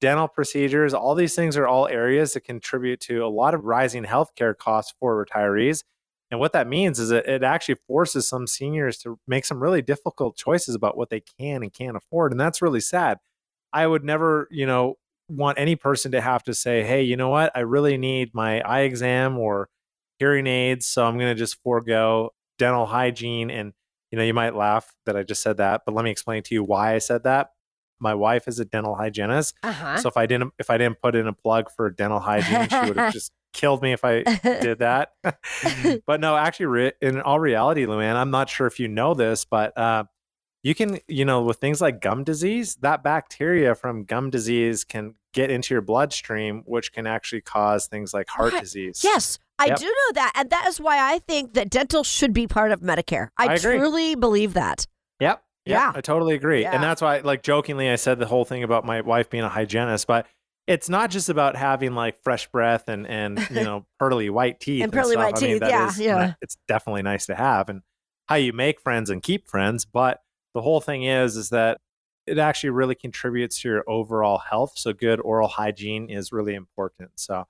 dental 0.00 0.28
procedures. 0.28 0.92
All 0.94 1.14
these 1.14 1.34
things 1.34 1.56
are 1.56 1.66
all 1.66 1.88
areas 1.88 2.34
that 2.34 2.42
contribute 2.42 3.00
to 3.02 3.24
a 3.24 3.28
lot 3.28 3.54
of 3.54 3.64
rising 3.64 4.04
healthcare 4.04 4.56
costs 4.56 4.94
for 5.00 5.24
retirees. 5.24 5.82
And 6.30 6.40
what 6.40 6.52
that 6.54 6.66
means 6.68 6.98
is 6.98 7.10
that 7.10 7.26
it 7.28 7.44
actually 7.44 7.76
forces 7.86 8.28
some 8.28 8.46
seniors 8.46 8.98
to 8.98 9.18
make 9.28 9.44
some 9.46 9.62
really 9.62 9.82
difficult 9.82 10.36
choices 10.36 10.74
about 10.74 10.96
what 10.96 11.08
they 11.10 11.22
can 11.38 11.62
and 11.62 11.72
can't 11.72 11.96
afford. 11.96 12.32
And 12.32 12.40
that's 12.40 12.60
really 12.62 12.80
sad. 12.80 13.18
I 13.72 13.86
would 13.86 14.04
never, 14.04 14.48
you 14.50 14.66
know, 14.66 14.96
want 15.28 15.58
any 15.58 15.76
person 15.76 16.12
to 16.12 16.20
have 16.20 16.42
to 16.44 16.54
say, 16.54 16.82
hey, 16.84 17.02
you 17.02 17.16
know 17.16 17.28
what? 17.30 17.52
I 17.56 17.60
really 17.60 17.96
need 17.98 18.34
my 18.34 18.60
eye 18.62 18.82
exam 18.82 19.38
or 19.38 19.68
hearing 20.18 20.46
aids. 20.46 20.86
So 20.86 21.04
I'm 21.04 21.18
going 21.18 21.30
to 21.30 21.38
just 21.38 21.62
forego 21.62 22.32
dental 22.58 22.86
hygiene. 22.86 23.50
And, 23.50 23.72
you 24.10 24.18
know, 24.18 24.24
you 24.24 24.34
might 24.34 24.54
laugh 24.54 24.94
that 25.04 25.16
I 25.16 25.22
just 25.22 25.42
said 25.42 25.58
that, 25.58 25.82
but 25.84 25.94
let 25.94 26.04
me 26.04 26.10
explain 26.10 26.42
to 26.44 26.54
you 26.54 26.64
why 26.64 26.94
I 26.94 26.98
said 26.98 27.24
that. 27.24 27.50
My 27.98 28.14
wife 28.14 28.46
is 28.46 28.60
a 28.60 28.66
dental 28.66 28.94
hygienist. 28.94 29.56
Uh 29.62 29.72
huh. 29.72 29.96
So 29.98 30.08
if 30.08 30.18
I 30.18 30.26
didn't 30.26 30.52
if 30.58 30.68
I 30.68 30.76
didn't 30.76 31.00
put 31.00 31.14
in 31.14 31.26
a 31.26 31.32
plug 31.32 31.70
for 31.70 31.88
dental 31.88 32.20
hygiene, 32.20 32.68
she 32.68 32.88
would 32.88 32.98
have 32.98 33.12
just 33.14 33.32
killed 33.56 33.82
me 33.82 33.92
if 33.92 34.04
I 34.04 34.22
did 34.42 34.80
that. 34.80 35.12
but 36.06 36.20
no, 36.20 36.36
actually, 36.36 36.66
re- 36.66 36.92
in 37.00 37.20
all 37.22 37.40
reality, 37.40 37.86
Luann, 37.86 38.14
I'm 38.14 38.30
not 38.30 38.50
sure 38.50 38.66
if 38.66 38.78
you 38.78 38.86
know 38.86 39.14
this, 39.14 39.46
but 39.46 39.76
uh, 39.78 40.04
you 40.62 40.74
can, 40.74 40.98
you 41.08 41.24
know, 41.24 41.42
with 41.42 41.56
things 41.56 41.80
like 41.80 42.00
gum 42.00 42.22
disease, 42.22 42.76
that 42.76 43.02
bacteria 43.02 43.74
from 43.74 44.04
gum 44.04 44.30
disease 44.30 44.84
can 44.84 45.14
get 45.32 45.50
into 45.50 45.74
your 45.74 45.80
bloodstream, 45.80 46.62
which 46.66 46.92
can 46.92 47.06
actually 47.06 47.40
cause 47.40 47.86
things 47.86 48.12
like 48.12 48.28
heart 48.28 48.52
disease. 48.60 49.00
Yes, 49.02 49.38
I 49.58 49.66
Yep. 49.66 49.78
do 49.78 49.84
know 49.86 50.12
that. 50.14 50.32
And 50.36 50.50
that 50.50 50.66
is 50.66 50.80
why 50.80 51.12
I 51.12 51.18
think 51.20 51.54
that 51.54 51.70
dental 51.70 52.04
should 52.04 52.32
be 52.32 52.46
part 52.46 52.72
of 52.72 52.80
Medicare. 52.80 53.28
I, 53.38 53.54
I 53.54 53.56
truly 53.58 54.14
believe 54.14 54.54
that. 54.54 54.86
Yep. 55.20 55.42
Yeah. 55.64 55.72
Yeah, 55.74 55.92
I 55.96 56.00
totally 56.00 56.34
agree. 56.34 56.62
Yeah. 56.62 56.72
And 56.74 56.82
that's 56.82 57.02
why, 57.02 57.18
like, 57.18 57.42
jokingly, 57.42 57.88
I 57.90 57.96
said 57.96 58.18
the 58.18 58.26
whole 58.26 58.44
thing 58.44 58.62
about 58.62 58.84
my 58.84 59.00
wife 59.00 59.28
being 59.30 59.42
a 59.44 59.48
hygienist, 59.48 60.06
but 60.06 60.26
it's 60.68 60.88
not 60.88 61.10
just 61.10 61.28
about 61.28 61.56
having 61.56 61.94
like 61.94 62.20
fresh 62.22 62.48
breath 62.48 62.88
and 62.88 63.06
and 63.06 63.38
you 63.50 63.62
know 63.64 63.86
pearly 64.00 64.28
white 64.30 64.58
teeth 64.60 64.82
And 64.82 64.92
pearly 64.92 65.12
stuff. 65.12 65.24
white 65.24 65.36
I 65.38 65.40
mean, 65.46 65.60
teeth, 65.60 65.68
yeah, 65.68 65.88
is- 65.88 65.98
yeah. 66.00 66.34
It's 66.42 66.56
definitely 66.68 67.02
nice 67.02 67.26
to 67.26 67.34
have, 67.34 67.68
and 67.68 67.82
how 68.28 68.34
you 68.36 68.52
make 68.52 68.80
friends 68.80 69.08
and 69.10 69.22
keep 69.22 69.48
friends. 69.48 69.84
But 69.84 70.20
the 70.54 70.62
whole 70.62 70.80
thing 70.80 71.04
is, 71.04 71.36
is 71.36 71.50
that 71.50 71.78
it 72.26 72.38
actually 72.38 72.70
really 72.70 72.94
contributes 72.96 73.60
to 73.62 73.68
your 73.68 73.84
overall 73.88 74.38
health. 74.38 74.72
So 74.76 74.92
good 74.92 75.20
oral 75.20 75.48
hygiene 75.48 76.10
is 76.10 76.32
really 76.32 76.54
important. 76.54 77.12
So 77.16 77.46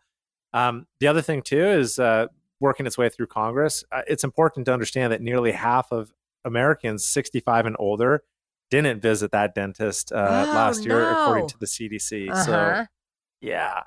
um, 0.56 0.86
the 1.00 1.06
other 1.08 1.22
thing 1.22 1.42
too 1.42 1.64
is 1.64 1.98
uh, 1.98 2.26
working 2.60 2.86
its 2.86 2.96
way 2.98 3.08
through 3.08 3.26
Congress. 3.28 3.84
Uh, 3.92 4.02
it's 4.06 4.24
important 4.24 4.66
to 4.66 4.72
understand 4.72 5.12
that 5.12 5.20
nearly 5.20 5.52
half 5.52 5.92
of 5.92 6.12
Americans 6.44 7.06
65 7.06 7.66
and 7.66 7.76
older 7.78 8.22
didn't 8.70 9.00
visit 9.00 9.30
that 9.32 9.54
dentist 9.54 10.12
uh, 10.12 10.16
Oh, 10.16 10.52
last 10.54 10.84
year, 10.84 11.00
no. 11.00 11.22
according 11.22 11.48
to 11.48 11.58
the 11.58 11.66
CDC. 11.66 12.44
So 12.44 12.52
Uh-huh. 12.52 12.84
yeah. 13.40 13.82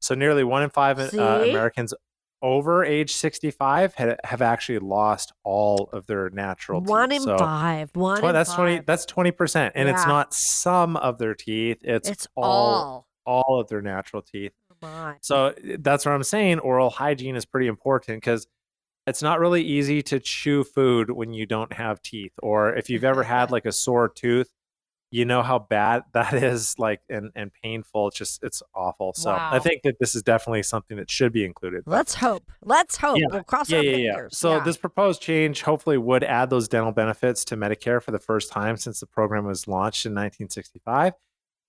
So 0.00 0.14
nearly 0.14 0.44
one 0.44 0.62
in 0.62 0.70
five 0.70 0.98
uh, 0.98 1.10
Americans 1.48 1.92
over 2.40 2.84
age 2.84 3.12
65 3.12 3.94
had, 3.94 4.18
have 4.24 4.42
actually 4.42 4.80
lost 4.80 5.32
all 5.44 5.88
of 5.92 6.06
their 6.06 6.28
natural 6.30 6.80
teeth. 6.80 6.88
One 6.90 7.12
in 7.12 7.22
So 7.22 7.38
five. 7.38 7.90
One 7.94 8.18
twen- 8.18 8.30
in 8.30 8.34
that's 8.34 8.52
20 8.54 8.80
that's 8.80 9.06
20%. 9.06 9.72
And 9.76 9.88
it's 9.88 10.06
not 10.06 10.34
some 10.34 10.96
of 10.96 11.18
their 11.18 11.34
teeth, 11.34 11.78
it's, 11.82 12.08
It's 12.08 12.26
all 12.34 12.44
all. 12.44 13.06
all 13.46 13.60
of 13.60 13.68
their 13.68 13.80
natural 13.82 14.22
teeth. 14.22 14.52
My. 14.82 15.16
So 15.22 15.46
uh, 15.46 15.52
that's 15.78 16.04
what 16.04 16.12
I'm 16.12 16.22
saying. 16.24 16.58
Oral 16.58 16.90
hygiene 16.90 17.36
is 17.36 17.44
pretty 17.44 17.68
important 17.68 18.18
because 18.18 18.46
it's 19.06 19.22
not 19.22 19.40
really 19.40 19.62
easy 19.62 20.02
to 20.02 20.20
chew 20.20 20.64
food 20.64 21.10
when 21.10 21.32
you 21.32 21.46
don't 21.46 21.72
have 21.72 22.02
teeth. 22.02 22.32
Or 22.42 22.74
if 22.74 22.90
you've 22.90 23.04
ever 23.04 23.22
had 23.22 23.50
like 23.52 23.64
a 23.66 23.72
sore 23.72 24.08
tooth, 24.08 24.50
you 25.10 25.26
know 25.26 25.42
how 25.42 25.58
bad 25.58 26.04
that 26.14 26.32
is, 26.34 26.74
like 26.78 27.00
and 27.10 27.30
and 27.34 27.50
painful. 27.62 28.08
It's 28.08 28.16
just 28.16 28.42
it's 28.42 28.62
awful. 28.74 29.12
So 29.14 29.30
I 29.30 29.58
think 29.58 29.82
that 29.82 29.96
this 30.00 30.14
is 30.14 30.22
definitely 30.22 30.62
something 30.62 30.96
that 30.96 31.10
should 31.10 31.32
be 31.32 31.44
included. 31.44 31.82
But- 31.84 31.90
Let's 31.92 32.14
hope. 32.14 32.50
Let's 32.64 32.96
hope. 32.96 33.18
Yeah. 33.18 33.26
We'll 33.30 33.44
cross 33.44 33.68
yeah, 33.70 33.78
our 33.78 33.84
yeah, 33.84 33.90
yeah. 33.96 34.12
fingers. 34.14 34.38
So 34.38 34.56
Yeah. 34.56 34.64
this 34.64 34.78
proposed 34.78 35.20
change 35.20 35.62
hopefully 35.62 35.98
would 35.98 36.24
add 36.24 36.48
those 36.48 36.66
dental 36.66 36.92
benefits 36.92 37.44
to 37.46 37.56
Medicare 37.56 38.02
for 38.02 38.10
the 38.10 38.18
first 38.18 38.50
time 38.50 38.76
since 38.78 39.00
the 39.00 39.06
program 39.06 39.44
was 39.44 39.68
launched 39.68 40.06
in 40.06 40.12
1965, 40.12 41.12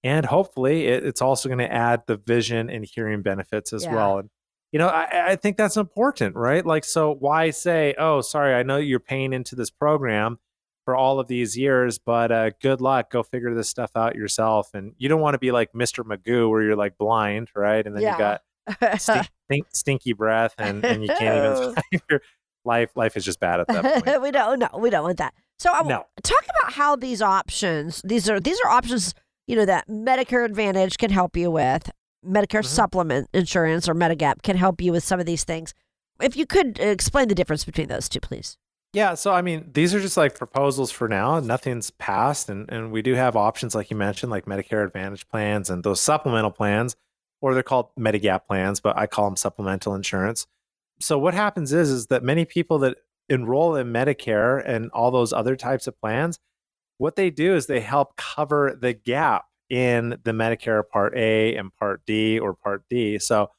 and 0.04 0.26
hopefully 0.26 0.88
it, 0.88 1.06
it's 1.06 1.22
also 1.22 1.48
going 1.50 1.60
to 1.60 1.72
add 1.72 2.04
the 2.08 2.18
vision 2.18 2.70
and 2.70 2.86
hearing 2.86 3.22
benefits 3.22 3.72
as 3.74 3.84
Yeah. 3.86 3.96
well. 3.96 4.18
And 4.20 4.30
you 4.72 4.80
know, 4.80 4.88
I, 4.88 5.32
I 5.32 5.36
think 5.36 5.56
that's 5.58 5.78
important, 5.78 6.36
right? 6.36 6.66
Like, 6.66 6.84
so 6.84 7.14
why 7.14 7.52
say, 7.52 7.94
"Oh, 8.00 8.22
sorry, 8.22 8.56
I 8.56 8.64
know 8.64 8.78
you're 8.78 9.00
paying 9.00 9.34
into 9.34 9.56
this 9.56 9.70
program." 9.70 10.40
For 10.86 10.98
all 10.98 11.18
of 11.22 11.28
these 11.30 11.58
years, 11.58 11.98
but 11.98 12.30
uh, 12.30 12.50
good 12.62 12.82
luck. 12.82 13.10
Go 13.10 13.24
figure 13.24 13.56
this 13.56 13.70
stuff 13.70 13.92
out 13.96 14.18
yourself. 14.18 14.72
And 14.74 14.96
you 14.98 15.08
don't 15.08 15.22
want 15.22 15.34
to 15.34 15.38
be 15.40 15.54
like 15.54 15.72
Mr. 15.72 16.04
Magoo, 16.04 16.50
where 16.50 16.62
you're 16.62 16.76
like 16.76 16.98
blind, 16.98 17.52
right? 17.56 17.88
And 17.88 17.96
then 17.96 18.04
Yeah. 18.04 18.12
you 18.12 18.18
got 18.18 19.00
stink, 19.00 19.30
stink, 19.50 19.68
stinky 19.72 20.12
breath 20.12 20.56
and, 20.58 20.84
and 20.84 21.02
you 21.02 21.08
can't 21.18 21.38
even 21.38 21.56
your 22.10 22.22
life 22.66 22.92
life 22.98 23.16
is 23.16 23.24
just 23.24 23.40
bad 23.40 23.62
at 23.62 23.68
that 23.68 24.04
point 24.04 24.22
we 24.22 24.32
don't 24.32 24.60
no, 24.60 24.68
we 24.78 24.90
don't 24.90 25.04
want 25.04 25.20
that. 25.20 25.34
So 25.58 25.72
I 25.72 25.84
no 25.84 26.06
talk 26.22 26.44
about 26.60 26.74
how 26.74 26.98
these 26.98 27.22
options 27.22 28.02
these 28.04 28.30
are 28.30 28.42
these 28.42 28.60
are 28.66 28.70
options 28.70 29.14
you 29.48 29.56
know 29.56 29.66
that 29.66 29.88
medicare 29.88 30.46
advantage 30.46 30.98
can 30.98 31.10
help 31.12 31.36
you 31.36 31.52
with 31.52 31.90
medicare 32.26 32.62
Mhm. 32.62 32.66
supplement 32.66 33.30
insurance 33.34 33.90
or 33.90 33.94
medigap 33.94 34.42
can 34.44 34.56
help 34.56 34.80
you 34.82 34.92
with 34.92 35.04
some 35.04 35.20
of 35.20 35.26
these 35.26 35.44
things. 35.44 35.74
If 36.22 36.38
you 36.38 36.46
could 36.46 36.80
uh, 36.80 36.84
explain 36.86 37.28
the 37.28 37.36
difference 37.36 37.66
between 37.66 37.88
those 37.90 38.08
two 38.08 38.20
please. 38.22 38.58
Yeah 38.94 39.16
so 39.16 39.32
i 39.34 39.42
mean 39.42 39.70
these 39.74 39.94
are 39.94 40.00
just 40.00 40.18
like 40.18 40.38
proposals 40.38 40.92
for 40.92 41.08
now. 41.10 41.40
Nothing's 41.40 41.92
passed 41.92 42.50
and, 42.50 42.70
and 42.72 42.92
we 42.92 43.02
do 43.02 43.16
have 43.16 43.36
options 43.36 43.76
like 43.76 43.90
you 43.90 43.98
mentioned 43.98 44.32
like 44.32 44.46
medicare 44.46 44.86
advantage 44.86 45.28
plans 45.28 45.70
and 45.70 45.84
those 45.84 46.00
supplemental 46.00 46.52
plans 46.52 46.96
or 47.42 47.54
they're 47.54 47.64
called 47.64 47.90
medigap 48.00 48.46
plans 48.48 48.80
but 48.80 48.96
i 48.98 49.06
call 49.08 49.26
them 49.26 49.36
supplemental 49.36 49.94
insurance. 49.96 50.48
So 51.02 51.18
what 51.20 51.34
happens 51.34 51.74
is 51.74 51.90
is 51.90 52.08
that 52.08 52.24
many 52.24 52.46
people 52.46 52.78
that 52.80 52.98
enroll 53.28 53.76
in 53.76 53.88
medicare 53.92 54.62
and 54.66 54.90
all 54.92 55.12
those 55.12 55.34
other 55.34 55.56
types 55.58 55.88
of 55.88 56.00
plans 56.00 56.40
what 56.98 57.16
they 57.16 57.30
do 57.30 57.56
is 57.56 57.68
they 57.68 57.80
help 57.80 58.16
cover 58.16 58.78
the 58.80 58.94
gap 58.94 59.46
in 59.70 60.18
the 60.24 60.32
Medicare 60.32 60.84
Part 60.88 61.18
A 61.18 61.56
and 61.56 61.74
Part 61.76 62.02
D 62.06 62.40
or 62.40 62.54
Part 62.54 62.84
D. 62.90 63.18
So 63.20 63.50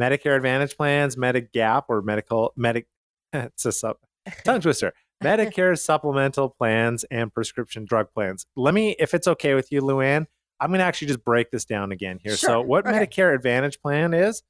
Medicare 0.00 0.36
Advantage 0.36 0.76
plans, 0.76 1.16
Medigap 1.16 1.84
or 1.88 2.02
medical 2.02 2.52
medic 2.56 2.86
it's 3.32 3.64
a 3.66 3.72
sub, 3.72 3.96
tongue 4.44 4.60
twister. 4.62 4.92
Medicare 5.22 5.78
supplemental 5.78 6.50
plans 6.50 7.04
and 7.10 7.32
prescription 7.32 7.84
drug 7.86 8.08
plans. 8.12 8.46
Let 8.54 8.74
me, 8.74 8.94
if 8.98 9.14
it's 9.14 9.26
okay 9.26 9.54
with 9.54 9.72
you, 9.72 9.80
Luann, 9.80 10.26
I'm 10.60 10.68
going 10.70 10.78
to 10.78 10.84
actually 10.84 11.08
just 11.08 11.24
break 11.24 11.50
this 11.50 11.64
down 11.64 11.90
again 11.90 12.18
here. 12.22 12.36
Sure. 12.36 12.48
So, 12.48 12.60
what 12.60 12.86
Okay. 12.86 12.98
Medicare 12.98 13.34
Advantage 13.34 13.80
plan 13.80 14.12
is, 14.12 14.42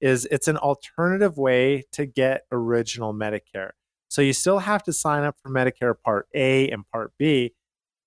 is 0.00 0.26
it's 0.30 0.48
an 0.48 0.56
alternative 0.56 1.38
way 1.38 1.84
to 1.92 2.06
get 2.06 2.42
original 2.52 3.12
Medicare. 3.12 3.70
So, 4.08 4.22
you 4.22 4.32
still 4.32 4.60
have 4.60 4.84
to 4.84 4.92
sign 4.92 5.24
up 5.24 5.36
for 5.42 5.50
Medicare 5.50 5.94
Part 6.00 6.28
A 6.34 6.68
and 6.70 6.84
Part 6.92 7.12
B, 7.18 7.52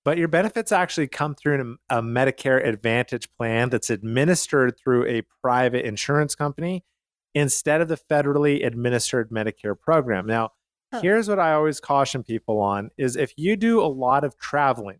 but 0.05 0.17
your 0.17 0.27
benefits 0.29 0.71
actually 0.71 1.07
come 1.07 1.35
through 1.35 1.77
a, 1.89 1.97
a 1.97 2.01
Medicare 2.01 2.65
Advantage 2.65 3.27
plan 3.37 3.69
that's 3.69 3.89
administered 3.89 4.77
through 4.77 5.05
a 5.07 5.23
private 5.41 5.85
insurance 5.85 6.35
company 6.35 6.85
instead 7.33 7.81
of 7.81 7.89
the 7.89 7.97
federally 7.97 8.65
administered 8.65 9.29
Medicare 9.29 9.77
program. 9.77 10.25
Now, 10.25 10.51
Huh. 10.93 11.01
here's 11.01 11.27
what 11.27 11.39
I 11.39 11.53
always 11.53 11.79
caution 11.79 12.23
people 12.23 12.59
on 12.61 12.91
is 12.95 13.15
if 13.15 13.33
you 13.37 13.55
do 13.57 13.81
a 13.81 13.87
lot 13.87 14.23
of 14.23 14.37
traveling, 14.37 14.99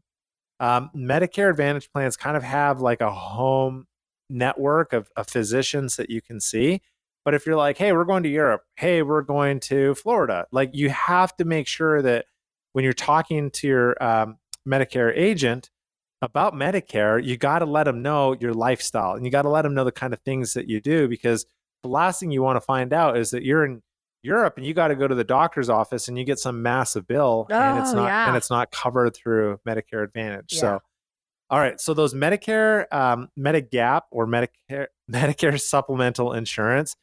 um, 0.60 0.90
Medicare 0.96 1.50
Advantage 1.52 1.92
plans 1.94 2.18
kind 2.18 2.36
of 2.36 2.42
have 2.42 2.82
like 2.82 3.02
a 3.02 3.12
home 3.12 3.86
network 4.30 4.94
of, 4.94 5.10
of 5.16 5.28
physicians 5.28 5.96
that 5.98 6.10
you 6.10 6.22
can 6.22 6.40
see. 6.40 6.82
But 7.24 7.36
if 7.36 7.46
you're 7.46 7.56
like, 7.56 7.78
hey, 7.78 7.94
we're 7.94 8.04
going 8.04 8.24
to 8.24 8.30
Europe, 8.30 8.64
hey, 8.76 9.04
we're 9.04 9.22
going 9.22 9.60
to 9.62 9.94
Florida, 9.96 10.48
like 10.52 10.72
you 10.74 10.90
have 10.90 11.36
to 11.38 11.46
make 11.46 11.68
sure 11.68 12.02
that 12.02 12.26
when 12.74 12.84
you're 12.84 12.94
talking 12.94 13.52
to 13.52 13.68
your 13.68 14.04
um, 14.04 14.38
Medicare 14.68 15.12
agent 15.16 15.70
about 16.22 16.54
Medicare, 16.54 17.24
you 17.24 17.38
got 17.38 17.60
to 17.60 17.66
let 17.66 17.84
them 17.84 18.02
know 18.02 18.36
your 18.40 18.54
lifestyle 18.54 19.14
and 19.14 19.26
you 19.26 19.32
got 19.32 19.44
to 19.44 19.50
let 19.50 19.62
them 19.62 19.74
know 19.74 19.84
the 19.84 19.92
kind 19.92 20.14
of 20.14 20.20
things 20.22 20.54
that 20.54 20.68
you 20.68 20.82
do 20.82 21.08
because 21.08 21.46
the 21.84 21.90
last 21.90 22.20
thing 22.20 22.32
you 22.32 22.42
want 22.42 22.58
to 22.58 22.62
find 22.62 22.94
out 22.94 23.18
is 23.18 23.32
that 23.32 23.44
you're 23.44 23.64
in 23.64 23.82
Europe 24.24 24.58
and 24.58 24.66
you 24.66 24.74
got 24.74 24.88
to 24.88 24.96
go 24.96 25.08
to 25.08 25.14
the 25.14 25.24
doctor's 25.24 25.70
office 25.70 26.08
and 26.08 26.18
you 26.18 26.26
get 26.26 26.40
some 26.40 26.64
massive 26.64 27.08
bill 27.08 27.48
oh, 27.50 27.56
and 27.56 27.80
it's 27.80 27.94
not 27.94 28.08
yeah. 28.08 28.28
and 28.28 28.36
it's 28.36 28.50
not 28.50 28.72
covered 28.72 29.16
through 29.16 29.60
Medicare 29.68 30.04
Advantage. 30.04 30.54
Yeah. 30.54 30.60
So 30.60 30.80
all 31.50 31.60
right, 31.60 31.80
so 31.80 31.94
those 31.94 32.16
Medicare, 32.16 32.92
um, 32.92 33.30
Medigap 33.38 34.02
or 34.12 34.26
Medicare 34.26 34.88
Medicare 35.12 35.62
supplemental 35.62 36.34
insurance, 36.34 36.96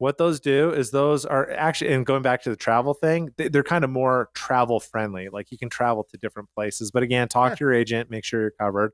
what 0.00 0.16
those 0.16 0.40
do 0.40 0.70
is 0.70 0.92
those 0.92 1.26
are 1.26 1.50
actually, 1.50 1.92
and 1.92 2.06
going 2.06 2.22
back 2.22 2.42
to 2.44 2.48
the 2.48 2.56
travel 2.56 2.94
thing, 2.94 3.34
they, 3.36 3.50
are 3.54 3.62
kind 3.62 3.84
of 3.84 3.90
more 3.90 4.30
travel 4.34 4.80
friendly. 4.80 5.28
Like 5.28 5.52
you 5.52 5.58
can 5.58 5.68
travel 5.68 6.04
to 6.10 6.16
different 6.16 6.48
places, 6.56 6.90
but 6.90 7.02
again, 7.02 7.28
talk 7.28 7.50
Sure. 7.50 7.56
to 7.56 7.64
your 7.64 7.74
agent, 7.74 8.10
make 8.10 8.24
sure 8.24 8.40
you're 8.40 8.50
covered. 8.50 8.92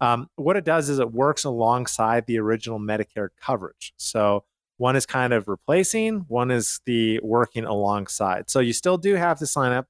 Um, 0.00 0.28
what 0.36 0.56
it 0.56 0.64
does 0.64 0.88
is 0.88 0.98
it 0.98 1.12
works 1.12 1.44
alongside 1.44 2.26
the 2.26 2.38
original 2.38 2.80
Medicare 2.80 3.28
coverage. 3.38 3.92
So 3.98 4.44
one 4.78 4.96
is 4.96 5.04
kind 5.04 5.34
of 5.34 5.46
replacing, 5.46 6.24
one 6.28 6.50
is 6.50 6.80
the 6.86 7.20
working 7.22 7.66
alongside. 7.66 8.48
So 8.48 8.60
you 8.60 8.72
still 8.72 8.96
do 8.96 9.14
have 9.16 9.38
to 9.40 9.46
sign 9.46 9.72
up 9.72 9.88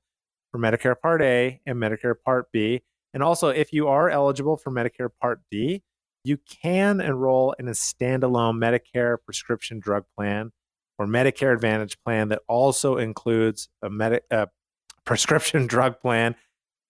for 0.51 0.59
Medicare 0.59 0.99
Part 1.01 1.23
A 1.23 1.61
and 1.65 1.79
Medicare 1.79 2.15
Part 2.25 2.51
B. 2.51 2.83
And 3.15 3.23
also, 3.23 3.51
if 3.51 3.73
you 3.73 3.87
are 3.87 4.11
eligible 4.11 4.57
for 4.57 4.73
Medicare 4.73 5.11
Part 5.23 5.43
D, 5.49 5.85
you 6.27 6.39
can 6.63 7.01
enroll 7.01 7.55
in 7.59 7.69
a 7.69 7.73
standalone 7.73 8.57
Medicare 8.57 9.17
prescription 9.25 9.79
drug 9.79 10.05
plan 10.17 10.53
or 10.99 11.07
Medicare 11.07 11.53
Advantage 11.55 11.99
plan 12.03 12.29
that 12.29 12.43
also 12.49 12.97
includes 12.97 13.69
a, 13.83 13.91
medi- 13.91 14.21
a 14.31 14.49
prescription 15.05 15.67
drug 15.69 16.01
plan. 16.01 16.35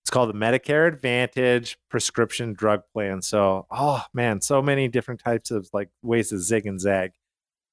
It's 0.03 0.11
called 0.11 0.30
the 0.30 0.39
Medicare 0.39 0.89
Advantage 0.89 1.76
prescription 1.91 2.55
drug 2.55 2.82
plan. 2.93 3.20
So, 3.20 3.66
oh 3.70 4.05
man, 4.14 4.41
so 4.41 4.62
many 4.62 4.89
different 4.89 5.20
types 5.20 5.51
of 5.51 5.68
like 5.72 5.91
ways 6.03 6.30
to 6.30 6.39
zig 6.39 6.64
and 6.66 6.80
zag. 6.80 7.12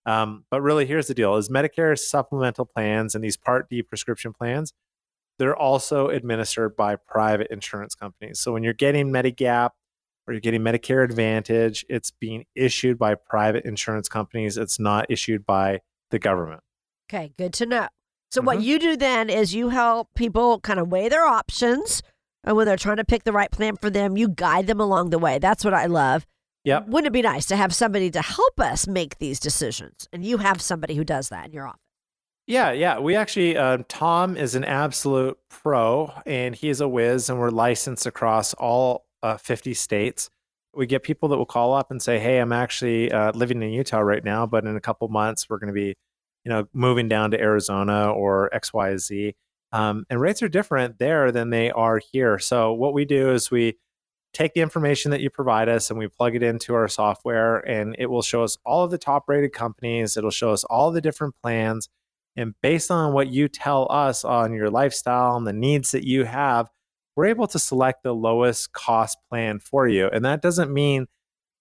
Um, 0.05 0.43
but 0.49 0.61
really, 0.61 0.85
here's 0.85 1.07
the 1.07 1.13
deal: 1.13 1.35
is 1.37 1.47
Medicare 1.47 1.97
supplemental 1.97 2.65
plans 2.65 3.15
and 3.15 3.23
these 3.23 3.37
Part 3.37 3.69
D 3.69 3.83
prescription 3.83 4.33
plans, 4.33 4.73
they're 5.39 5.55
also 5.55 6.09
administered 6.09 6.75
by 6.75 6.95
private 6.95 7.47
insurance 7.51 7.95
companies. 7.95 8.39
So 8.39 8.51
when 8.51 8.63
you're 8.63 8.73
getting 8.73 9.11
Medigap 9.11 9.69
or 10.27 10.33
you're 10.33 10.41
getting 10.41 10.61
Medicare 10.61 11.03
Advantage, 11.03 11.85
it's 11.89 12.11
being 12.11 12.45
issued 12.55 12.97
by 12.97 13.15
private 13.15 13.65
insurance 13.65 14.07
companies. 14.07 14.57
It's 14.57 14.79
not 14.79 15.05
issued 15.09 15.45
by 15.45 15.81
the 16.11 16.19
government. 16.19 16.61
Okay, 17.09 17.33
good 17.37 17.53
to 17.53 17.65
know. 17.65 17.87
So 18.31 18.41
what 18.41 18.57
Mhm. 18.59 18.63
you 18.63 18.79
do 18.79 18.97
then 18.97 19.29
is 19.29 19.53
you 19.53 19.69
help 19.69 20.09
people 20.15 20.59
kind 20.61 20.79
of 20.79 20.87
weigh 20.89 21.09
their 21.09 21.25
options, 21.25 22.01
and 22.43 22.55
when 22.55 22.65
they're 22.65 22.77
trying 22.77 22.97
to 22.97 23.05
pick 23.05 23.23
the 23.25 23.31
right 23.33 23.51
plan 23.51 23.75
for 23.77 23.89
them, 23.89 24.17
you 24.17 24.27
guide 24.29 24.67
them 24.67 24.79
along 24.79 25.09
the 25.11 25.19
way. 25.19 25.37
That's 25.39 25.63
what 25.63 25.73
I 25.73 25.85
love. 25.85 26.25
Yep. 26.63 26.87
Wouldn't 26.87 27.07
it 27.07 27.13
be 27.13 27.21
nice 27.21 27.45
to 27.47 27.57
have 27.57 27.75
somebody 27.75 28.09
to 28.11 28.21
help 28.21 28.59
us 28.59 28.87
make 28.87 29.17
these 29.19 29.39
decisions? 29.39 30.07
And 30.13 30.23
you 30.25 30.37
have 30.37 30.61
somebody 30.61 30.95
who 30.95 31.03
does 31.03 31.29
that 31.29 31.47
in 31.47 31.51
your 31.53 31.67
office. 31.67 31.79
Yeah, 32.47 32.71
yeah. 32.71 32.99
We 32.99 33.15
actually, 33.15 33.55
uh, 33.55 33.79
Tom 33.87 34.35
is 34.35 34.55
an 34.55 34.63
absolute 34.65 35.37
pro 35.49 36.11
and 36.25 36.55
he 36.55 36.69
is 36.69 36.81
a 36.81 36.87
whiz, 36.87 37.29
and 37.29 37.39
we're 37.39 37.49
licensed 37.51 38.05
across 38.05 38.53
all 38.55 39.05
uh, 39.23 39.37
50 39.37 39.73
states. 39.73 40.29
We 40.75 40.85
get 40.85 41.03
people 41.03 41.29
that 41.29 41.37
will 41.37 41.45
call 41.45 41.73
up 41.73 41.89
and 41.91 42.01
say, 42.01 42.19
Hey, 42.19 42.39
I'm 42.39 42.51
actually 42.51 43.11
uh, 43.11 43.31
living 43.33 43.61
in 43.63 43.71
Utah 43.71 43.99
right 43.99 44.23
now, 44.23 44.45
but 44.45 44.65
in 44.65 44.75
a 44.75 44.81
couple 44.81 45.07
months, 45.07 45.49
we're 45.49 45.59
going 45.59 45.67
to 45.67 45.73
be, 45.73 45.95
you 46.43 46.49
know, 46.49 46.65
moving 46.73 47.07
down 47.07 47.31
to 47.31 47.39
Arizona 47.39 48.11
or 48.11 48.49
XYZ. 48.53 49.33
Um, 49.71 50.05
and 50.09 50.19
rates 50.19 50.43
are 50.43 50.49
different 50.49 50.99
there 50.99 51.31
than 51.31 51.49
they 51.49 51.71
are 51.71 51.99
here. 52.11 52.37
So, 52.37 52.73
what 52.73 52.93
we 52.93 53.05
do 53.05 53.31
is 53.31 53.49
we 53.49 53.77
take 54.33 54.53
the 54.53 54.61
information 54.61 55.11
that 55.11 55.21
you 55.21 55.29
provide 55.29 55.69
us 55.69 55.89
and 55.89 55.97
we 55.97 56.07
plug 56.07 56.35
it 56.35 56.43
into 56.43 56.73
our 56.73 56.87
software, 56.87 57.57
and 57.59 57.95
it 57.97 58.07
will 58.07 58.21
show 58.21 58.43
us 58.43 58.57
all 58.65 58.83
of 58.83 58.91
the 58.91 58.97
top 58.97 59.25
rated 59.27 59.53
companies. 59.53 60.17
It'll 60.17 60.31
show 60.31 60.51
us 60.51 60.63
all 60.65 60.91
the 60.91 61.01
different 61.01 61.35
plans. 61.41 61.89
And 62.35 62.55
based 62.61 62.89
on 62.89 63.13
what 63.13 63.27
you 63.29 63.47
tell 63.47 63.87
us 63.91 64.25
on 64.25 64.53
your 64.53 64.69
lifestyle 64.69 65.37
and 65.37 65.45
the 65.45 65.53
needs 65.53 65.91
that 65.91 66.03
you 66.03 66.23
have, 66.25 66.69
we're 67.15 67.25
able 67.25 67.47
to 67.47 67.59
select 67.59 68.03
the 68.03 68.13
lowest 68.13 68.73
cost 68.73 69.17
plan 69.29 69.59
for 69.59 69.87
you. 69.87 70.07
And 70.07 70.25
that 70.25 70.41
doesn't 70.41 70.73
mean 70.73 71.07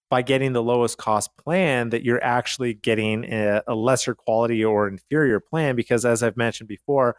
by 0.09 0.21
getting 0.21 0.53
the 0.53 0.63
lowest 0.63 0.97
cost 0.97 1.35
plan 1.37 1.89
that 1.89 2.03
you're 2.03 2.23
actually 2.23 2.73
getting 2.73 3.25
a, 3.25 3.63
a 3.67 3.75
lesser 3.75 4.13
quality 4.13 4.63
or 4.63 4.87
inferior 4.87 5.39
plan, 5.39 5.75
because 5.75 6.05
as 6.05 6.21
I've 6.21 6.37
mentioned 6.37 6.69
before, 6.69 7.17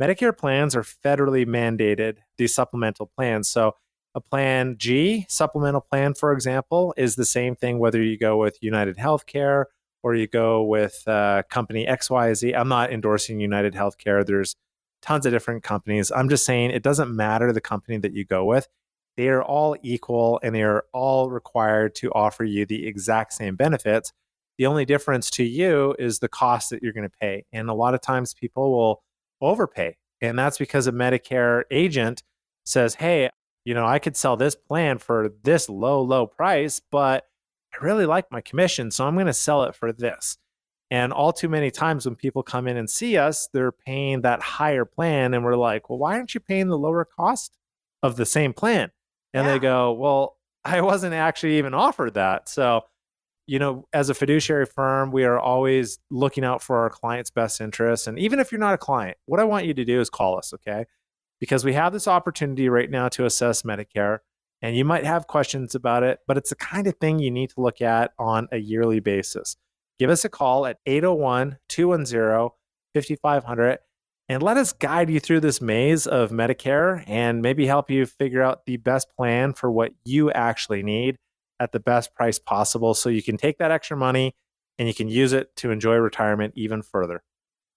Medicare 0.00 0.36
plans 0.36 0.74
are 0.74 0.82
federally 0.82 1.46
mandated, 1.46 2.16
these 2.38 2.54
supplemental 2.54 3.10
plans. 3.16 3.48
So 3.48 3.76
a 4.14 4.20
plan 4.20 4.76
G, 4.78 5.26
supplemental 5.28 5.80
plan, 5.80 6.14
for 6.14 6.32
example, 6.32 6.92
is 6.96 7.14
the 7.16 7.24
same 7.24 7.54
thing 7.54 7.78
whether 7.78 8.02
you 8.02 8.18
go 8.18 8.36
with 8.36 8.58
United 8.60 8.96
Healthcare 8.96 9.66
or 10.02 10.14
you 10.14 10.26
go 10.26 10.62
with 10.62 11.06
uh, 11.06 11.42
company 11.48 11.86
XYZ. 11.86 12.56
I'm 12.56 12.68
not 12.68 12.92
endorsing 12.92 13.40
United 13.40 13.74
Healthcare. 13.74 14.26
There's 14.26 14.56
tons 15.02 15.26
of 15.26 15.32
different 15.32 15.62
companies. 15.62 16.10
I'm 16.10 16.28
just 16.28 16.46
saying 16.46 16.70
it 16.70 16.82
doesn't 16.82 17.14
matter 17.14 17.52
the 17.52 17.60
company 17.60 17.98
that 17.98 18.14
you 18.14 18.24
go 18.24 18.44
with. 18.44 18.68
They 19.16 19.28
are 19.28 19.42
all 19.42 19.76
equal 19.82 20.40
and 20.42 20.54
they 20.54 20.62
are 20.62 20.86
all 20.92 21.30
required 21.30 21.94
to 21.96 22.10
offer 22.12 22.44
you 22.44 22.64
the 22.64 22.86
exact 22.86 23.34
same 23.34 23.56
benefits. 23.56 24.12
The 24.58 24.66
only 24.66 24.84
difference 24.84 25.30
to 25.32 25.44
you 25.44 25.94
is 25.98 26.18
the 26.18 26.28
cost 26.28 26.70
that 26.70 26.82
you're 26.82 26.92
going 26.92 27.08
to 27.08 27.16
pay. 27.20 27.44
And 27.52 27.68
a 27.68 27.74
lot 27.74 27.94
of 27.94 28.00
times 28.00 28.32
people 28.32 28.70
will 28.70 29.02
overpay. 29.40 29.96
And 30.20 30.38
that's 30.38 30.56
because 30.56 30.86
a 30.86 30.92
Medicare 30.92 31.64
agent 31.70 32.22
says, 32.64 32.94
hey, 32.94 33.28
you 33.64 33.74
know, 33.74 33.86
I 33.86 33.98
could 33.98 34.16
sell 34.16 34.36
this 34.36 34.54
plan 34.54 34.98
for 34.98 35.30
this 35.42 35.68
low, 35.68 36.00
low 36.00 36.26
price, 36.26 36.80
but 36.90 37.26
I 37.74 37.84
really 37.84 38.06
like 38.06 38.30
my 38.30 38.40
commission, 38.40 38.90
so 38.90 39.06
I'm 39.06 39.14
going 39.14 39.26
to 39.26 39.32
sell 39.32 39.64
it 39.64 39.74
for 39.74 39.92
this. 39.92 40.36
And 40.92 41.10
all 41.10 41.32
too 41.32 41.48
many 41.48 41.70
times 41.70 42.04
when 42.04 42.16
people 42.16 42.42
come 42.42 42.68
in 42.68 42.76
and 42.76 42.88
see 42.90 43.16
us, 43.16 43.48
they're 43.54 43.72
paying 43.72 44.20
that 44.20 44.42
higher 44.42 44.84
plan. 44.84 45.32
And 45.32 45.42
we're 45.42 45.56
like, 45.56 45.88
well, 45.88 45.98
why 45.98 46.16
aren't 46.16 46.34
you 46.34 46.40
paying 46.40 46.68
the 46.68 46.76
lower 46.76 47.06
cost 47.06 47.56
of 48.02 48.16
the 48.16 48.26
same 48.26 48.52
plan? 48.52 48.90
And 49.32 49.46
Yeah. 49.46 49.52
they 49.54 49.58
go, 49.58 49.92
well, 49.92 50.36
I 50.66 50.82
wasn't 50.82 51.14
actually 51.14 51.56
even 51.56 51.72
offered 51.72 52.12
that. 52.12 52.46
So, 52.50 52.82
you 53.46 53.58
know, 53.58 53.88
as 53.94 54.10
a 54.10 54.14
fiduciary 54.14 54.66
firm, 54.66 55.12
we 55.12 55.24
are 55.24 55.38
always 55.38 55.98
looking 56.10 56.44
out 56.44 56.62
for 56.62 56.76
our 56.80 56.90
client's 56.90 57.30
best 57.30 57.62
interests. 57.62 58.06
And 58.06 58.18
even 58.18 58.38
if 58.38 58.52
you're 58.52 58.58
not 58.58 58.74
a 58.74 58.78
client, 58.78 59.16
what 59.24 59.40
I 59.40 59.44
want 59.44 59.64
you 59.64 59.72
to 59.72 59.86
do 59.86 59.98
is 59.98 60.10
call 60.10 60.36
us, 60.36 60.52
okay? 60.52 60.84
Because 61.40 61.64
we 61.64 61.72
have 61.72 61.94
this 61.94 62.06
opportunity 62.06 62.68
right 62.68 62.90
now 62.90 63.08
to 63.08 63.24
assess 63.24 63.62
Medicare 63.62 64.18
and 64.60 64.76
you 64.76 64.84
might 64.84 65.06
have 65.06 65.26
questions 65.26 65.74
about 65.74 66.02
it, 66.02 66.18
but 66.26 66.36
it's 66.36 66.50
the 66.50 66.56
kind 66.56 66.86
of 66.86 66.96
thing 66.98 67.18
you 67.18 67.30
need 67.30 67.48
to 67.48 67.62
look 67.62 67.80
at 67.80 68.10
on 68.18 68.46
a 68.52 68.58
yearly 68.58 69.00
basis. 69.00 69.56
Give 69.98 70.10
us 70.10 70.24
a 70.24 70.28
call 70.28 70.66
at 70.66 70.78
801 70.86 71.58
210 71.68 72.50
5500 72.94 73.78
and 74.28 74.42
let 74.42 74.56
us 74.56 74.72
guide 74.72 75.10
you 75.10 75.20
through 75.20 75.40
this 75.40 75.60
maze 75.60 76.06
of 76.06 76.30
Medicare 76.30 77.04
and 77.06 77.42
maybe 77.42 77.66
help 77.66 77.90
you 77.90 78.06
figure 78.06 78.42
out 78.42 78.66
the 78.66 78.76
best 78.76 79.08
plan 79.16 79.52
for 79.52 79.70
what 79.70 79.92
you 80.04 80.30
actually 80.30 80.82
need 80.82 81.16
at 81.60 81.72
the 81.72 81.80
best 81.80 82.14
price 82.14 82.38
possible 82.38 82.94
so 82.94 83.08
you 83.08 83.22
can 83.22 83.36
take 83.36 83.58
that 83.58 83.70
extra 83.70 83.96
money 83.96 84.34
and 84.78 84.88
you 84.88 84.94
can 84.94 85.08
use 85.08 85.32
it 85.32 85.54
to 85.56 85.70
enjoy 85.70 85.96
retirement 85.96 86.54
even 86.56 86.82
further. 86.82 87.22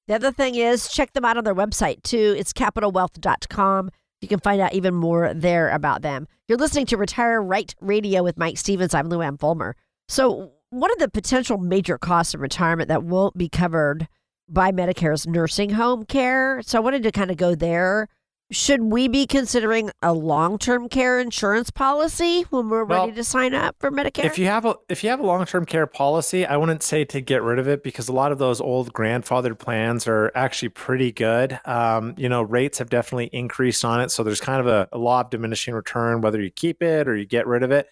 The 0.07 0.15
other 0.15 0.31
thing 0.31 0.55
is 0.55 0.87
check 0.87 1.13
them 1.13 1.25
out 1.25 1.37
on 1.37 1.43
their 1.43 1.55
website 1.55 2.03
too. 2.03 2.35
It's 2.37 2.53
capitalwealth.com. 2.53 3.91
You 4.21 4.27
can 4.27 4.39
find 4.39 4.61
out 4.61 4.73
even 4.73 4.93
more 4.95 5.33
there 5.33 5.69
about 5.69 6.01
them. 6.01 6.27
You're 6.47 6.57
listening 6.57 6.85
to 6.87 6.97
Retire 6.97 7.41
Right 7.41 7.75
Radio 7.81 8.23
with 8.23 8.37
Mike 8.37 8.57
Stevens. 8.57 8.93
I'm 8.93 9.09
Lou 9.09 9.21
Ann 9.21 9.37
Fulmer. 9.37 9.75
So, 10.07 10.51
what 10.75 10.91
are 10.91 10.97
the 10.97 11.09
potential 11.09 11.57
major 11.57 11.97
costs 11.97 12.33
of 12.33 12.41
retirement 12.41 12.89
that 12.89 13.03
won't 13.03 13.37
be 13.37 13.47
covered 13.47 14.09
by 14.49 14.71
Medicare's 14.71 15.25
nursing 15.25 15.69
home 15.71 16.05
care? 16.05 16.61
So, 16.63 16.77
I 16.77 16.81
wanted 16.81 17.03
to 17.03 17.11
kind 17.11 17.31
of 17.31 17.37
go 17.37 17.55
there. 17.55 18.09
Should 18.51 18.83
we 18.83 19.07
be 19.07 19.25
considering 19.25 19.89
a 20.03 20.13
long 20.13 20.59
term 20.59 20.87
care 20.89 21.19
insurance 21.19 21.71
policy 21.71 22.43
when 22.51 22.69
we're 22.69 22.83
Well, 22.83 23.05
ready 23.05 23.15
to 23.15 23.23
sign 23.23 23.55
up 23.55 23.77
for 23.79 23.89
Medicare? 23.89 24.25
If 24.25 24.37
you 24.37 24.45
have 24.45 24.65
a 24.65 24.75
if 24.89 25.03
you 25.03 25.09
have 25.09 25.19
a 25.19 25.25
long 25.25 25.45
term 25.45 25.65
care 25.65 25.87
policy, 25.87 26.45
I 26.45 26.57
wouldn't 26.57 26.83
say 26.83 27.05
to 27.05 27.21
get 27.21 27.41
rid 27.41 27.57
of 27.57 27.67
it 27.67 27.81
because 27.81 28.07
a 28.07 28.13
lot 28.13 28.31
of 28.31 28.37
those 28.37 28.61
old 28.61 28.93
grandfathered 28.93 29.57
plans 29.57 30.07
are 30.07 30.31
actually 30.35 30.69
pretty 30.69 31.11
good. 31.11 31.59
Um, 31.65 32.13
you 32.17 32.29
know, 32.29 32.43
rates 32.43 32.77
have 32.77 32.89
definitely 32.89 33.31
increased 33.33 33.83
on 33.83 34.01
it, 34.01 34.11
so 34.11 34.23
there's 34.23 34.41
kind 34.41 34.59
of 34.59 34.67
a, 34.67 34.89
a 34.91 34.97
law 34.99 35.21
of 35.21 35.31
diminishing 35.31 35.73
return 35.73 36.21
whether 36.21 36.39
you 36.39 36.51
keep 36.51 36.83
it 36.83 37.07
or 37.07 37.15
you 37.15 37.25
get 37.25 37.47
rid 37.47 37.63
of 37.63 37.71
it. 37.71 37.87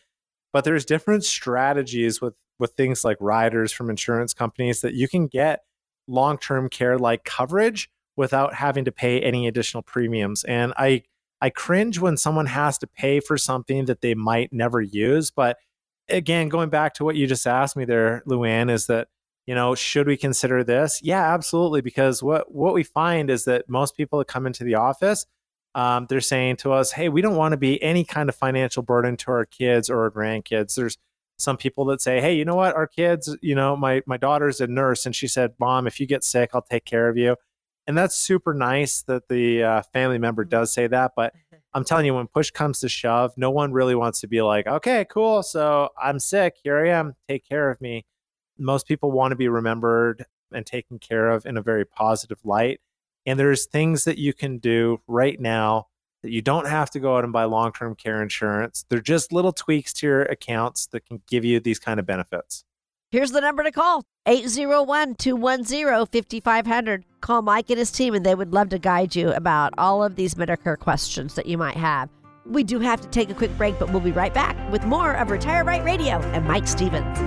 But 0.51 0.65
there's 0.65 0.85
different 0.85 1.23
strategies 1.23 2.21
with 2.21 2.35
with 2.63 2.71
things 2.71 3.03
like 3.03 3.17
riders 3.19 3.73
from 3.73 3.89
insurance 3.89 4.33
companies 4.33 4.79
that 4.79 4.93
you 4.93 5.09
can 5.09 5.27
get 5.27 5.65
long 6.07 6.37
term 6.37 6.69
care 6.69 6.97
like 6.97 7.25
coverage 7.25 7.89
without 8.15 8.53
having 8.53 8.85
to 8.85 8.91
pay 8.91 9.19
any 9.19 9.47
additional 9.47 9.83
premiums. 9.83 10.45
And 10.45 10.73
I 10.77 11.03
I 11.41 11.49
cringe 11.49 11.99
when 11.99 12.15
someone 12.15 12.45
has 12.45 12.77
to 12.77 12.87
pay 12.87 13.19
for 13.19 13.37
something 13.37 13.83
that 13.85 13.99
they 13.99 14.15
might 14.15 14.53
never 14.53 14.79
use, 14.79 15.29
but 15.29 15.57
again, 16.07 16.47
going 16.47 16.69
back 16.69 16.93
to 16.95 17.03
what 17.03 17.17
you 17.17 17.27
just 17.27 17.45
asked 17.45 17.75
me 17.75 17.83
there, 17.83 18.23
Luann, 18.25 18.71
is 18.71 18.87
that 18.87 19.09
you 19.45 19.53
know 19.53 19.75
should 19.75 20.07
we 20.07 20.15
consider 20.15 20.63
this? 20.63 21.01
Yeah, 21.03 21.33
absolutely. 21.33 21.81
Because 21.81 22.23
what 22.23 22.53
what 22.53 22.73
we 22.73 22.83
find 22.83 23.29
is 23.29 23.43
that 23.43 23.67
most 23.67 23.97
people 23.97 24.19
that 24.19 24.29
come 24.29 24.47
into 24.47 24.63
the 24.63 24.75
office, 24.75 25.25
um, 25.75 26.05
they're 26.07 26.21
saying 26.21 26.57
to 26.57 26.71
us, 26.71 26.93
"Hey, 26.93 27.09
we 27.09 27.21
don't 27.21 27.35
want 27.35 27.51
to 27.51 27.57
be 27.57 27.81
any 27.83 28.05
kind 28.05 28.29
of 28.29 28.35
financial 28.35 28.83
burden 28.83 29.17
to 29.17 29.31
our 29.31 29.45
kids 29.45 29.89
or 29.89 30.03
our 30.03 30.11
grandkids." 30.11 30.75
There's 30.75 30.97
some 31.43 31.57
people 31.57 31.85
that 31.85 32.01
say, 32.01 32.21
"Hey, 32.21 32.35
you 32.35 32.45
know 32.45 32.55
what? 32.55 32.75
Our 32.75 32.87
kids, 32.87 33.35
you 33.41 33.55
know, 33.55 33.75
my 33.75 34.01
my 34.05 34.17
daughter's 34.17 34.61
a 34.61 34.67
nurse, 34.67 35.05
and 35.05 35.15
she 35.15 35.27
said, 35.27 35.53
"Mom, 35.59 35.87
if 35.87 35.99
you 35.99 36.07
get 36.07 36.23
sick, 36.23 36.51
I'll 36.53 36.61
take 36.61 36.85
care 36.85 37.09
of 37.09 37.17
you." 37.17 37.35
And 37.87 37.97
that's 37.97 38.15
super 38.15 38.53
nice 38.53 39.01
that 39.03 39.27
the 39.27 39.63
uh, 39.63 39.81
family 39.93 40.17
member 40.17 40.45
does 40.45 40.73
say 40.73 40.87
that. 40.87 41.11
But 41.15 41.33
I'm 41.73 41.83
telling 41.83 42.05
you, 42.05 42.15
when 42.15 42.27
push 42.27 42.51
comes 42.51 42.79
to 42.81 42.89
shove, 42.89 43.33
no 43.37 43.51
one 43.51 43.73
really 43.73 43.95
wants 43.95 44.21
to 44.21 44.27
be 44.27 44.41
like, 44.41 44.67
"Okay, 44.67 45.05
cool. 45.09 45.43
So 45.43 45.89
I'm 46.01 46.19
sick. 46.19 46.55
Here 46.63 46.85
I 46.85 46.89
am. 46.89 47.15
Take 47.27 47.47
care 47.47 47.69
of 47.69 47.81
me." 47.81 48.05
Most 48.57 48.87
people 48.87 49.11
want 49.11 49.31
to 49.31 49.35
be 49.35 49.47
remembered 49.49 50.25
and 50.53 50.65
taken 50.65 50.99
care 50.99 51.29
of 51.29 51.45
in 51.45 51.57
a 51.57 51.61
very 51.61 51.85
positive 51.85 52.39
light. 52.43 52.79
And 53.25 53.39
there's 53.39 53.65
things 53.65 54.03
that 54.05 54.17
you 54.17 54.33
can 54.33 54.59
do 54.59 55.01
right 55.07 55.39
now 55.39 55.87
that 56.23 56.31
you 56.31 56.41
don't 56.41 56.67
have 56.67 56.89
to 56.91 56.99
go 56.99 57.17
out 57.17 57.23
and 57.23 57.31
buy 57.31 57.43
long 57.43 57.71
term 57.71 57.95
care 57.95 58.21
insurance. 58.21 58.85
They're 58.89 58.99
just 58.99 59.31
little 59.31 59.51
tweaks 59.51 59.93
to 59.93 60.07
your 60.07 60.21
accounts 60.23 60.87
that 60.87 61.05
can 61.05 61.21
give 61.27 61.45
you 61.45 61.59
these 61.59 61.79
kind 61.79 61.99
of 61.99 62.05
benefits. 62.05 62.63
Here's 63.11 63.31
the 63.31 63.41
number 63.41 63.63
to 63.63 63.71
call 63.71 64.03
801 64.25 65.15
210 65.15 66.07
5500. 66.11 67.05
Call 67.21 67.41
Mike 67.43 67.69
and 67.69 67.77
his 67.77 67.91
team, 67.91 68.15
and 68.15 68.25
they 68.25 68.33
would 68.33 68.53
love 68.53 68.69
to 68.69 68.79
guide 68.79 69.15
you 69.15 69.31
about 69.33 69.73
all 69.77 70.03
of 70.03 70.15
these 70.15 70.33
Medicare 70.33 70.79
questions 70.79 71.35
that 71.35 71.45
you 71.45 71.57
might 71.57 71.77
have. 71.77 72.09
We 72.45 72.63
do 72.63 72.79
have 72.79 72.99
to 73.01 73.07
take 73.09 73.29
a 73.29 73.33
quick 73.33 73.55
break, 73.57 73.77
but 73.77 73.91
we'll 73.91 74.01
be 74.01 74.11
right 74.11 74.33
back 74.33 74.57
with 74.71 74.83
more 74.85 75.13
of 75.13 75.29
Retire 75.29 75.63
Right 75.63 75.83
Radio 75.83 76.19
and 76.19 76.45
Mike 76.45 76.67
Stevens. 76.67 77.17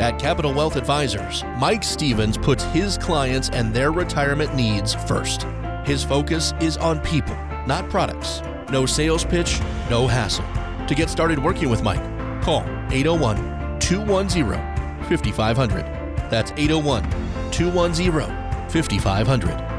At 0.00 0.18
Capital 0.18 0.52
Wealth 0.52 0.76
Advisors, 0.76 1.44
Mike 1.58 1.84
Stevens 1.84 2.36
puts 2.36 2.64
his 2.64 2.98
clients 2.98 3.48
and 3.50 3.72
their 3.72 3.92
retirement 3.92 4.54
needs 4.54 4.94
first. 4.94 5.46
His 5.84 6.02
focus 6.02 6.54
is 6.60 6.78
on 6.78 6.98
people, 7.00 7.36
not 7.66 7.90
products. 7.90 8.40
No 8.70 8.86
sales 8.86 9.22
pitch, 9.22 9.60
no 9.90 10.06
hassle. 10.06 10.44
To 10.86 10.94
get 10.94 11.10
started 11.10 11.38
working 11.38 11.68
with 11.68 11.82
Mike, 11.82 12.02
call 12.42 12.62
801 12.90 13.80
210 13.80 15.08
5500. 15.10 15.84
That's 16.30 16.52
801 16.52 17.02
210 17.50 18.70
5500. 18.70 19.74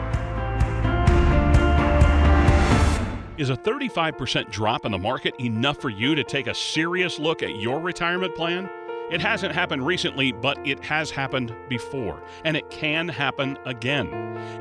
Is 3.39 3.49
a 3.49 3.57
35% 3.57 4.51
drop 4.51 4.85
in 4.85 4.91
the 4.91 4.99
market 4.99 5.33
enough 5.39 5.81
for 5.81 5.89
you 5.89 6.13
to 6.13 6.23
take 6.23 6.45
a 6.45 6.53
serious 6.53 7.17
look 7.17 7.41
at 7.41 7.55
your 7.55 7.79
retirement 7.79 8.35
plan? 8.35 8.69
It 9.11 9.21
hasn't 9.21 9.53
happened 9.53 9.85
recently, 9.85 10.31
but 10.31 10.57
it 10.65 10.83
has 10.83 11.11
happened 11.11 11.55
before, 11.69 12.23
and 12.43 12.57
it 12.57 12.67
can 12.71 13.07
happen 13.07 13.55
again. 13.65 14.09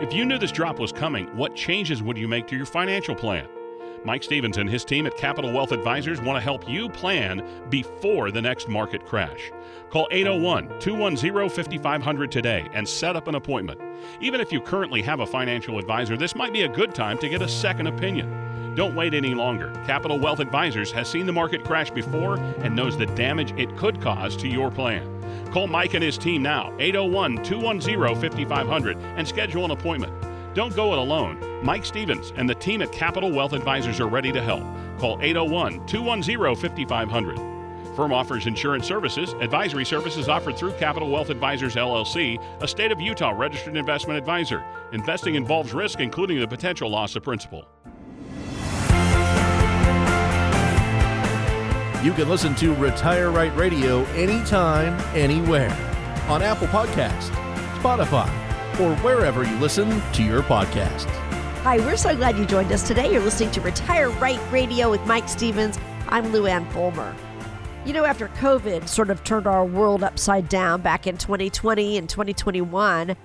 If 0.03 0.13
you 0.13 0.27
knew 0.27 0.37
this 0.37 0.53
drop 0.53 0.79
was 0.79 0.93
coming, 0.93 1.35
what 1.35 1.57
changes 1.57 2.03
would 2.03 2.19
you 2.19 2.29
make 2.29 2.47
to 2.49 2.57
your 2.57 2.67
financial 2.67 3.15
plan? 3.15 3.49
Mike 4.05 4.23
Stevens 4.23 4.59
and 4.59 4.69
his 4.69 4.85
team 4.85 5.07
at 5.07 5.17
Capital 5.17 5.51
Wealth 5.51 5.73
Advisors 5.73 6.21
want 6.21 6.37
to 6.37 6.43
help 6.43 6.69
you 6.69 6.91
plan 6.91 7.43
before 7.71 8.31
the 8.31 8.43
next 8.43 8.69
market 8.69 9.07
crash. 9.07 9.51
Call 9.89 10.07
801 10.11 10.79
210 10.79 11.49
5500 11.49 12.31
today 12.31 12.69
and 12.75 12.87
set 12.87 13.17
up 13.17 13.29
an 13.29 13.37
appointment. 13.37 13.81
Even 14.21 14.43
if 14.43 14.53
you 14.53 14.61
currently 14.61 15.01
have 15.01 15.21
a 15.21 15.27
financial 15.27 15.79
advisor, 15.79 16.19
this 16.19 16.35
might 16.35 16.53
be 16.53 16.63
a 16.63 16.69
good 16.69 16.95
time 16.95 17.17
to 17.17 17.31
get 17.31 17.41
a 17.41 17.49
second 17.49 17.87
opinion. 17.87 18.31
Don't 18.75 18.97
wait 18.97 19.15
any 19.15 19.35
longer. 19.35 19.71
Capital 19.87 20.19
Wealth 20.19 20.41
Advisors 20.41 20.91
has 20.91 21.09
seen 21.09 21.27
the 21.27 21.33
market 21.33 21.65
crash 21.65 21.91
before 21.91 22.37
and 22.37 22.75
knows 22.75 22.97
the 22.97 23.07
damage 23.07 23.53
it 23.57 23.77
could 23.77 24.01
cause 24.01 24.37
to 24.39 24.49
your 24.49 24.71
plan. 24.71 25.11
Call 25.53 25.69
Mike 25.69 25.95
and 25.95 26.03
his 26.03 26.19
team 26.19 26.43
now, 26.43 26.75
801 26.81 27.45
210 27.45 28.21
5500, 28.21 28.97
and 28.97 29.27
schedule 29.27 29.65
an 29.65 29.71
appointment. 29.71 30.13
Don't 30.55 30.75
go 30.75 30.93
it 30.93 30.99
alone. 30.99 31.39
Mike 31.65 31.85
Stevens 31.85 32.33
and 32.37 32.49
the 32.49 32.55
team 32.55 32.83
at 32.83 32.91
Capital 32.91 33.31
Wealth 33.31 33.53
Advisors 33.53 34.01
are 34.01 34.09
ready 34.09 34.33
to 34.33 34.43
help. 34.43 34.63
Call 34.99 35.19
801 35.21 35.87
210 35.87 36.57
5500. 36.57 37.55
Firm 37.95 38.13
offers 38.13 38.47
insurance 38.49 38.87
services. 38.87 39.35
Advisory 39.35 39.85
services 39.85 40.29
offered 40.29 40.57
through 40.57 40.73
Capital 40.73 41.11
Wealth 41.11 41.31
Advisors 41.31 41.77
LLC, 41.77 42.43
a 42.61 42.67
state 42.67 42.91
of 42.91 43.01
Utah 43.01 43.31
registered 43.31 43.77
investment 43.77 44.19
advisor. 44.19 44.65
Investing 44.93 45.37
involves 45.37 45.73
risk, 45.73 46.01
including 46.01 46.41
the 46.41 46.49
potential 46.49 46.91
loss 46.91 47.15
of 47.15 47.23
principal. 47.23 47.65
You 52.05 52.13
can 52.13 52.29
listen 52.29 52.55
to 52.57 52.75
Retire 52.75 53.31
Right 53.31 53.57
Radio 53.57 54.05
anytime, 54.09 54.93
anywhere 55.17 55.71
on 56.29 56.43
Apple 56.43 56.67
Podcasts, 56.67 57.31
Spotify, 57.79 58.29
or 58.79 58.95
wherever 58.97 59.43
you 59.43 59.57
listen 59.57 60.03
to 60.13 60.23
your 60.23 60.43
podcasts. 60.43 61.09
Hi, 61.63 61.79
we're 61.79 61.97
so 61.97 62.15
glad 62.15 62.37
you 62.37 62.45
joined 62.45 62.71
us 62.73 62.87
today. 62.87 63.11
You're 63.11 63.23
listening 63.23 63.53
to 63.53 63.63
Retire 63.63 64.11
Right 64.11 64.39
Radio 64.53 64.91
with 64.91 65.01
Mike 65.07 65.31
Stevens. 65.31 65.79
I'm 66.11 66.31
Lou 66.31 66.45
Ann 66.47 66.69
Fulmer. 66.73 67.17
You 67.87 67.95
know, 67.95 68.05
after 68.05 68.29
COVID 68.29 68.87
sort 68.87 69.09
of 69.09 69.25
turned 69.25 69.47
our 69.47 69.65
world 69.65 70.03
upside 70.03 70.51
down 70.51 70.83
back 70.83 71.07
in 71.07 71.17
2020 71.17 71.97
and 71.97 72.07
2021, 72.07 73.17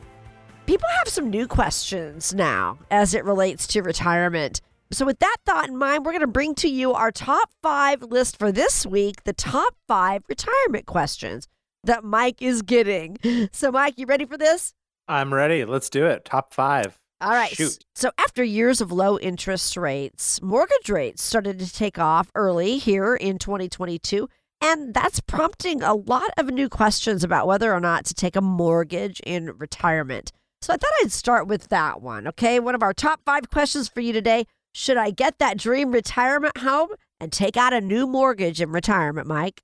people 0.68 0.88
have 1.00 1.10
some 1.10 1.30
new 1.30 1.50
questions 1.50 2.34
now 2.34 2.80
as 2.92 3.14
it 3.14 3.26
relates 3.26 3.68
to 3.68 3.82
retirement. 3.82 4.62
So, 4.92 5.06
with 5.06 5.20
that 5.20 5.38
thought 5.46 5.68
in 5.70 5.78
mind, 5.78 6.04
we're 6.04 6.14
going 6.14 6.22
to 6.22 6.28
bring 6.28 6.56
to 6.56 6.68
you 6.68 6.94
our 6.94 7.12
top 7.12 7.52
five 7.62 8.02
list 8.02 8.40
for 8.40 8.52
this 8.52 8.88
week 8.88 9.24
the 9.24 9.34
top 9.34 9.76
five 9.88 10.24
retirement 10.28 10.88
questions 10.88 11.48
that 11.84 12.04
Mike 12.04 12.42
is 12.42 12.64
getting. 12.64 13.18
So, 13.52 13.72
Mike, 13.72 13.96
you 13.98 14.08
ready 14.08 14.26
for 14.26 14.38
this? 14.38 14.74
I'm 15.08 15.34
ready. 15.34 15.64
Let's 15.64 15.90
do 15.90 16.06
it. 16.08 16.26
Top 16.26 16.54
five. 16.54 16.98
All 17.22 17.32
right. 17.32 17.52
Shoot. 17.52 17.86
So, 17.96 18.10
after 18.18 18.44
years 18.44 18.82
of 18.82 18.92
low 18.92 19.20
interest 19.20 19.78
rates, 19.78 20.42
mortgage 20.42 20.90
rates 20.90 21.24
started 21.24 21.60
to 21.60 21.72
take 21.72 22.00
off 22.00 22.32
early 22.34 22.80
here 22.80 23.16
in 23.16 23.38
2022. 23.38 24.28
And 24.62 24.94
that's 24.94 25.20
prompting 25.20 25.84
a 25.84 25.94
lot 25.94 26.32
of 26.38 26.48
new 26.48 26.68
questions 26.68 27.24
about 27.24 27.46
whether 27.46 27.72
or 27.72 27.80
not 27.80 28.06
to 28.06 28.14
take 28.16 28.36
a 28.36 28.42
mortgage 28.42 29.20
in 29.22 29.56
retirement. 29.58 30.32
So, 30.64 30.74
I 30.74 30.78
thought 30.78 30.92
I'd 31.04 31.12
start 31.12 31.48
with 31.48 31.68
that 31.68 32.02
one. 32.02 32.28
Okay. 32.28 32.60
One 32.60 32.74
of 32.74 32.82
our 32.82 32.94
top 32.94 33.22
five 33.24 33.52
questions 33.52 33.88
for 33.88 34.02
you 34.02 34.14
today 34.14 34.46
should 34.74 34.98
I 34.98 35.12
get 35.12 35.40
that 35.40 35.58
dream 35.58 35.92
retirement 35.92 36.58
home 36.58 36.90
and 37.20 37.32
take 37.32 37.58
out 37.58 37.74
a 37.74 37.82
new 37.82 38.08
mortgage 38.08 38.62
in 38.62 38.72
retirement, 38.72 39.28
Mike? 39.28 39.62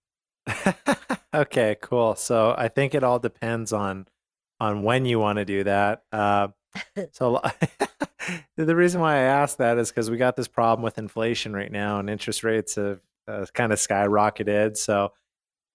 okay, 1.33 1.77
cool. 1.81 2.15
So 2.15 2.53
I 2.57 2.67
think 2.67 2.93
it 2.95 3.03
all 3.03 3.19
depends 3.19 3.73
on 3.73 4.07
on 4.59 4.83
when 4.83 5.05
you 5.05 5.19
want 5.19 5.37
to 5.37 5.45
do 5.45 5.63
that. 5.65 6.03
Uh, 6.11 6.49
so 7.11 7.41
the 8.57 8.75
reason 8.75 9.01
why 9.01 9.15
I 9.15 9.21
asked 9.21 9.57
that 9.57 9.77
is 9.77 9.89
because 9.89 10.09
we 10.09 10.17
got 10.17 10.35
this 10.35 10.47
problem 10.47 10.83
with 10.83 10.97
inflation 10.97 11.53
right 11.53 11.71
now, 11.71 11.99
and 11.99 12.09
interest 12.09 12.43
rates 12.43 12.75
have 12.75 12.99
uh, 13.27 13.45
kind 13.53 13.71
of 13.73 13.79
skyrocketed. 13.79 14.77
So 14.77 15.11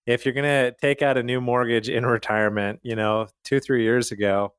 if 0.07 0.25
you're 0.25 0.35
gonna 0.35 0.73
take 0.73 1.03
out 1.03 1.19
a 1.19 1.23
new 1.23 1.41
mortgage 1.41 1.89
in 1.89 2.07
retirement, 2.07 2.81
you 2.83 2.97
know, 2.97 3.29
two 3.45 3.61
three 3.61 3.83
years 3.83 4.13
ago, 4.13 4.55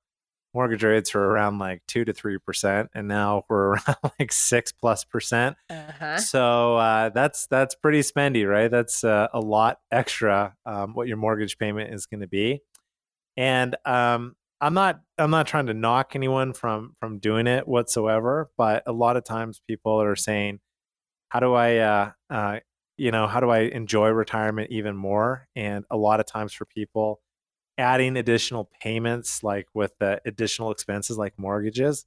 mortgage 0.53 0.83
rates 0.83 1.13
were 1.13 1.27
around 1.27 1.59
like 1.59 1.81
two 1.87 2.05
to 2.05 2.13
three 2.13 2.37
percent, 2.37 2.89
and 2.93 3.07
now 3.07 3.43
we're 3.49 3.69
around 3.73 3.97
like 4.19 4.31
six 4.31 4.71
plus 4.71 5.03
percent. 5.03 5.55
Uh-huh. 5.69 6.17
So 6.17 6.75
uh, 6.77 7.09
that's 7.09 7.47
that's 7.47 7.75
pretty 7.75 8.01
spendy, 8.01 8.47
right? 8.47 8.69
That's 8.69 9.03
uh, 9.03 9.27
a 9.33 9.39
lot 9.39 9.79
extra 9.91 10.55
um, 10.65 10.93
what 10.93 11.07
your 11.07 11.17
mortgage 11.17 11.57
payment 11.57 11.93
is 11.93 12.05
going 12.05 12.21
to 12.21 12.27
be. 12.27 12.61
And 13.37 13.75
um, 13.85 14.35
I'm 14.61 14.75
not 14.75 15.01
I'm 15.17 15.31
not 15.31 15.47
trying 15.47 15.65
to 15.67 15.73
knock 15.73 16.15
anyone 16.15 16.53
from 16.53 16.95
from 16.99 17.17
doing 17.17 17.47
it 17.47 17.67
whatsoever, 17.67 18.51
but 18.57 18.83
a 18.85 18.91
lot 18.91 19.17
of 19.17 19.23
times 19.23 19.61
people 19.67 20.01
are 20.01 20.15
saying, 20.15 20.59
"How 21.29 21.39
do 21.39 21.53
I, 21.53 21.77
uh, 21.77 22.11
uh, 22.29 22.59
you 22.97 23.11
know, 23.11 23.25
how 23.25 23.39
do 23.39 23.49
I 23.49 23.61
enjoy 23.61 24.09
retirement 24.09 24.69
even 24.71 24.95
more?" 24.95 25.47
And 25.55 25.85
a 25.89 25.97
lot 25.97 26.19
of 26.19 26.27
times 26.27 26.53
for 26.53 26.65
people, 26.65 27.21
adding 27.77 28.17
additional 28.17 28.69
payments 28.81 29.43
like 29.43 29.67
with 29.73 29.93
the 29.99 30.21
additional 30.25 30.71
expenses 30.71 31.17
like 31.17 31.33
mortgages 31.37 32.05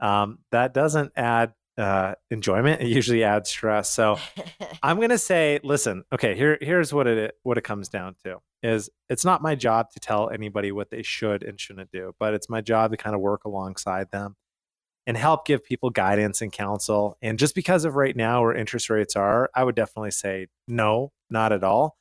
um, 0.00 0.38
that 0.50 0.74
doesn't 0.74 1.12
add 1.16 1.52
uh, 1.78 2.14
enjoyment 2.30 2.80
it 2.80 2.88
usually 2.88 3.22
adds 3.22 3.50
stress. 3.50 3.90
So 3.90 4.18
i'm 4.82 4.96
going 4.96 5.10
to 5.10 5.18
say 5.18 5.60
listen 5.62 6.04
okay 6.12 6.34
here 6.34 6.58
here's 6.60 6.92
what 6.92 7.06
it 7.06 7.34
what 7.42 7.58
it 7.58 7.64
comes 7.64 7.88
down 7.88 8.14
to 8.24 8.38
is 8.62 8.88
it's 9.08 9.24
not 9.24 9.42
my 9.42 9.54
job 9.54 9.90
to 9.90 10.00
tell 10.00 10.30
anybody 10.30 10.72
what 10.72 10.90
they 10.90 11.02
should 11.02 11.42
and 11.42 11.60
shouldn't 11.60 11.90
do 11.92 12.14
but 12.18 12.34
it's 12.34 12.48
my 12.48 12.60
job 12.60 12.90
to 12.90 12.96
kind 12.96 13.14
of 13.14 13.20
work 13.20 13.44
alongside 13.44 14.10
them 14.10 14.36
and 15.06 15.16
help 15.16 15.46
give 15.46 15.62
people 15.62 15.90
guidance 15.90 16.42
and 16.42 16.52
counsel. 16.52 17.16
And 17.22 17.38
just 17.38 17.54
because 17.54 17.84
of 17.84 17.94
right 17.94 18.16
now 18.16 18.42
where 18.42 18.54
interest 18.54 18.90
rates 18.90 19.16
are 19.16 19.50
i 19.54 19.62
would 19.62 19.74
definitely 19.74 20.10
say 20.10 20.46
no 20.66 21.12
not 21.30 21.52
at 21.52 21.64
all 21.64 21.96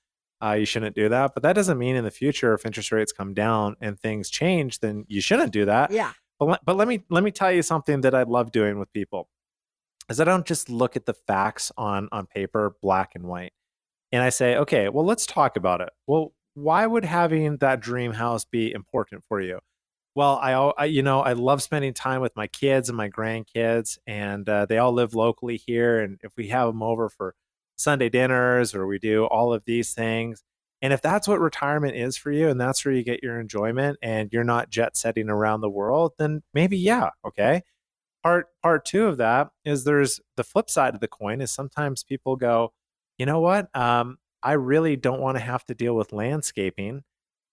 uh, 0.46 0.54
you 0.54 0.66
shouldn't 0.66 0.96
do 0.96 1.10
that. 1.10 1.34
But 1.34 1.44
that 1.44 1.54
doesn't 1.54 1.78
mean 1.78 1.96
in 1.96 2.04
the 2.04 2.12
future, 2.12 2.54
if 2.54 2.66
interest 2.66 2.92
rates 2.92 3.12
come 3.12 3.34
down 3.34 3.76
and 3.82 4.00
things 4.00 4.30
change, 4.30 4.80
then 4.80 5.06
you 5.08 5.22
shouldn't 5.22 5.52
do 5.52 5.66
that. 5.66 5.92
yeah. 5.92 6.12
But 6.38 6.46
let, 6.46 6.66
but 6.66 6.76
let 6.76 6.88
me 6.90 7.02
let 7.10 7.24
me 7.24 7.32
tell 7.32 7.52
you 7.52 7.62
something 7.62 8.02
that 8.02 8.14
I 8.14 8.24
love 8.24 8.52
doing 8.52 8.78
with 8.78 8.92
people, 8.92 9.30
is 10.10 10.20
I 10.20 10.26
don't 10.26 10.46
just 10.46 10.70
look 10.70 10.98
at 10.98 11.06
the 11.06 11.14
facts 11.14 11.72
on 11.78 12.10
on 12.12 12.26
paper, 12.26 12.76
black 12.82 13.16
and 13.16 13.24
white. 13.24 13.54
And 14.12 14.22
I 14.22 14.30
say, 14.30 14.58
okay, 14.58 14.90
well, 14.90 15.06
let's 15.06 15.26
talk 15.26 15.56
about 15.56 15.80
it. 15.82 15.90
Well, 16.08 16.34
why 16.54 16.86
would 16.86 17.06
having 17.06 17.58
that 17.58 17.80
dream 17.80 18.12
house 18.14 18.46
be 18.46 18.72
important 18.72 19.24
for 19.30 19.42
you? 19.42 19.60
Well, 20.14 20.38
I, 20.42 20.52
I 20.54 20.86
you 20.86 21.04
know, 21.04 21.22
I 21.22 21.34
love 21.34 21.62
spending 21.62 21.94
time 21.94 22.22
with 22.22 22.36
my 22.36 22.48
kids 22.48 22.90
and 22.90 22.98
my 22.98 23.10
grandkids, 23.10 23.98
and 24.06 24.48
uh, 24.48 24.66
they 24.66 24.78
all 24.78 24.92
live 24.92 25.16
locally 25.16 25.58
here. 25.66 26.02
And 26.02 26.20
if 26.22 26.34
we 26.38 26.50
have 26.50 26.68
them 26.68 26.84
over 26.84 27.10
for 27.10 27.34
Sunday 27.76 28.10
dinners 28.10 28.74
or 28.76 28.88
we 28.88 29.00
do 29.00 29.26
all 29.26 29.54
of 29.54 29.64
these 29.66 29.94
things, 29.94 30.44
and 30.82 30.94
if 30.94 31.02
that's 31.02 31.28
what 31.28 31.40
retirement 31.40 31.96
is 31.96 32.16
for 32.18 32.32
you 32.32 32.50
and 32.50 32.60
that's 32.60 32.84
where 32.86 32.94
you 32.94 33.04
get 33.04 33.24
your 33.24 33.40
enjoyment 33.40 33.98
and 34.02 34.30
you're 34.32 34.44
not 34.44 34.70
jet 34.70 34.96
setting 34.98 35.30
around 35.30 35.62
the 35.62 35.70
world, 35.70 36.14
then 36.20 36.44
maybe 36.54 36.78
yeah, 36.78 37.10
okay. 37.26 37.64
Part 38.24 38.48
part 38.64 38.86
2 38.86 39.08
of 39.08 39.18
that 39.18 39.50
is 39.66 39.84
there's 39.84 40.20
the 40.36 40.44
flip 40.44 40.70
side 40.70 40.96
of 40.96 41.00
the 41.02 41.08
coin 41.08 41.42
is 41.42 41.52
sometimes 41.52 42.04
people 42.04 42.36
go, 42.36 42.74
"You 43.20 43.26
know 43.28 43.40
what? 43.40 43.76
Um, 43.76 44.18
I 44.44 44.54
really 44.54 44.96
don't 44.96 45.22
want 45.22 45.38
to 45.38 45.44
have 45.44 45.64
to 45.66 45.76
deal 45.76 45.96
with 45.96 46.12
landscaping. 46.14 47.04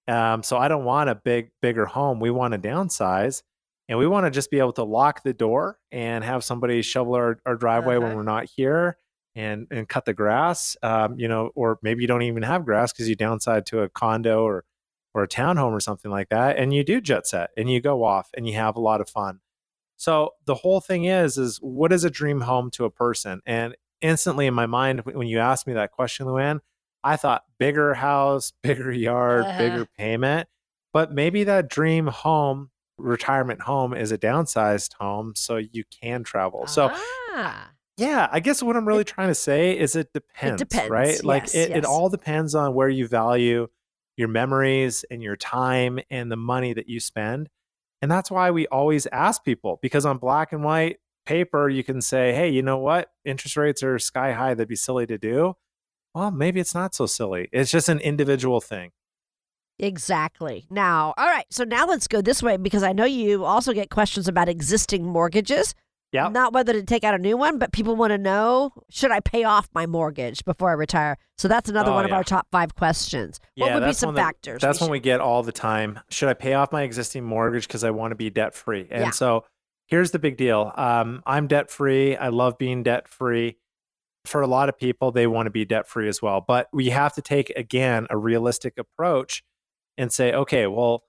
Um, 0.08 0.42
so 0.42 0.56
I 0.56 0.68
don't 0.68 0.84
want 0.84 1.10
a 1.10 1.14
big 1.14 1.50
bigger 1.60 1.86
home. 1.86 2.20
We 2.20 2.30
want 2.30 2.52
to 2.54 2.58
downsize." 2.58 3.42
And 3.88 3.98
we 3.98 4.06
want 4.06 4.24
to 4.26 4.30
just 4.30 4.50
be 4.50 4.58
able 4.60 4.72
to 4.74 4.84
lock 4.84 5.22
the 5.22 5.34
door 5.34 5.78
and 5.90 6.24
have 6.24 6.44
somebody 6.44 6.80
shovel 6.82 7.14
our, 7.14 7.38
our 7.44 7.56
driveway 7.56 7.96
Uh-huh. 7.96 8.06
when 8.06 8.16
we're 8.16 8.22
not 8.22 8.46
here 8.46 8.96
and 9.34 9.66
and 9.70 9.88
cut 9.88 10.04
the 10.04 10.12
grass 10.12 10.76
um, 10.82 11.18
you 11.18 11.26
know 11.28 11.50
or 11.54 11.78
maybe 11.82 12.02
you 12.02 12.08
don't 12.08 12.22
even 12.22 12.42
have 12.42 12.64
grass 12.64 12.92
because 12.92 13.08
you 13.08 13.16
downside 13.16 13.64
to 13.66 13.80
a 13.80 13.88
condo 13.88 14.44
or 14.44 14.64
or 15.14 15.22
a 15.22 15.28
townhome 15.28 15.72
or 15.72 15.80
something 15.80 16.10
like 16.10 16.28
that 16.30 16.56
and 16.58 16.72
you 16.74 16.82
do 16.84 17.00
jet 17.00 17.26
set 17.26 17.50
and 17.56 17.70
you 17.70 17.80
go 17.80 18.04
off 18.04 18.30
and 18.36 18.46
you 18.46 18.54
have 18.54 18.76
a 18.76 18.80
lot 18.80 19.00
of 19.00 19.08
fun. 19.08 19.40
So 19.96 20.30
the 20.46 20.54
whole 20.56 20.80
thing 20.80 21.04
is 21.04 21.38
is 21.38 21.58
what 21.58 21.92
is 21.92 22.04
a 22.04 22.10
dream 22.10 22.40
home 22.42 22.70
to 22.72 22.84
a 22.84 22.90
person? 22.90 23.40
And 23.46 23.76
instantly 24.00 24.46
in 24.46 24.54
my 24.54 24.66
mind 24.66 25.02
when 25.04 25.28
you 25.28 25.38
asked 25.38 25.64
me 25.66 25.74
that 25.74 25.92
question 25.92 26.26
luann 26.26 26.58
i 27.04 27.16
thought 27.16 27.44
bigger 27.56 27.94
house 27.94 28.52
bigger 28.62 28.90
yard 28.90 29.44
Uh-huh. 29.44 29.58
bigger 29.58 29.86
payment 29.96 30.48
but 30.92 31.12
maybe 31.12 31.44
that 31.44 31.68
dream 31.68 32.08
home 32.08 32.70
retirement 32.98 33.60
home 33.62 33.94
is 33.94 34.10
a 34.12 34.18
downsized 34.18 34.94
home 34.94 35.32
so 35.36 35.56
you 35.56 35.84
can 35.90 36.22
travel. 36.24 36.66
So 36.66 36.90
ah, 36.92 37.70
yeah, 37.96 38.28
I 38.30 38.40
guess 38.40 38.62
what 38.62 38.76
I'm 38.76 38.86
really 38.86 39.04
trying 39.04 39.28
to 39.28 39.34
say 39.34 39.78
is 39.78 39.96
it 39.96 40.12
depends, 40.12 40.60
depends, 40.60 40.90
right? 40.90 41.22
Like 41.24 41.44
it, 41.54 41.70
yes. 41.70 41.78
it 41.78 41.84
all 41.84 42.08
depends 42.08 42.54
on 42.54 42.74
where 42.74 42.88
you 42.88 43.06
value 43.06 43.68
your 44.16 44.28
memories 44.28 45.04
and 45.10 45.22
your 45.22 45.36
time 45.36 45.98
and 46.10 46.30
the 46.30 46.36
money 46.36 46.72
that 46.72 46.88
you 46.88 47.00
spend. 47.00 47.48
And 48.00 48.10
that's 48.10 48.30
why 48.30 48.50
we 48.50 48.66
always 48.66 49.06
ask 49.06 49.44
people 49.44 49.78
because 49.82 50.04
on 50.04 50.18
black 50.18 50.52
and 50.52 50.64
white 50.64 50.98
paper, 51.26 51.68
you 51.68 51.84
can 51.84 52.00
say, 52.00 52.34
hey, 52.34 52.48
you 52.48 52.62
know 52.62 52.78
what? 52.78 53.10
Interest 53.24 53.56
rates 53.56 53.82
are 53.82 53.98
sky 53.98 54.32
high. 54.32 54.54
That'd 54.54 54.68
be 54.68 54.76
silly 54.76 55.06
to 55.06 55.18
do. 55.18 55.54
Well, 56.14 56.30
maybe 56.30 56.60
it's 56.60 56.74
not 56.74 56.94
so 56.94 57.06
silly. 57.06 57.48
It's 57.52 57.70
just 57.70 57.88
an 57.88 58.00
individual 58.00 58.60
thing. 58.60 58.90
exactly. 59.78 60.66
Now, 60.70 61.14
all 61.16 61.26
right. 61.26 61.46
So 61.50 61.64
now 61.64 61.86
let's 61.86 62.06
go 62.08 62.20
this 62.20 62.42
way 62.42 62.56
because 62.56 62.82
I 62.82 62.92
know 62.92 63.04
you 63.04 63.44
also 63.44 63.72
get 63.72 63.90
questions 63.90 64.28
about 64.28 64.48
existing 64.48 65.04
mortgages. 65.04 65.74
Yeah. 66.12 66.28
Not 66.28 66.52
whether 66.52 66.72
to 66.74 66.82
take 66.82 67.04
out 67.04 67.14
a 67.14 67.18
new 67.18 67.36
one, 67.38 67.58
but 67.58 67.72
people 67.72 67.96
want 67.96 68.10
to 68.10 68.18
know 68.18 68.72
should 68.90 69.10
I 69.10 69.20
pay 69.20 69.44
off 69.44 69.68
my 69.74 69.86
mortgage 69.86 70.44
before 70.44 70.68
I 70.70 70.74
retire? 70.74 71.16
So 71.38 71.48
that's 71.48 71.68
another 71.70 71.90
Oh, 71.90 71.94
one 71.94 72.04
of 72.04 72.12
our 72.12 72.22
top 72.22 72.46
five 72.52 72.74
questions. 72.74 73.40
Yeah, 73.56 73.64
what 73.74 73.80
would 73.80 73.86
be 73.88 73.92
some 73.94 74.14
that- 74.14 74.20
factors? 74.22 74.60
That's 74.60 74.80
we 74.80 74.84
when 74.84 74.90
we 74.92 75.00
get 75.00 75.20
all 75.20 75.42
the 75.42 75.52
time. 75.52 75.98
Should 76.10 76.28
I 76.28 76.34
pay 76.34 76.52
off 76.54 76.70
my 76.70 76.82
existing 76.82 77.24
mortgage 77.24 77.66
because 77.66 77.82
I 77.82 77.90
want 77.90 78.10
to 78.12 78.14
be 78.14 78.28
debt 78.30 78.54
free? 78.54 78.86
And 78.90 79.04
Yeah. 79.06 79.10
so 79.10 79.44
here's 79.86 80.10
the 80.10 80.18
big 80.18 80.36
deal. 80.36 80.70
Um, 80.76 81.22
I'm 81.26 81.46
debt 81.48 81.70
free. 81.70 82.14
I 82.16 82.28
love 82.28 82.58
being 82.58 82.82
debt 82.82 83.08
free. 83.08 83.56
For 84.26 84.40
a 84.42 84.46
lot 84.46 84.68
of 84.68 84.78
people, 84.78 85.10
they 85.12 85.26
want 85.26 85.46
to 85.46 85.50
be 85.50 85.64
debt 85.64 85.88
free 85.88 86.08
as 86.08 86.20
well. 86.22 86.40
But 86.46 86.68
we 86.72 86.90
have 86.90 87.14
to 87.14 87.22
take 87.22 87.50
again 87.56 88.06
a 88.10 88.16
realistic 88.18 88.74
approach 88.78 89.42
and 89.98 90.12
say, 90.12 90.32
okay, 90.32 90.66
well, 90.66 91.02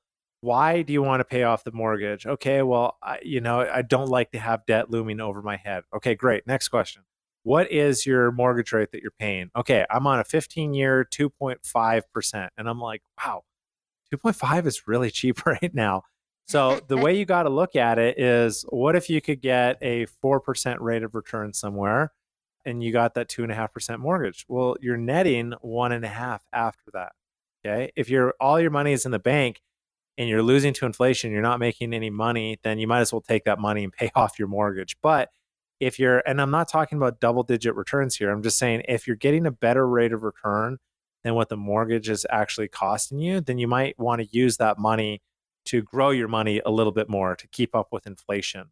why 0.44 0.82
do 0.82 0.92
you 0.92 1.02
want 1.02 1.22
to 1.22 1.24
pay 1.24 1.44
off 1.44 1.64
the 1.64 1.72
mortgage? 1.72 2.28
Okay, 2.28 2.62
well, 2.64 2.98
I, 3.02 3.20
you 3.24 3.40
know, 3.40 3.62
I 3.62 3.82
don't 3.82 4.10
like 4.10 4.32
to 4.32 4.40
have 4.40 4.66
debt 4.66 4.92
looming 4.92 5.22
over 5.22 5.42
my 5.42 5.56
head. 5.56 5.84
Okay, 5.96 6.16
great. 6.16 6.46
Next 6.46 6.68
question. 6.68 7.04
What 7.44 7.72
is 7.72 8.06
your 8.06 8.30
mortgage 8.34 8.74
rate 8.74 8.92
that 8.92 9.02
you're 9.02 9.12
paying? 9.18 9.52
Okay, 9.56 9.86
I'm 9.90 10.06
on 10.06 10.20
a 10.20 10.26
15 10.26 10.74
year 10.74 11.08
2.5%. 11.10 12.50
And 12.58 12.68
I'm 12.68 12.82
like, 12.82 13.04
wow, 13.26 13.44
2.5 14.14 14.66
is 14.66 14.86
really 14.86 15.10
cheap 15.12 15.46
right 15.46 15.74
now. 15.74 16.04
So 16.46 16.82
the 16.90 16.98
way 16.98 17.18
you 17.18 17.24
got 17.24 17.44
to 17.44 17.50
look 17.50 17.78
at 17.78 17.98
it 17.98 18.20
is 18.20 18.66
what 18.68 18.98
if 18.98 19.10
you 19.10 19.22
could 19.22 19.42
get 19.42 19.78
a 19.82 20.08
4% 20.22 20.78
rate 20.82 21.04
of 21.04 21.16
return 21.16 21.54
somewhere 21.54 22.12
and 22.66 22.84
you 22.84 22.92
got 22.92 23.14
that 23.14 23.30
2.5% 23.30 24.00
mortgage? 24.00 24.46
Well, 24.50 24.76
you're 24.82 24.98
netting 24.98 25.54
one 25.62 25.94
and 25.94 26.04
a 26.04 26.10
half 26.10 26.44
after 26.52 26.92
that. 26.92 27.14
Okay. 27.66 27.94
If 27.96 28.10
you're 28.10 28.34
all 28.42 28.60
your 28.60 28.72
money 28.72 28.92
is 28.92 29.06
in 29.06 29.12
the 29.12 29.20
bank 29.20 29.62
and 30.18 30.30
you're 30.30 30.44
losing 30.44 30.74
to 30.74 30.86
inflation, 30.86 31.32
you're 31.32 31.42
not 31.42 31.60
making 31.60 31.94
any 31.94 32.10
money, 32.10 32.60
then 32.64 32.80
you 32.80 32.88
might 32.88 33.02
as 33.02 33.12
well 33.12 33.22
take 33.22 33.46
that 33.46 33.60
money 33.60 33.84
and 33.84 33.94
pay 33.94 34.12
off 34.16 34.38
your 34.38 34.48
mortgage. 34.48 34.98
But 35.02 35.30
if 35.80 36.00
you're, 36.00 36.20
and 36.26 36.42
I'm 36.42 36.52
not 36.52 36.68
talking 36.68 36.98
about 36.98 37.20
double 37.20 37.44
digit 37.44 37.76
returns 37.76 38.16
here, 38.16 38.32
I'm 38.32 38.44
just 38.44 38.58
saying 38.58 38.84
if 38.88 39.08
you're 39.08 39.16
getting 39.16 39.46
a 39.46 39.52
better 39.52 39.88
rate 39.88 40.14
of 40.14 40.24
return 40.24 40.78
than 41.24 41.36
what 41.36 41.50
the 41.50 41.58
mortgage 41.58 42.10
is 42.10 42.26
actually 42.30 42.68
costing 42.68 43.20
you, 43.20 43.42
then 43.42 43.58
you 43.58 43.68
might 43.68 43.98
want 43.98 44.22
to 44.22 44.28
use 44.32 44.58
that 44.58 44.78
money 44.78 45.22
to 45.66 45.82
grow 45.82 46.10
your 46.12 46.28
money 46.28 46.62
a 46.66 46.72
little 46.72 46.92
bit 46.92 47.10
more 47.10 47.36
to 47.36 47.48
keep 47.48 47.74
up 47.74 47.88
with 47.92 48.06
inflation. 48.06 48.72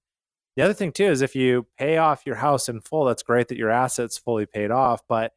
The 0.56 0.64
other 0.64 0.74
thing 0.74 0.92
too 0.92 1.06
is 1.06 1.22
if 1.22 1.36
you 1.36 1.68
pay 1.78 1.98
off 1.98 2.24
your 2.26 2.36
house 2.36 2.68
in 2.68 2.82
full, 2.82 3.06
that's 3.06 3.24
great 3.24 3.48
that 3.48 3.58
your 3.58 3.70
assets 3.70 4.18
fully 4.18 4.46
paid 4.46 4.70
off, 4.70 5.02
but 5.08 5.32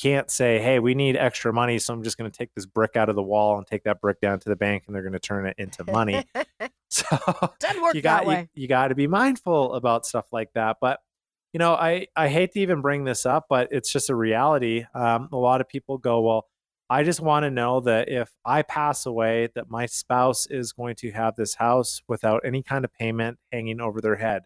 can't 0.00 0.30
say, 0.30 0.60
"Hey, 0.60 0.78
we 0.78 0.94
need 0.94 1.16
extra 1.16 1.52
money, 1.52 1.78
so 1.78 1.94
I'm 1.94 2.02
just 2.02 2.18
going 2.18 2.30
to 2.30 2.36
take 2.36 2.54
this 2.54 2.66
brick 2.66 2.96
out 2.96 3.08
of 3.08 3.16
the 3.16 3.22
wall 3.22 3.58
and 3.58 3.66
take 3.66 3.84
that 3.84 4.00
brick 4.00 4.20
down 4.20 4.40
to 4.40 4.48
the 4.48 4.56
bank 4.56 4.84
and 4.86 4.94
they're 4.94 5.02
going 5.02 5.12
to 5.12 5.18
turn 5.18 5.46
it 5.46 5.54
into 5.58 5.84
money." 5.84 6.24
so 6.88 7.06
you 7.92 8.02
got 8.02 8.26
you, 8.26 8.48
you 8.54 8.68
got 8.68 8.88
to 8.88 8.94
be 8.94 9.06
mindful 9.06 9.74
about 9.74 10.06
stuff 10.06 10.26
like 10.32 10.52
that. 10.54 10.76
But 10.80 11.00
you 11.52 11.58
know, 11.58 11.74
I 11.74 12.08
I 12.16 12.28
hate 12.28 12.52
to 12.52 12.60
even 12.60 12.80
bring 12.80 13.04
this 13.04 13.26
up, 13.26 13.46
but 13.48 13.68
it's 13.70 13.92
just 13.92 14.10
a 14.10 14.14
reality. 14.14 14.84
Um, 14.94 15.28
a 15.32 15.36
lot 15.36 15.60
of 15.60 15.68
people 15.68 15.98
go, 15.98 16.20
"Well, 16.20 16.46
I 16.90 17.02
just 17.02 17.20
want 17.20 17.44
to 17.44 17.50
know 17.50 17.80
that 17.80 18.08
if 18.08 18.30
I 18.44 18.62
pass 18.62 19.06
away, 19.06 19.48
that 19.54 19.70
my 19.70 19.86
spouse 19.86 20.46
is 20.46 20.72
going 20.72 20.96
to 20.96 21.10
have 21.12 21.36
this 21.36 21.54
house 21.54 22.02
without 22.08 22.42
any 22.44 22.62
kind 22.62 22.84
of 22.84 22.92
payment 22.92 23.38
hanging 23.52 23.80
over 23.80 24.00
their 24.00 24.16
head." 24.16 24.42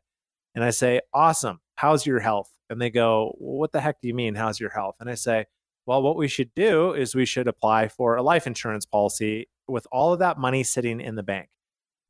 And 0.54 0.64
I 0.64 0.70
say, 0.70 1.00
"Awesome. 1.12 1.60
How's 1.74 2.06
your 2.06 2.20
health?" 2.20 2.52
And 2.70 2.80
they 2.80 2.90
go, 2.90 3.34
well, 3.38 3.58
"What 3.58 3.72
the 3.72 3.80
heck 3.80 4.00
do 4.00 4.08
you 4.08 4.14
mean? 4.14 4.34
How's 4.34 4.60
your 4.60 4.70
health?" 4.70 4.96
And 5.00 5.08
I 5.10 5.14
say, 5.14 5.46
"Well, 5.86 6.02
what 6.02 6.16
we 6.16 6.28
should 6.28 6.54
do 6.54 6.92
is 6.92 7.14
we 7.14 7.24
should 7.24 7.48
apply 7.48 7.88
for 7.88 8.16
a 8.16 8.22
life 8.22 8.46
insurance 8.46 8.86
policy 8.86 9.48
with 9.66 9.86
all 9.92 10.12
of 10.12 10.18
that 10.20 10.38
money 10.38 10.62
sitting 10.62 11.00
in 11.00 11.16
the 11.16 11.22
bank." 11.22 11.48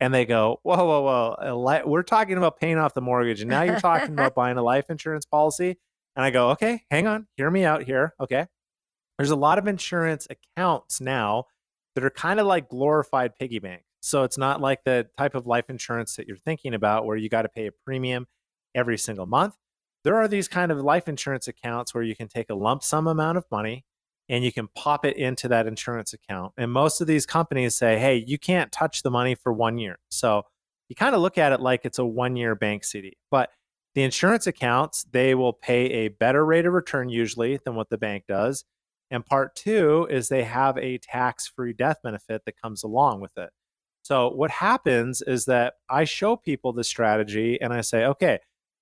and 0.00 0.14
they 0.14 0.24
go, 0.24 0.60
whoa, 0.62 0.76
whoa, 0.76 1.02
whoa, 1.02 1.82
we're 1.84 2.02
talking 2.02 2.38
about 2.38 2.58
paying 2.58 2.78
off 2.78 2.94
the 2.94 3.00
mortgage, 3.00 3.40
and 3.40 3.50
now 3.50 3.62
you're 3.62 3.80
talking 3.80 4.12
about 4.12 4.34
buying 4.36 4.56
a 4.56 4.62
life 4.62 4.90
insurance 4.90 5.26
policy. 5.26 5.76
And 6.14 6.24
I 6.24 6.30
go, 6.30 6.50
okay, 6.50 6.82
hang 6.90 7.06
on, 7.06 7.26
hear 7.36 7.50
me 7.50 7.64
out 7.64 7.84
here. 7.84 8.14
Okay. 8.20 8.46
There's 9.18 9.30
a 9.30 9.36
lot 9.36 9.58
of 9.58 9.66
insurance 9.66 10.26
accounts 10.30 11.00
now 11.00 11.44
that 11.94 12.04
are 12.04 12.10
kind 12.10 12.38
of 12.38 12.46
like 12.46 12.68
glorified 12.68 13.34
piggy 13.36 13.58
bank. 13.58 13.82
So 14.00 14.22
it's 14.22 14.38
not 14.38 14.60
like 14.60 14.84
the 14.84 15.08
type 15.16 15.34
of 15.34 15.46
life 15.46 15.68
insurance 15.68 16.14
that 16.16 16.28
you're 16.28 16.36
thinking 16.36 16.74
about 16.74 17.04
where 17.04 17.16
you 17.16 17.28
got 17.28 17.42
to 17.42 17.48
pay 17.48 17.66
a 17.66 17.72
premium 17.72 18.26
every 18.74 18.98
single 18.98 19.26
month. 19.26 19.54
There 20.04 20.16
are 20.16 20.28
these 20.28 20.48
kind 20.48 20.70
of 20.70 20.78
life 20.78 21.08
insurance 21.08 21.48
accounts 21.48 21.94
where 21.94 22.02
you 22.02 22.16
can 22.16 22.28
take 22.28 22.50
a 22.50 22.54
lump 22.54 22.82
sum 22.82 23.06
amount 23.06 23.38
of 23.38 23.44
money 23.50 23.84
and 24.28 24.44
you 24.44 24.52
can 24.52 24.68
pop 24.74 25.04
it 25.04 25.16
into 25.16 25.48
that 25.48 25.66
insurance 25.66 26.12
account. 26.12 26.52
And 26.56 26.70
most 26.70 27.00
of 27.00 27.06
these 27.06 27.26
companies 27.26 27.76
say, 27.76 27.98
hey, 27.98 28.22
you 28.26 28.38
can't 28.38 28.70
touch 28.70 29.02
the 29.02 29.10
money 29.10 29.34
for 29.34 29.52
one 29.52 29.78
year. 29.78 29.98
So 30.10 30.42
you 30.88 30.96
kind 30.96 31.14
of 31.14 31.20
look 31.20 31.38
at 31.38 31.52
it 31.52 31.60
like 31.60 31.84
it's 31.84 31.98
a 31.98 32.04
one 32.04 32.36
year 32.36 32.54
bank 32.54 32.84
CD. 32.84 33.16
But 33.30 33.50
the 33.94 34.02
insurance 34.02 34.46
accounts, 34.46 35.04
they 35.10 35.34
will 35.34 35.52
pay 35.52 35.86
a 35.86 36.08
better 36.08 36.44
rate 36.44 36.66
of 36.66 36.72
return 36.72 37.08
usually 37.08 37.58
than 37.64 37.74
what 37.74 37.90
the 37.90 37.98
bank 37.98 38.24
does. 38.28 38.64
And 39.10 39.24
part 39.24 39.56
two 39.56 40.06
is 40.10 40.28
they 40.28 40.44
have 40.44 40.76
a 40.76 40.98
tax 40.98 41.48
free 41.48 41.72
death 41.72 41.98
benefit 42.04 42.42
that 42.44 42.60
comes 42.60 42.82
along 42.82 43.20
with 43.20 43.36
it. 43.38 43.50
So 44.02 44.30
what 44.30 44.50
happens 44.50 45.22
is 45.22 45.46
that 45.46 45.74
I 45.88 46.04
show 46.04 46.36
people 46.36 46.72
the 46.72 46.84
strategy 46.84 47.60
and 47.60 47.72
I 47.72 47.80
say, 47.80 48.04
okay, 48.04 48.38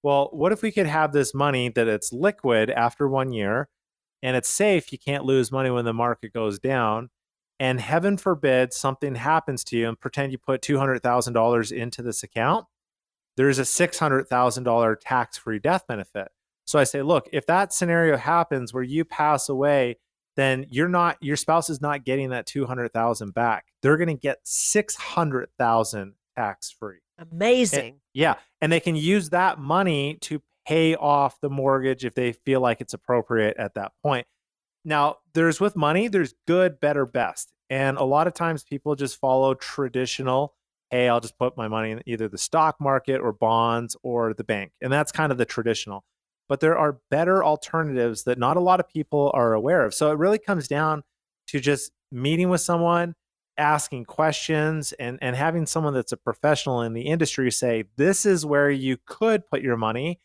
well, 0.07 0.31
what 0.33 0.53
if 0.53 0.63
we 0.63 0.73
could 0.73 0.87
have 0.87 1.13
this 1.13 1.35
money 1.35 1.69
that 1.71 1.89
it's 1.89 2.13
liquid 2.13 2.71
after 2.71 3.09
one 3.09 3.33
year? 3.33 3.69
and 4.23 4.37
it's 4.37 4.49
safe. 4.49 4.93
You 4.93 4.99
can't 4.99 5.25
lose 5.25 5.53
money 5.53 5.71
when 5.71 5.85
the 5.85 5.93
market 5.93 6.33
goes 6.33 6.59
down. 6.59 7.11
And 7.59 7.81
heaven 7.81 8.17
forbid 8.17 8.73
something 8.73 9.15
happens 9.15 9.65
to 9.65 9.79
you 9.79 9.89
and 9.89 9.99
pretend 9.99 10.33
you 10.33 10.39
put 10.39 10.63
$200,000 10.63 11.73
into 11.73 12.03
this 12.03 12.23
account. 12.23 12.67
There's 13.37 13.59
a 13.59 13.63
$600,000 13.63 14.97
tax 15.01 15.39
free 15.39 15.59
death 15.59 15.87
benefit. 15.87 16.29
So 16.65 16.79
I 16.79 16.85
say, 16.85 17.03
look, 17.03 17.29
if 17.33 17.47
that 17.47 17.73
scenario 17.73 18.17
happens 18.17 18.75
where 18.75 18.83
you 18.83 19.05
pass 19.05 19.49
away, 19.49 19.99
then 20.35 20.67
you're 20.69 20.89
not, 20.89 21.17
your 21.21 21.37
spouse 21.37 21.71
is 21.71 21.81
not 21.81 22.05
getting 22.05 22.31
that 22.31 22.47
200,000 22.47 23.33
back. 23.33 23.67
They're 23.81 23.97
going 23.97 24.09
to 24.09 24.15
get 24.15 24.39
600,000 24.43 26.15
tax 26.37 26.71
free. 26.71 26.99
Amazing. 27.19 28.01
Yeah. 28.13 28.35
And 28.61 28.71
they 28.71 28.81
can 28.81 28.97
use 28.97 29.31
that 29.31 29.59
money 29.59 30.19
to 30.23 30.43
pay 30.67 30.95
off 30.97 31.41
the 31.41 31.51
mortgage 31.51 32.05
if 32.05 32.15
they 32.15 32.33
feel 32.33 32.61
like 32.61 32.81
it's 32.81 32.95
appropriate 32.95 33.57
at 33.57 33.75
that 33.75 33.93
point. 34.03 34.27
Now, 34.85 35.17
there's 35.35 35.61
with 35.61 35.77
money, 35.77 36.09
there's 36.09 36.35
good, 36.47 36.81
better, 36.81 37.07
best. 37.07 37.53
And 37.71 37.97
a 37.97 38.05
lot 38.05 38.27
of 38.27 38.35
times 38.35 38.63
people 38.63 38.95
just 38.95 39.19
follow 39.19 39.55
traditional, 39.55 40.55
hey, 40.91 41.09
I'll 41.09 41.21
just 41.21 41.39
put 41.39 41.57
my 41.57 41.69
money 41.69 41.91
in 41.91 42.03
either 42.07 42.29
the 42.29 42.39
stock 42.39 42.77
market 42.81 43.21
or 43.21 43.33
bonds 43.33 43.97
or 44.03 44.35
the 44.35 44.45
bank. 44.45 44.73
And 44.81 44.93
that's 44.93 45.11
kind 45.11 45.33
of 45.33 45.39
the 45.39 45.45
traditional. 45.45 46.05
But 46.49 46.61
there 46.61 46.79
are 46.79 47.01
better 47.11 47.45
alternatives 47.45 48.23
that 48.25 48.39
not 48.39 48.57
a 48.57 48.61
lot 48.61 48.79
of 48.79 48.89
people 48.89 49.33
are 49.35 49.53
aware 49.53 49.85
of. 49.85 49.95
So 49.95 50.13
it 50.13 50.19
really 50.19 50.39
comes 50.39 50.69
down 50.69 51.03
to 51.49 51.59
just 51.59 51.91
meeting 52.13 52.49
with 52.49 52.61
someone, 52.61 53.15
asking 53.59 54.05
questions, 54.05 54.93
and, 54.93 55.19
and 55.23 55.37
having 55.37 55.67
someone 55.67 55.95
that's 55.95 56.13
a 56.13 56.17
professional 56.17 56.83
in 56.83 56.93
the 56.93 57.03
industry 57.03 57.51
say, 57.51 57.85
this 57.97 58.27
is 58.27 58.45
where 58.45 58.71
you 58.71 58.97
could 59.07 59.49
put 59.49 59.63
your 59.63 59.77
money. 59.77 60.21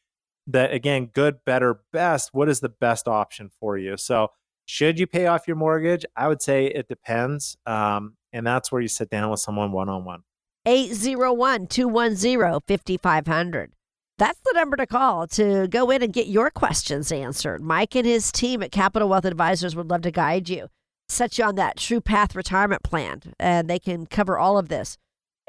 That 0.47 0.73
again, 0.73 1.05
good, 1.13 1.45
better, 1.45 1.81
best. 1.93 2.31
What 2.33 2.49
is 2.49 2.59
the 2.59 2.69
best 2.69 3.07
option 3.07 3.49
for 3.59 3.77
you? 3.77 3.95
So 3.95 4.29
should 4.65 4.99
you 4.99 5.07
pay 5.07 5.27
off 5.27 5.47
your 5.47 5.55
mortgage? 5.55 6.05
I 6.15 6.27
would 6.27 6.41
say 6.41 6.65
it 6.65 6.87
depends. 6.87 7.57
Um, 7.65 8.15
and 8.33 8.45
that's 8.45 8.71
where 8.71 8.81
you 8.81 8.87
sit 8.87 9.09
down 9.09 9.29
with 9.29 9.39
someone 9.39 9.71
one 9.71 9.89
on 9.89 10.05
one. 10.05 10.23
801 10.65 11.67
210 11.67 12.59
5500. 12.67 13.71
That's 14.17 14.39
the 14.45 14.53
number 14.53 14.77
to 14.77 14.85
call 14.85 15.25
to 15.29 15.67
go 15.67 15.89
in 15.89 16.03
and 16.03 16.13
get 16.13 16.27
your 16.27 16.51
questions 16.51 17.11
answered. 17.11 17.61
Mike 17.61 17.95
and 17.95 18.05
his 18.05 18.31
team 18.31 18.61
at 18.61 18.71
Capital 18.71 19.09
Wealth 19.09 19.25
Advisors 19.25 19.75
would 19.75 19.89
love 19.89 20.03
to 20.03 20.11
guide 20.11 20.47
you, 20.47 20.67
set 21.11 21.37
you 21.37 21.43
on 21.43 21.55
that 21.55 21.77
true 21.77 22.01
path 22.01 22.35
retirement 22.35 22.83
plan, 22.83 23.21
and 23.39 23.69
they 23.69 23.79
can 23.79 24.05
cover 24.05 24.37
all 24.37 24.57
of 24.57 24.69
this. 24.69 24.97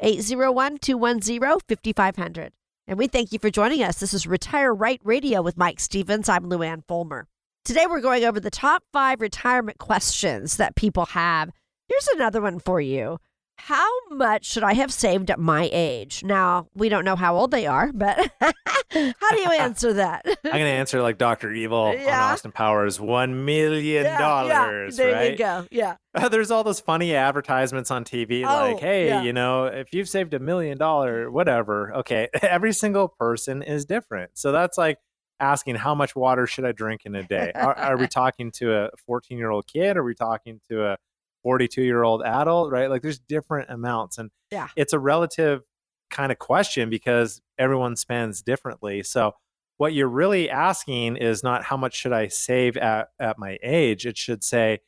801 0.01 0.79
210 0.79 1.61
5500. 1.69 2.53
And 2.89 2.99
we 2.99 3.07
thank 3.07 3.33
you 3.33 3.39
for 3.39 3.51
joining 3.51 3.83
us. 3.83 4.01
This 4.01 4.13
is 4.13 4.27
Retire 4.27 4.75
Right 4.75 5.01
Radio 5.05 5.41
with 5.41 5.57
Mike 5.57 5.79
Stevens. 5.79 6.29
I'm 6.29 6.51
Luann 6.51 6.83
Fulmer. 6.87 7.29
Today, 7.65 7.87
we're 7.89 8.01
going 8.01 8.25
over 8.25 8.41
the 8.41 8.51
top 8.51 8.83
five 8.93 9.21
retirement 9.21 9.79
questions 9.79 10.57
that 10.57 10.75
people 10.75 11.07
have. 11.07 11.51
Here's 11.89 12.09
another 12.09 12.41
one 12.41 12.59
for 12.59 12.81
you 12.81 13.19
How 13.67 13.89
much 14.11 14.45
should 14.45 14.65
I 14.65 14.73
have 14.75 14.93
saved 14.93 15.31
at 15.31 15.39
my 15.39 15.71
age? 15.73 16.25
Now, 16.25 16.67
we 16.75 16.89
don't 16.89 17.05
know 17.05 17.15
how 17.15 17.37
old 17.37 17.53
they 17.53 17.69
are, 17.69 17.93
but 17.93 18.19
how 18.41 18.51
do 18.91 19.39
you 19.41 19.51
answer 19.61 19.93
that? 19.93 20.27
I'm 20.27 20.35
going 20.51 20.65
to 20.65 20.69
answer 20.69 21.01
like 21.01 21.17
Dr. 21.17 21.53
Evil 21.53 21.95
Yeah. 21.95 22.25
on 22.27 22.33
Austin 22.33 22.51
Powers 22.51 22.99
$1 22.99 23.33
million. 23.45 24.03
Yeah, 24.05 24.45
yeah, 24.47 24.91
there 24.91 25.15
right? 25.15 25.31
you 25.31 25.39
go. 25.39 25.67
Yeah. 25.71 25.95
There's 26.31 26.51
all 26.51 26.65
those 26.65 26.81
funny 26.81 27.15
advertisements 27.15 27.93
on 27.93 28.05
TV 28.05 28.43
Oh, 28.45 28.73
like, 28.73 28.81
hey, 28.81 29.07
yeah. 29.07 29.23
you 29.23 29.33
know, 29.33 29.67
if 29.67 29.93
you've 29.95 30.09
saved 30.09 30.35
a 30.35 30.41
million 30.41 30.77
dollar, 30.77 31.31
whatever. 31.31 31.95
Okay. 31.99 32.31
Every 32.43 32.73
single 32.73 33.07
person 33.07 33.63
is 33.63 33.85
different. 33.85 34.33
So 34.35 34.51
that's 34.51 34.77
like 34.77 34.99
asking 35.39 35.77
how 35.77 35.95
much 35.95 36.17
water 36.17 36.49
should 36.49 36.65
I 36.65 36.73
drink 36.73 37.03
in 37.05 37.15
a 37.15 37.23
day? 37.23 37.53
Are, 37.55 37.79
are 37.79 37.97
we 37.97 38.09
talking 38.09 38.51
to 38.57 38.75
a 38.75 38.91
14 39.07 39.39
year 39.39 39.51
old 39.51 39.69
kid? 39.69 39.97
Are 39.97 40.03
we 40.05 40.17
talking 40.17 40.61
to 40.69 40.85
a 40.85 40.97
42 41.43 41.83
year 41.83 42.03
old 42.03 42.23
adult? 42.23 42.71
Right. 42.71 42.89
Like 42.91 43.03
there's 43.03 43.19
different 43.19 43.71
amounts. 43.71 44.19
And 44.19 44.31
Yeah. 44.51 44.69
it's 44.77 44.93
a 44.93 44.99
relative 44.99 45.63
kind 46.11 46.31
of 46.33 46.39
question 46.39 46.91
because 46.91 47.41
everyone 47.59 47.97
spends 47.97 48.43
differently. 48.43 49.03
So 49.03 49.33
what 49.79 49.95
you're 49.95 50.09
really 50.09 50.49
asking 50.51 51.17
is 51.17 51.43
not 51.43 51.65
how 51.65 51.77
much 51.77 51.95
should 51.95 52.13
I 52.13 52.29
save 52.29 52.77
at, 52.77 53.09
at 53.19 53.39
my 53.39 53.59
age? 53.63 54.07
It 54.07 54.17
should 54.19 54.45
say, 54.45 54.81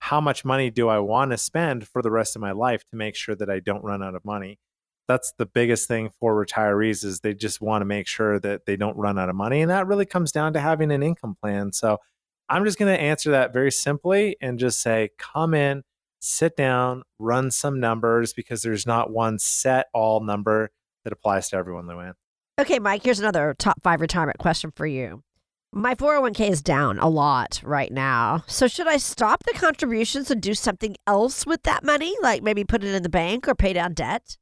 how 0.00 0.20
much 0.20 0.44
money 0.44 0.68
do 0.70 0.88
I 0.88 0.98
want 0.98 1.30
to 1.30 1.38
spend 1.38 1.88
for 1.88 2.02
the 2.02 2.10
rest 2.10 2.36
of 2.36 2.42
my 2.42 2.52
life 2.52 2.82
to 2.90 2.96
make 2.96 3.16
sure 3.16 3.34
that 3.36 3.48
I 3.48 3.60
don't 3.60 3.82
run 3.82 4.02
out 4.02 4.14
of 4.14 4.22
money? 4.24 4.58
That's 5.08 5.32
the 5.38 5.46
biggest 5.46 5.88
thing 5.88 6.10
for 6.20 6.34
retirees 6.44 7.04
is 7.04 7.20
they 7.20 7.32
just 7.34 7.60
want 7.62 7.82
to 7.82 7.86
make 7.86 8.06
sure 8.06 8.38
that 8.40 8.66
they 8.66 8.76
don't 8.76 8.96
run 8.98 9.18
out 9.18 9.30
of 9.30 9.36
money. 9.36 9.62
And 9.62 9.70
that 9.70 9.86
really 9.86 10.04
comes 10.04 10.30
down 10.32 10.52
to 10.54 10.60
having 10.60 10.90
an 10.92 11.02
income 11.02 11.36
plan. 11.40 11.72
So 11.72 11.98
I'm 12.50 12.64
just 12.66 12.78
going 12.78 12.94
to 12.94 13.00
answer 13.00 13.30
that 13.30 13.52
very 13.54 13.72
simply 13.72 14.36
and 14.42 14.58
just 14.58 14.82
say, 14.82 15.10
come 15.18 15.54
in, 15.54 15.82
sit 16.24 16.56
down, 16.56 17.02
run 17.18 17.50
some 17.50 17.78
numbers 17.78 18.32
because 18.32 18.62
there's 18.62 18.86
not 18.86 19.10
one 19.10 19.38
set 19.38 19.86
all 19.92 20.20
number 20.20 20.70
that 21.04 21.12
applies 21.12 21.50
to 21.50 21.56
everyone, 21.56 21.86
Luann. 21.86 22.14
Okay, 22.58 22.78
Mike, 22.78 23.02
here's 23.02 23.20
another 23.20 23.54
top 23.58 23.82
five 23.82 24.00
retirement 24.00 24.38
question 24.38 24.72
for 24.74 24.86
you. 24.86 25.22
My 25.72 25.96
401k 25.96 26.50
is 26.50 26.62
down 26.62 27.00
a 27.00 27.08
lot 27.08 27.60
right 27.64 27.92
now. 27.92 28.44
So, 28.46 28.68
should 28.68 28.86
I 28.86 28.96
stop 28.96 29.42
the 29.44 29.58
contributions 29.58 30.30
and 30.30 30.40
do 30.40 30.54
something 30.54 30.96
else 31.06 31.44
with 31.44 31.64
that 31.64 31.84
money? 31.84 32.14
Like 32.22 32.44
maybe 32.44 32.62
put 32.62 32.84
it 32.84 32.94
in 32.94 33.02
the 33.02 33.08
bank 33.08 33.48
or 33.48 33.56
pay 33.56 33.72
down 33.72 33.92
debt? 33.92 34.36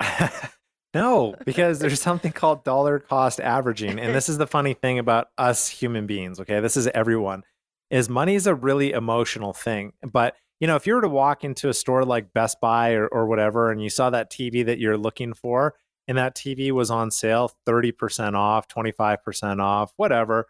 no, 0.94 1.36
because 1.46 1.78
there's 1.78 2.02
something 2.02 2.32
called 2.32 2.64
dollar 2.64 2.98
cost 2.98 3.38
averaging. 3.38 4.00
And 4.00 4.12
this 4.12 4.28
is 4.28 4.38
the 4.38 4.46
funny 4.46 4.74
thing 4.74 4.98
about 4.98 5.28
us 5.38 5.68
human 5.68 6.08
beings, 6.08 6.40
okay? 6.40 6.58
This 6.58 6.76
is 6.76 6.88
everyone. 6.88 7.44
Is 7.90 8.08
money 8.08 8.34
is 8.34 8.48
a 8.48 8.54
really 8.54 8.90
emotional 8.90 9.52
thing. 9.52 9.92
But 10.02 10.34
you 10.62 10.68
know, 10.68 10.76
if 10.76 10.86
you 10.86 10.94
were 10.94 11.00
to 11.00 11.08
walk 11.08 11.42
into 11.42 11.68
a 11.68 11.74
store 11.74 12.04
like 12.04 12.32
Best 12.32 12.60
Buy 12.60 12.92
or, 12.92 13.08
or 13.08 13.26
whatever, 13.26 13.72
and 13.72 13.82
you 13.82 13.90
saw 13.90 14.10
that 14.10 14.30
TV 14.30 14.64
that 14.64 14.78
you're 14.78 14.96
looking 14.96 15.34
for, 15.34 15.74
and 16.06 16.16
that 16.16 16.36
TV 16.36 16.70
was 16.70 16.88
on 16.88 17.10
sale 17.10 17.50
30% 17.66 18.34
off, 18.34 18.68
25% 18.68 19.60
off, 19.60 19.92
whatever, 19.96 20.46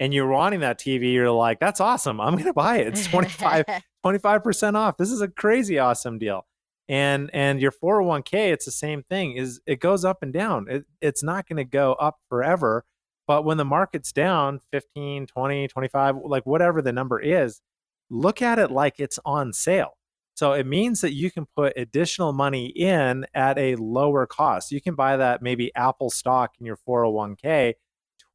and 0.00 0.12
you're 0.12 0.26
wanting 0.26 0.60
that 0.60 0.80
TV, 0.80 1.12
you're 1.12 1.30
like, 1.30 1.60
that's 1.60 1.78
awesome. 1.80 2.20
I'm 2.20 2.32
going 2.32 2.46
to 2.46 2.52
buy 2.52 2.78
it. 2.78 2.88
It's 2.88 3.06
25, 3.06 3.66
25% 4.04 4.74
off. 4.74 4.96
This 4.96 5.12
is 5.12 5.20
a 5.20 5.28
crazy 5.28 5.78
awesome 5.78 6.18
deal. 6.18 6.44
And 6.88 7.30
and 7.32 7.60
your 7.60 7.70
401k, 7.70 8.52
it's 8.52 8.64
the 8.64 8.72
same 8.72 9.04
thing. 9.04 9.36
Is 9.36 9.60
it 9.64 9.78
goes 9.78 10.04
up 10.04 10.24
and 10.24 10.32
down. 10.32 10.66
It, 10.68 10.86
it's 11.00 11.22
not 11.22 11.48
going 11.48 11.58
to 11.58 11.64
go 11.64 11.92
up 11.92 12.18
forever. 12.28 12.84
But 13.28 13.44
when 13.44 13.58
the 13.58 13.64
market's 13.64 14.10
down 14.10 14.58
15, 14.72 15.28
20, 15.28 15.68
25, 15.68 16.16
like 16.24 16.44
whatever 16.44 16.82
the 16.82 16.92
number 16.92 17.20
is, 17.20 17.60
look 18.12 18.42
at 18.42 18.58
it 18.58 18.70
like 18.70 19.00
it's 19.00 19.18
on 19.24 19.52
sale. 19.52 19.96
So 20.34 20.52
it 20.52 20.66
means 20.66 21.00
that 21.02 21.12
you 21.12 21.30
can 21.30 21.46
put 21.56 21.74
additional 21.76 22.32
money 22.32 22.66
in 22.66 23.26
at 23.34 23.58
a 23.58 23.76
lower 23.76 24.26
cost. 24.26 24.72
You 24.72 24.80
can 24.80 24.94
buy 24.94 25.16
that 25.16 25.42
maybe 25.42 25.74
Apple 25.74 26.10
stock 26.10 26.52
in 26.58 26.66
your 26.66 26.78
401k 26.88 27.74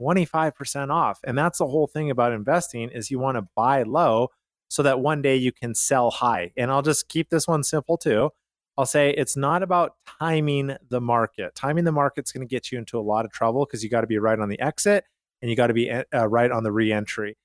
25% 0.02 0.92
off. 0.92 1.20
And 1.26 1.38
that's 1.38 1.58
the 1.58 1.68
whole 1.68 1.88
thing 1.88 2.12
about 2.12 2.32
investing 2.32 2.90
is 2.90 3.10
you 3.10 3.20
want 3.20 3.38
to 3.38 3.48
buy 3.56 3.84
low 3.84 4.30
so 4.70 4.84
that 4.84 5.00
one 5.00 5.22
day 5.22 5.36
you 5.36 5.52
can 5.52 5.74
sell 5.74 6.12
high. 6.12 6.52
And 6.56 6.70
I'll 6.70 6.82
just 6.82 7.10
keep 7.10 7.30
this 7.30 7.48
one 7.48 7.64
simple 7.64 7.98
too. 7.98 8.30
I'll 8.78 8.86
say 8.86 9.10
it's 9.10 9.36
not 9.36 9.64
about 9.64 9.94
timing 10.20 10.76
the 10.88 11.02
market. 11.02 11.56
Timing 11.56 11.84
the 11.84 11.92
market's 11.92 12.32
going 12.32 12.48
to 12.48 12.50
get 12.50 12.72
you 12.72 12.78
into 12.78 13.00
a 13.00 13.02
lot 13.02 13.26
of 13.26 13.32
trouble 13.32 13.66
because 13.66 13.84
you 13.84 13.90
got 13.90 14.02
to 14.02 14.08
be 14.08 14.20
right 14.20 14.40
on 14.40 14.50
the 14.50 14.60
exit 14.60 15.06
and 15.42 15.50
you 15.50 15.58
got 15.58 15.68
to 15.68 15.74
be 15.74 15.90
uh, 15.90 16.28
right 16.28 16.52
on 16.52 16.64
the 16.64 16.72
re-entry. 16.72 17.38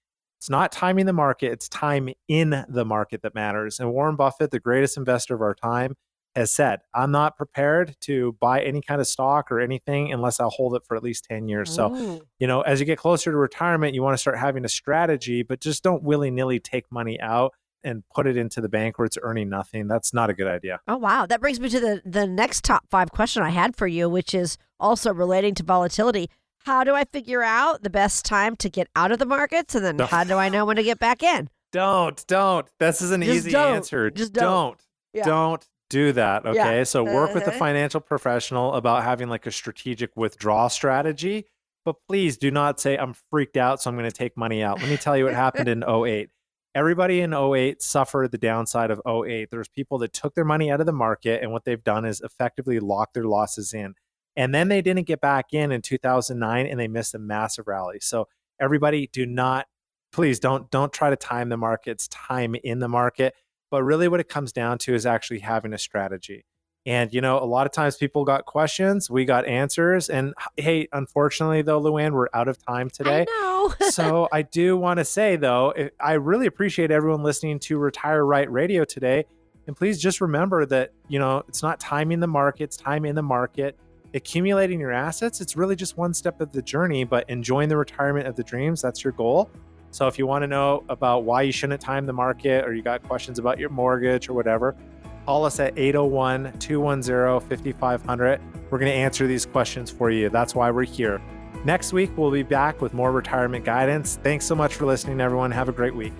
It's 0.42 0.50
not 0.50 0.72
timing 0.72 1.06
the 1.06 1.12
market, 1.12 1.52
it's 1.52 1.68
time 1.68 2.08
in 2.26 2.64
the 2.68 2.84
market 2.84 3.22
that 3.22 3.32
matters. 3.32 3.78
And 3.78 3.92
Warren 3.92 4.16
Buffett, 4.16 4.50
the 4.50 4.58
greatest 4.58 4.96
investor 4.96 5.36
of 5.36 5.40
our 5.40 5.54
time, 5.54 5.94
has 6.34 6.50
said, 6.50 6.80
I'm 6.92 7.12
not 7.12 7.36
prepared 7.36 7.94
to 8.00 8.36
buy 8.40 8.60
any 8.60 8.82
kind 8.82 9.00
of 9.00 9.06
stock 9.06 9.52
or 9.52 9.60
anything 9.60 10.12
unless 10.12 10.40
I'll 10.40 10.50
hold 10.50 10.74
it 10.74 10.82
for 10.84 10.96
at 10.96 11.04
least 11.04 11.26
10 11.26 11.46
years. 11.46 11.70
So, 11.72 11.94
Ooh. 11.94 12.22
you 12.40 12.48
know, 12.48 12.62
as 12.62 12.80
you 12.80 12.86
get 12.86 12.98
closer 12.98 13.30
to 13.30 13.36
retirement, 13.36 13.94
you 13.94 14.02
want 14.02 14.14
to 14.14 14.18
start 14.18 14.36
having 14.36 14.64
a 14.64 14.68
strategy, 14.68 15.44
but 15.44 15.60
just 15.60 15.84
don't 15.84 16.02
willy 16.02 16.32
nilly 16.32 16.58
take 16.58 16.90
money 16.90 17.20
out 17.20 17.52
and 17.84 18.02
put 18.12 18.26
it 18.26 18.36
into 18.36 18.60
the 18.60 18.68
bank 18.68 18.98
where 18.98 19.06
it's 19.06 19.18
earning 19.22 19.48
nothing. 19.48 19.86
That's 19.86 20.12
not 20.12 20.28
a 20.28 20.34
good 20.34 20.48
idea. 20.48 20.80
Oh 20.88 20.96
wow, 20.96 21.24
that 21.24 21.40
brings 21.40 21.60
me 21.60 21.68
to 21.68 21.78
the 21.78 22.02
the 22.04 22.26
next 22.26 22.64
top 22.64 22.84
5 22.90 23.12
question 23.12 23.44
I 23.44 23.50
had 23.50 23.76
for 23.76 23.86
you 23.86 24.08
which 24.08 24.34
is 24.34 24.58
also 24.80 25.14
relating 25.14 25.54
to 25.54 25.62
volatility. 25.62 26.28
How 26.64 26.84
do 26.84 26.94
I 26.94 27.04
figure 27.04 27.42
out 27.42 27.82
the 27.82 27.90
best 27.90 28.24
time 28.24 28.56
to 28.56 28.68
get 28.68 28.88
out 28.94 29.10
of 29.12 29.18
the 29.18 29.26
markets 29.26 29.74
and 29.74 29.84
then 29.84 29.96
Don't- 29.96 30.10
how 30.10 30.24
do 30.24 30.36
I 30.36 30.48
know 30.48 30.64
when 30.64 30.76
to 30.76 30.82
get 30.82 30.98
back 30.98 31.22
in? 31.22 31.48
Don't, 31.72 32.24
don't. 32.26 32.66
This 32.78 33.00
is 33.02 33.10
an 33.10 33.22
Just 33.22 33.34
easy 33.36 33.50
don't. 33.52 33.76
answer. 33.76 34.10
Just 34.10 34.32
don't. 34.32 34.42
don't. 34.44 34.80
Yeah. 35.14 35.24
Don't 35.24 35.66
do 35.90 36.12
that. 36.12 36.42
Yeah. 36.44 36.50
Okay. 36.50 36.84
So 36.84 37.02
work 37.04 37.34
with 37.34 37.44
a 37.44 37.48
Uh-huh. 37.48 37.58
financial 37.58 38.00
professional 38.00 38.74
about 38.74 39.02
having 39.02 39.28
like 39.28 39.46
a 39.46 39.50
strategic 39.50 40.10
withdrawal 40.16 40.68
strategy. 40.68 41.46
But 41.84 41.96
please 42.08 42.36
do 42.36 42.50
not 42.52 42.78
say, 42.78 42.96
I'm 42.96 43.14
freaked 43.30 43.56
out, 43.56 43.82
so 43.82 43.90
I'm 43.90 43.96
going 43.96 44.08
to 44.08 44.16
take 44.16 44.36
money 44.36 44.62
out. 44.62 44.80
Let 44.80 44.88
me 44.88 44.96
tell 44.96 45.16
you 45.16 45.24
what 45.24 45.34
happened 45.34 45.68
in 45.68 45.82
08. 45.88 46.30
Everybody 46.74 47.20
in 47.20 47.34
08 47.34 47.82
suffered 47.82 48.30
the 48.30 48.38
downside 48.38 48.90
of 48.92 49.00
08. 49.04 49.50
There's 49.50 49.68
people 49.68 49.98
that 49.98 50.12
took 50.12 50.34
their 50.34 50.44
money 50.44 50.70
out 50.70 50.78
of 50.80 50.86
the 50.86 50.92
market, 50.92 51.42
and 51.42 51.50
what 51.52 51.64
they've 51.64 51.82
done 51.82 52.04
is 52.04 52.20
effectively 52.20 52.78
lock 52.80 53.12
their 53.14 53.24
losses 53.24 53.74
in. 53.74 53.94
And 54.36 54.54
then 54.54 54.68
they 54.68 54.80
didn't 54.82 55.06
get 55.06 55.20
back 55.20 55.52
in 55.52 55.72
in 55.72 55.82
2009 55.82 56.66
and 56.66 56.80
they 56.80 56.88
missed 56.88 57.14
a 57.14 57.18
massive 57.18 57.66
rally. 57.66 57.98
So 58.00 58.28
everybody 58.60 59.08
do 59.12 59.26
not 59.26 59.66
please 60.12 60.38
don't 60.38 60.70
don't 60.70 60.92
try 60.92 61.10
to 61.10 61.16
time 61.16 61.48
the 61.48 61.56
markets, 61.56 62.06
time 62.08 62.54
in 62.62 62.78
the 62.78 62.88
market. 62.88 63.34
But 63.70 63.82
really 63.82 64.08
what 64.08 64.20
it 64.20 64.28
comes 64.28 64.52
down 64.52 64.78
to 64.78 64.94
is 64.94 65.06
actually 65.06 65.40
having 65.40 65.72
a 65.72 65.78
strategy. 65.78 66.44
And 66.84 67.12
you 67.14 67.20
know, 67.20 67.38
a 67.38 67.44
lot 67.46 67.66
of 67.66 67.72
times 67.72 67.96
people 67.96 68.24
got 68.24 68.44
questions, 68.44 69.08
we 69.10 69.24
got 69.24 69.46
answers. 69.46 70.10
And 70.10 70.34
hey, 70.56 70.88
unfortunately 70.92 71.62
though, 71.62 71.80
Luann, 71.80 72.12
we're 72.12 72.28
out 72.34 72.48
of 72.48 72.58
time 72.64 72.90
today 72.90 73.26
I 73.28 73.74
so 73.90 74.28
I 74.32 74.42
do 74.42 74.76
want 74.76 74.98
to 74.98 75.04
say 75.04 75.36
though, 75.36 75.72
I- 75.76 75.90
I 76.00 76.12
really 76.14 76.46
appreciate 76.46 76.90
everyone 76.90 77.22
listening 77.22 77.58
to 77.60 77.78
Retire 77.78 78.24
Right 78.24 78.50
Radio 78.50 78.84
today. 78.84 79.24
And 79.66 79.76
please 79.76 80.00
just 80.00 80.20
remember 80.20 80.66
that, 80.66 80.90
you 81.08 81.18
know, 81.20 81.44
it's 81.48 81.62
not 81.62 81.78
timing 81.78 82.18
the 82.20 82.26
market, 82.26 82.64
it's 82.64 82.76
time 82.76 83.04
in 83.04 83.14
the 83.14 83.22
market. 83.22 83.78
Accumulating 84.14 84.78
your 84.78 84.92
assets, 84.92 85.40
it's 85.40 85.56
really 85.56 85.74
just 85.74 85.96
one 85.96 86.12
step 86.12 86.40
of 86.42 86.52
the 86.52 86.60
journey, 86.60 87.04
but 87.04 87.28
enjoying 87.30 87.70
the 87.70 87.76
retirement 87.76 88.26
of 88.26 88.36
the 88.36 88.42
dreams, 88.42 88.82
that's 88.82 89.02
your 89.02 89.14
goal. 89.14 89.50
So 89.90 90.06
if 90.06 90.18
you 90.18 90.26
want 90.26 90.42
to 90.42 90.46
know 90.46 90.84
about 90.90 91.24
why 91.24 91.42
you 91.42 91.52
shouldn't 91.52 91.80
time 91.80 92.04
the 92.04 92.12
market 92.12 92.66
or 92.66 92.74
you 92.74 92.82
got 92.82 93.02
questions 93.04 93.38
about 93.38 93.58
your 93.58 93.70
mortgage 93.70 94.28
or 94.28 94.34
whatever, 94.34 94.76
call 95.24 95.46
us 95.46 95.60
at 95.60 95.78
801 95.78 96.58
210 96.58 97.48
5500. 97.48 98.40
We're 98.70 98.78
going 98.78 98.90
to 98.90 98.96
answer 98.96 99.26
these 99.26 99.46
questions 99.46 99.90
for 99.90 100.10
you. 100.10 100.28
That's 100.28 100.54
why 100.54 100.70
we're 100.70 100.84
here. 100.84 101.20
Next 101.64 101.92
week, 101.92 102.10
we'll 102.16 102.30
be 102.30 102.42
back 102.42 102.82
with 102.82 102.92
more 102.92 103.12
retirement 103.12 103.64
guidance. 103.64 104.18
Thanks 104.22 104.44
so 104.44 104.54
much 104.54 104.74
for 104.74 104.84
listening, 104.84 105.20
everyone. 105.20 105.50
Have 105.52 105.68
a 105.68 105.72
great 105.72 105.94
week. 105.94 106.12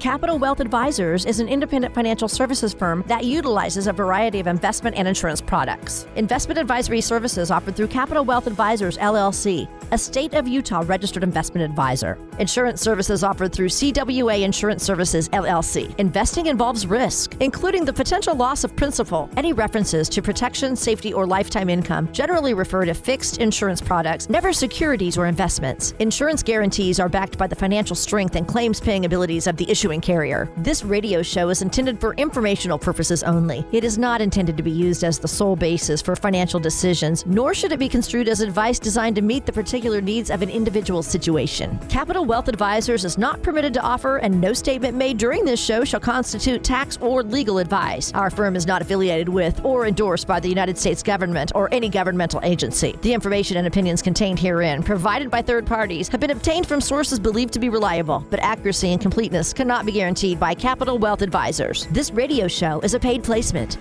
Capital 0.00 0.38
Wealth 0.38 0.60
Advisors 0.60 1.26
is 1.26 1.40
an 1.40 1.48
independent 1.48 1.94
financial 1.94 2.26
services 2.26 2.72
firm 2.72 3.04
that 3.06 3.22
utilizes 3.22 3.86
a 3.86 3.92
variety 3.92 4.40
of 4.40 4.46
investment 4.46 4.96
and 4.96 5.06
insurance 5.06 5.42
products. 5.42 6.06
Investment 6.16 6.58
advisory 6.58 7.02
services 7.02 7.50
offered 7.50 7.76
through 7.76 7.88
Capital 7.88 8.24
Wealth 8.24 8.46
Advisors 8.46 8.96
LLC, 8.96 9.68
a 9.92 9.98
state 9.98 10.34
of 10.34 10.46
Utah 10.46 10.82
registered 10.86 11.22
investment 11.22 11.64
advisor. 11.64 12.18
Insurance 12.38 12.80
services 12.80 13.24
offered 13.24 13.52
through 13.52 13.68
CWA 13.68 14.42
Insurance 14.42 14.82
Services 14.82 15.28
LLC. 15.30 15.94
Investing 15.98 16.46
involves 16.46 16.86
risk, 16.86 17.36
including 17.40 17.84
the 17.84 17.92
potential 17.92 18.34
loss 18.34 18.64
of 18.64 18.74
principal. 18.76 19.28
Any 19.36 19.52
references 19.52 20.08
to 20.10 20.22
protection, 20.22 20.76
safety, 20.76 21.12
or 21.12 21.26
lifetime 21.26 21.68
income 21.68 22.12
generally 22.12 22.54
refer 22.54 22.84
to 22.84 22.94
fixed 22.94 23.38
insurance 23.38 23.80
products, 23.80 24.28
never 24.28 24.52
securities 24.52 25.18
or 25.18 25.26
investments. 25.26 25.94
Insurance 25.98 26.42
guarantees 26.42 27.00
are 27.00 27.08
backed 27.08 27.36
by 27.36 27.46
the 27.46 27.56
financial 27.56 27.96
strength 27.96 28.36
and 28.36 28.46
claims 28.46 28.80
paying 28.80 29.04
abilities 29.04 29.46
of 29.46 29.56
the 29.56 29.70
issuing 29.70 30.00
carrier. 30.00 30.50
This 30.56 30.84
radio 30.84 31.22
show 31.22 31.48
is 31.48 31.62
intended 31.62 32.00
for 32.00 32.14
informational 32.14 32.78
purposes 32.78 33.22
only. 33.22 33.64
It 33.72 33.84
is 33.84 33.98
not 33.98 34.20
intended 34.20 34.56
to 34.56 34.62
be 34.62 34.70
used 34.70 35.04
as 35.04 35.18
the 35.18 35.28
sole 35.28 35.56
basis 35.56 36.00
for 36.00 36.16
financial 36.16 36.60
decisions, 36.60 37.24
nor 37.26 37.54
should 37.54 37.72
it 37.72 37.78
be 37.78 37.88
construed 37.88 38.28
as 38.28 38.40
advice 38.40 38.78
designed 38.78 39.16
to 39.16 39.22
meet 39.22 39.46
the 39.46 39.52
particular 39.80 40.02
needs 40.02 40.30
of 40.30 40.42
an 40.42 40.50
individual 40.50 41.02
situation. 41.02 41.78
Capital 41.88 42.26
Wealth 42.26 42.48
Advisors 42.48 43.06
is 43.06 43.16
not 43.16 43.42
permitted 43.42 43.72
to 43.72 43.80
offer, 43.80 44.18
and 44.18 44.38
no 44.38 44.52
statement 44.52 44.94
made 44.94 45.16
during 45.16 45.42
this 45.42 45.58
show 45.58 45.84
shall 45.84 46.00
constitute 46.00 46.62
tax 46.62 46.98
or 46.98 47.22
legal 47.22 47.56
advice. 47.56 48.12
Our 48.12 48.28
firm 48.28 48.56
is 48.56 48.66
not 48.66 48.82
affiliated 48.82 49.26
with 49.26 49.64
or 49.64 49.86
endorsed 49.86 50.26
by 50.26 50.38
the 50.38 50.50
United 50.50 50.76
States 50.76 51.02
government 51.02 51.52
or 51.54 51.72
any 51.72 51.88
governmental 51.88 52.40
agency. 52.42 52.94
The 53.00 53.14
information 53.14 53.56
and 53.56 53.66
opinions 53.66 54.02
contained 54.02 54.38
herein, 54.38 54.82
provided 54.82 55.30
by 55.30 55.40
third 55.40 55.66
parties, 55.66 56.08
have 56.08 56.20
been 56.20 56.30
obtained 56.30 56.66
from 56.66 56.82
sources 56.82 57.18
believed 57.18 57.54
to 57.54 57.58
be 57.58 57.70
reliable, 57.70 58.22
but 58.28 58.40
accuracy 58.40 58.92
and 58.92 59.00
completeness 59.00 59.54
cannot 59.54 59.86
be 59.86 59.92
guaranteed 59.92 60.38
by 60.38 60.52
Capital 60.52 60.98
Wealth 60.98 61.22
Advisors. 61.22 61.86
This 61.86 62.10
radio 62.10 62.48
show 62.48 62.80
is 62.80 62.92
a 62.92 63.00
paid 63.00 63.24
placement. 63.24 63.78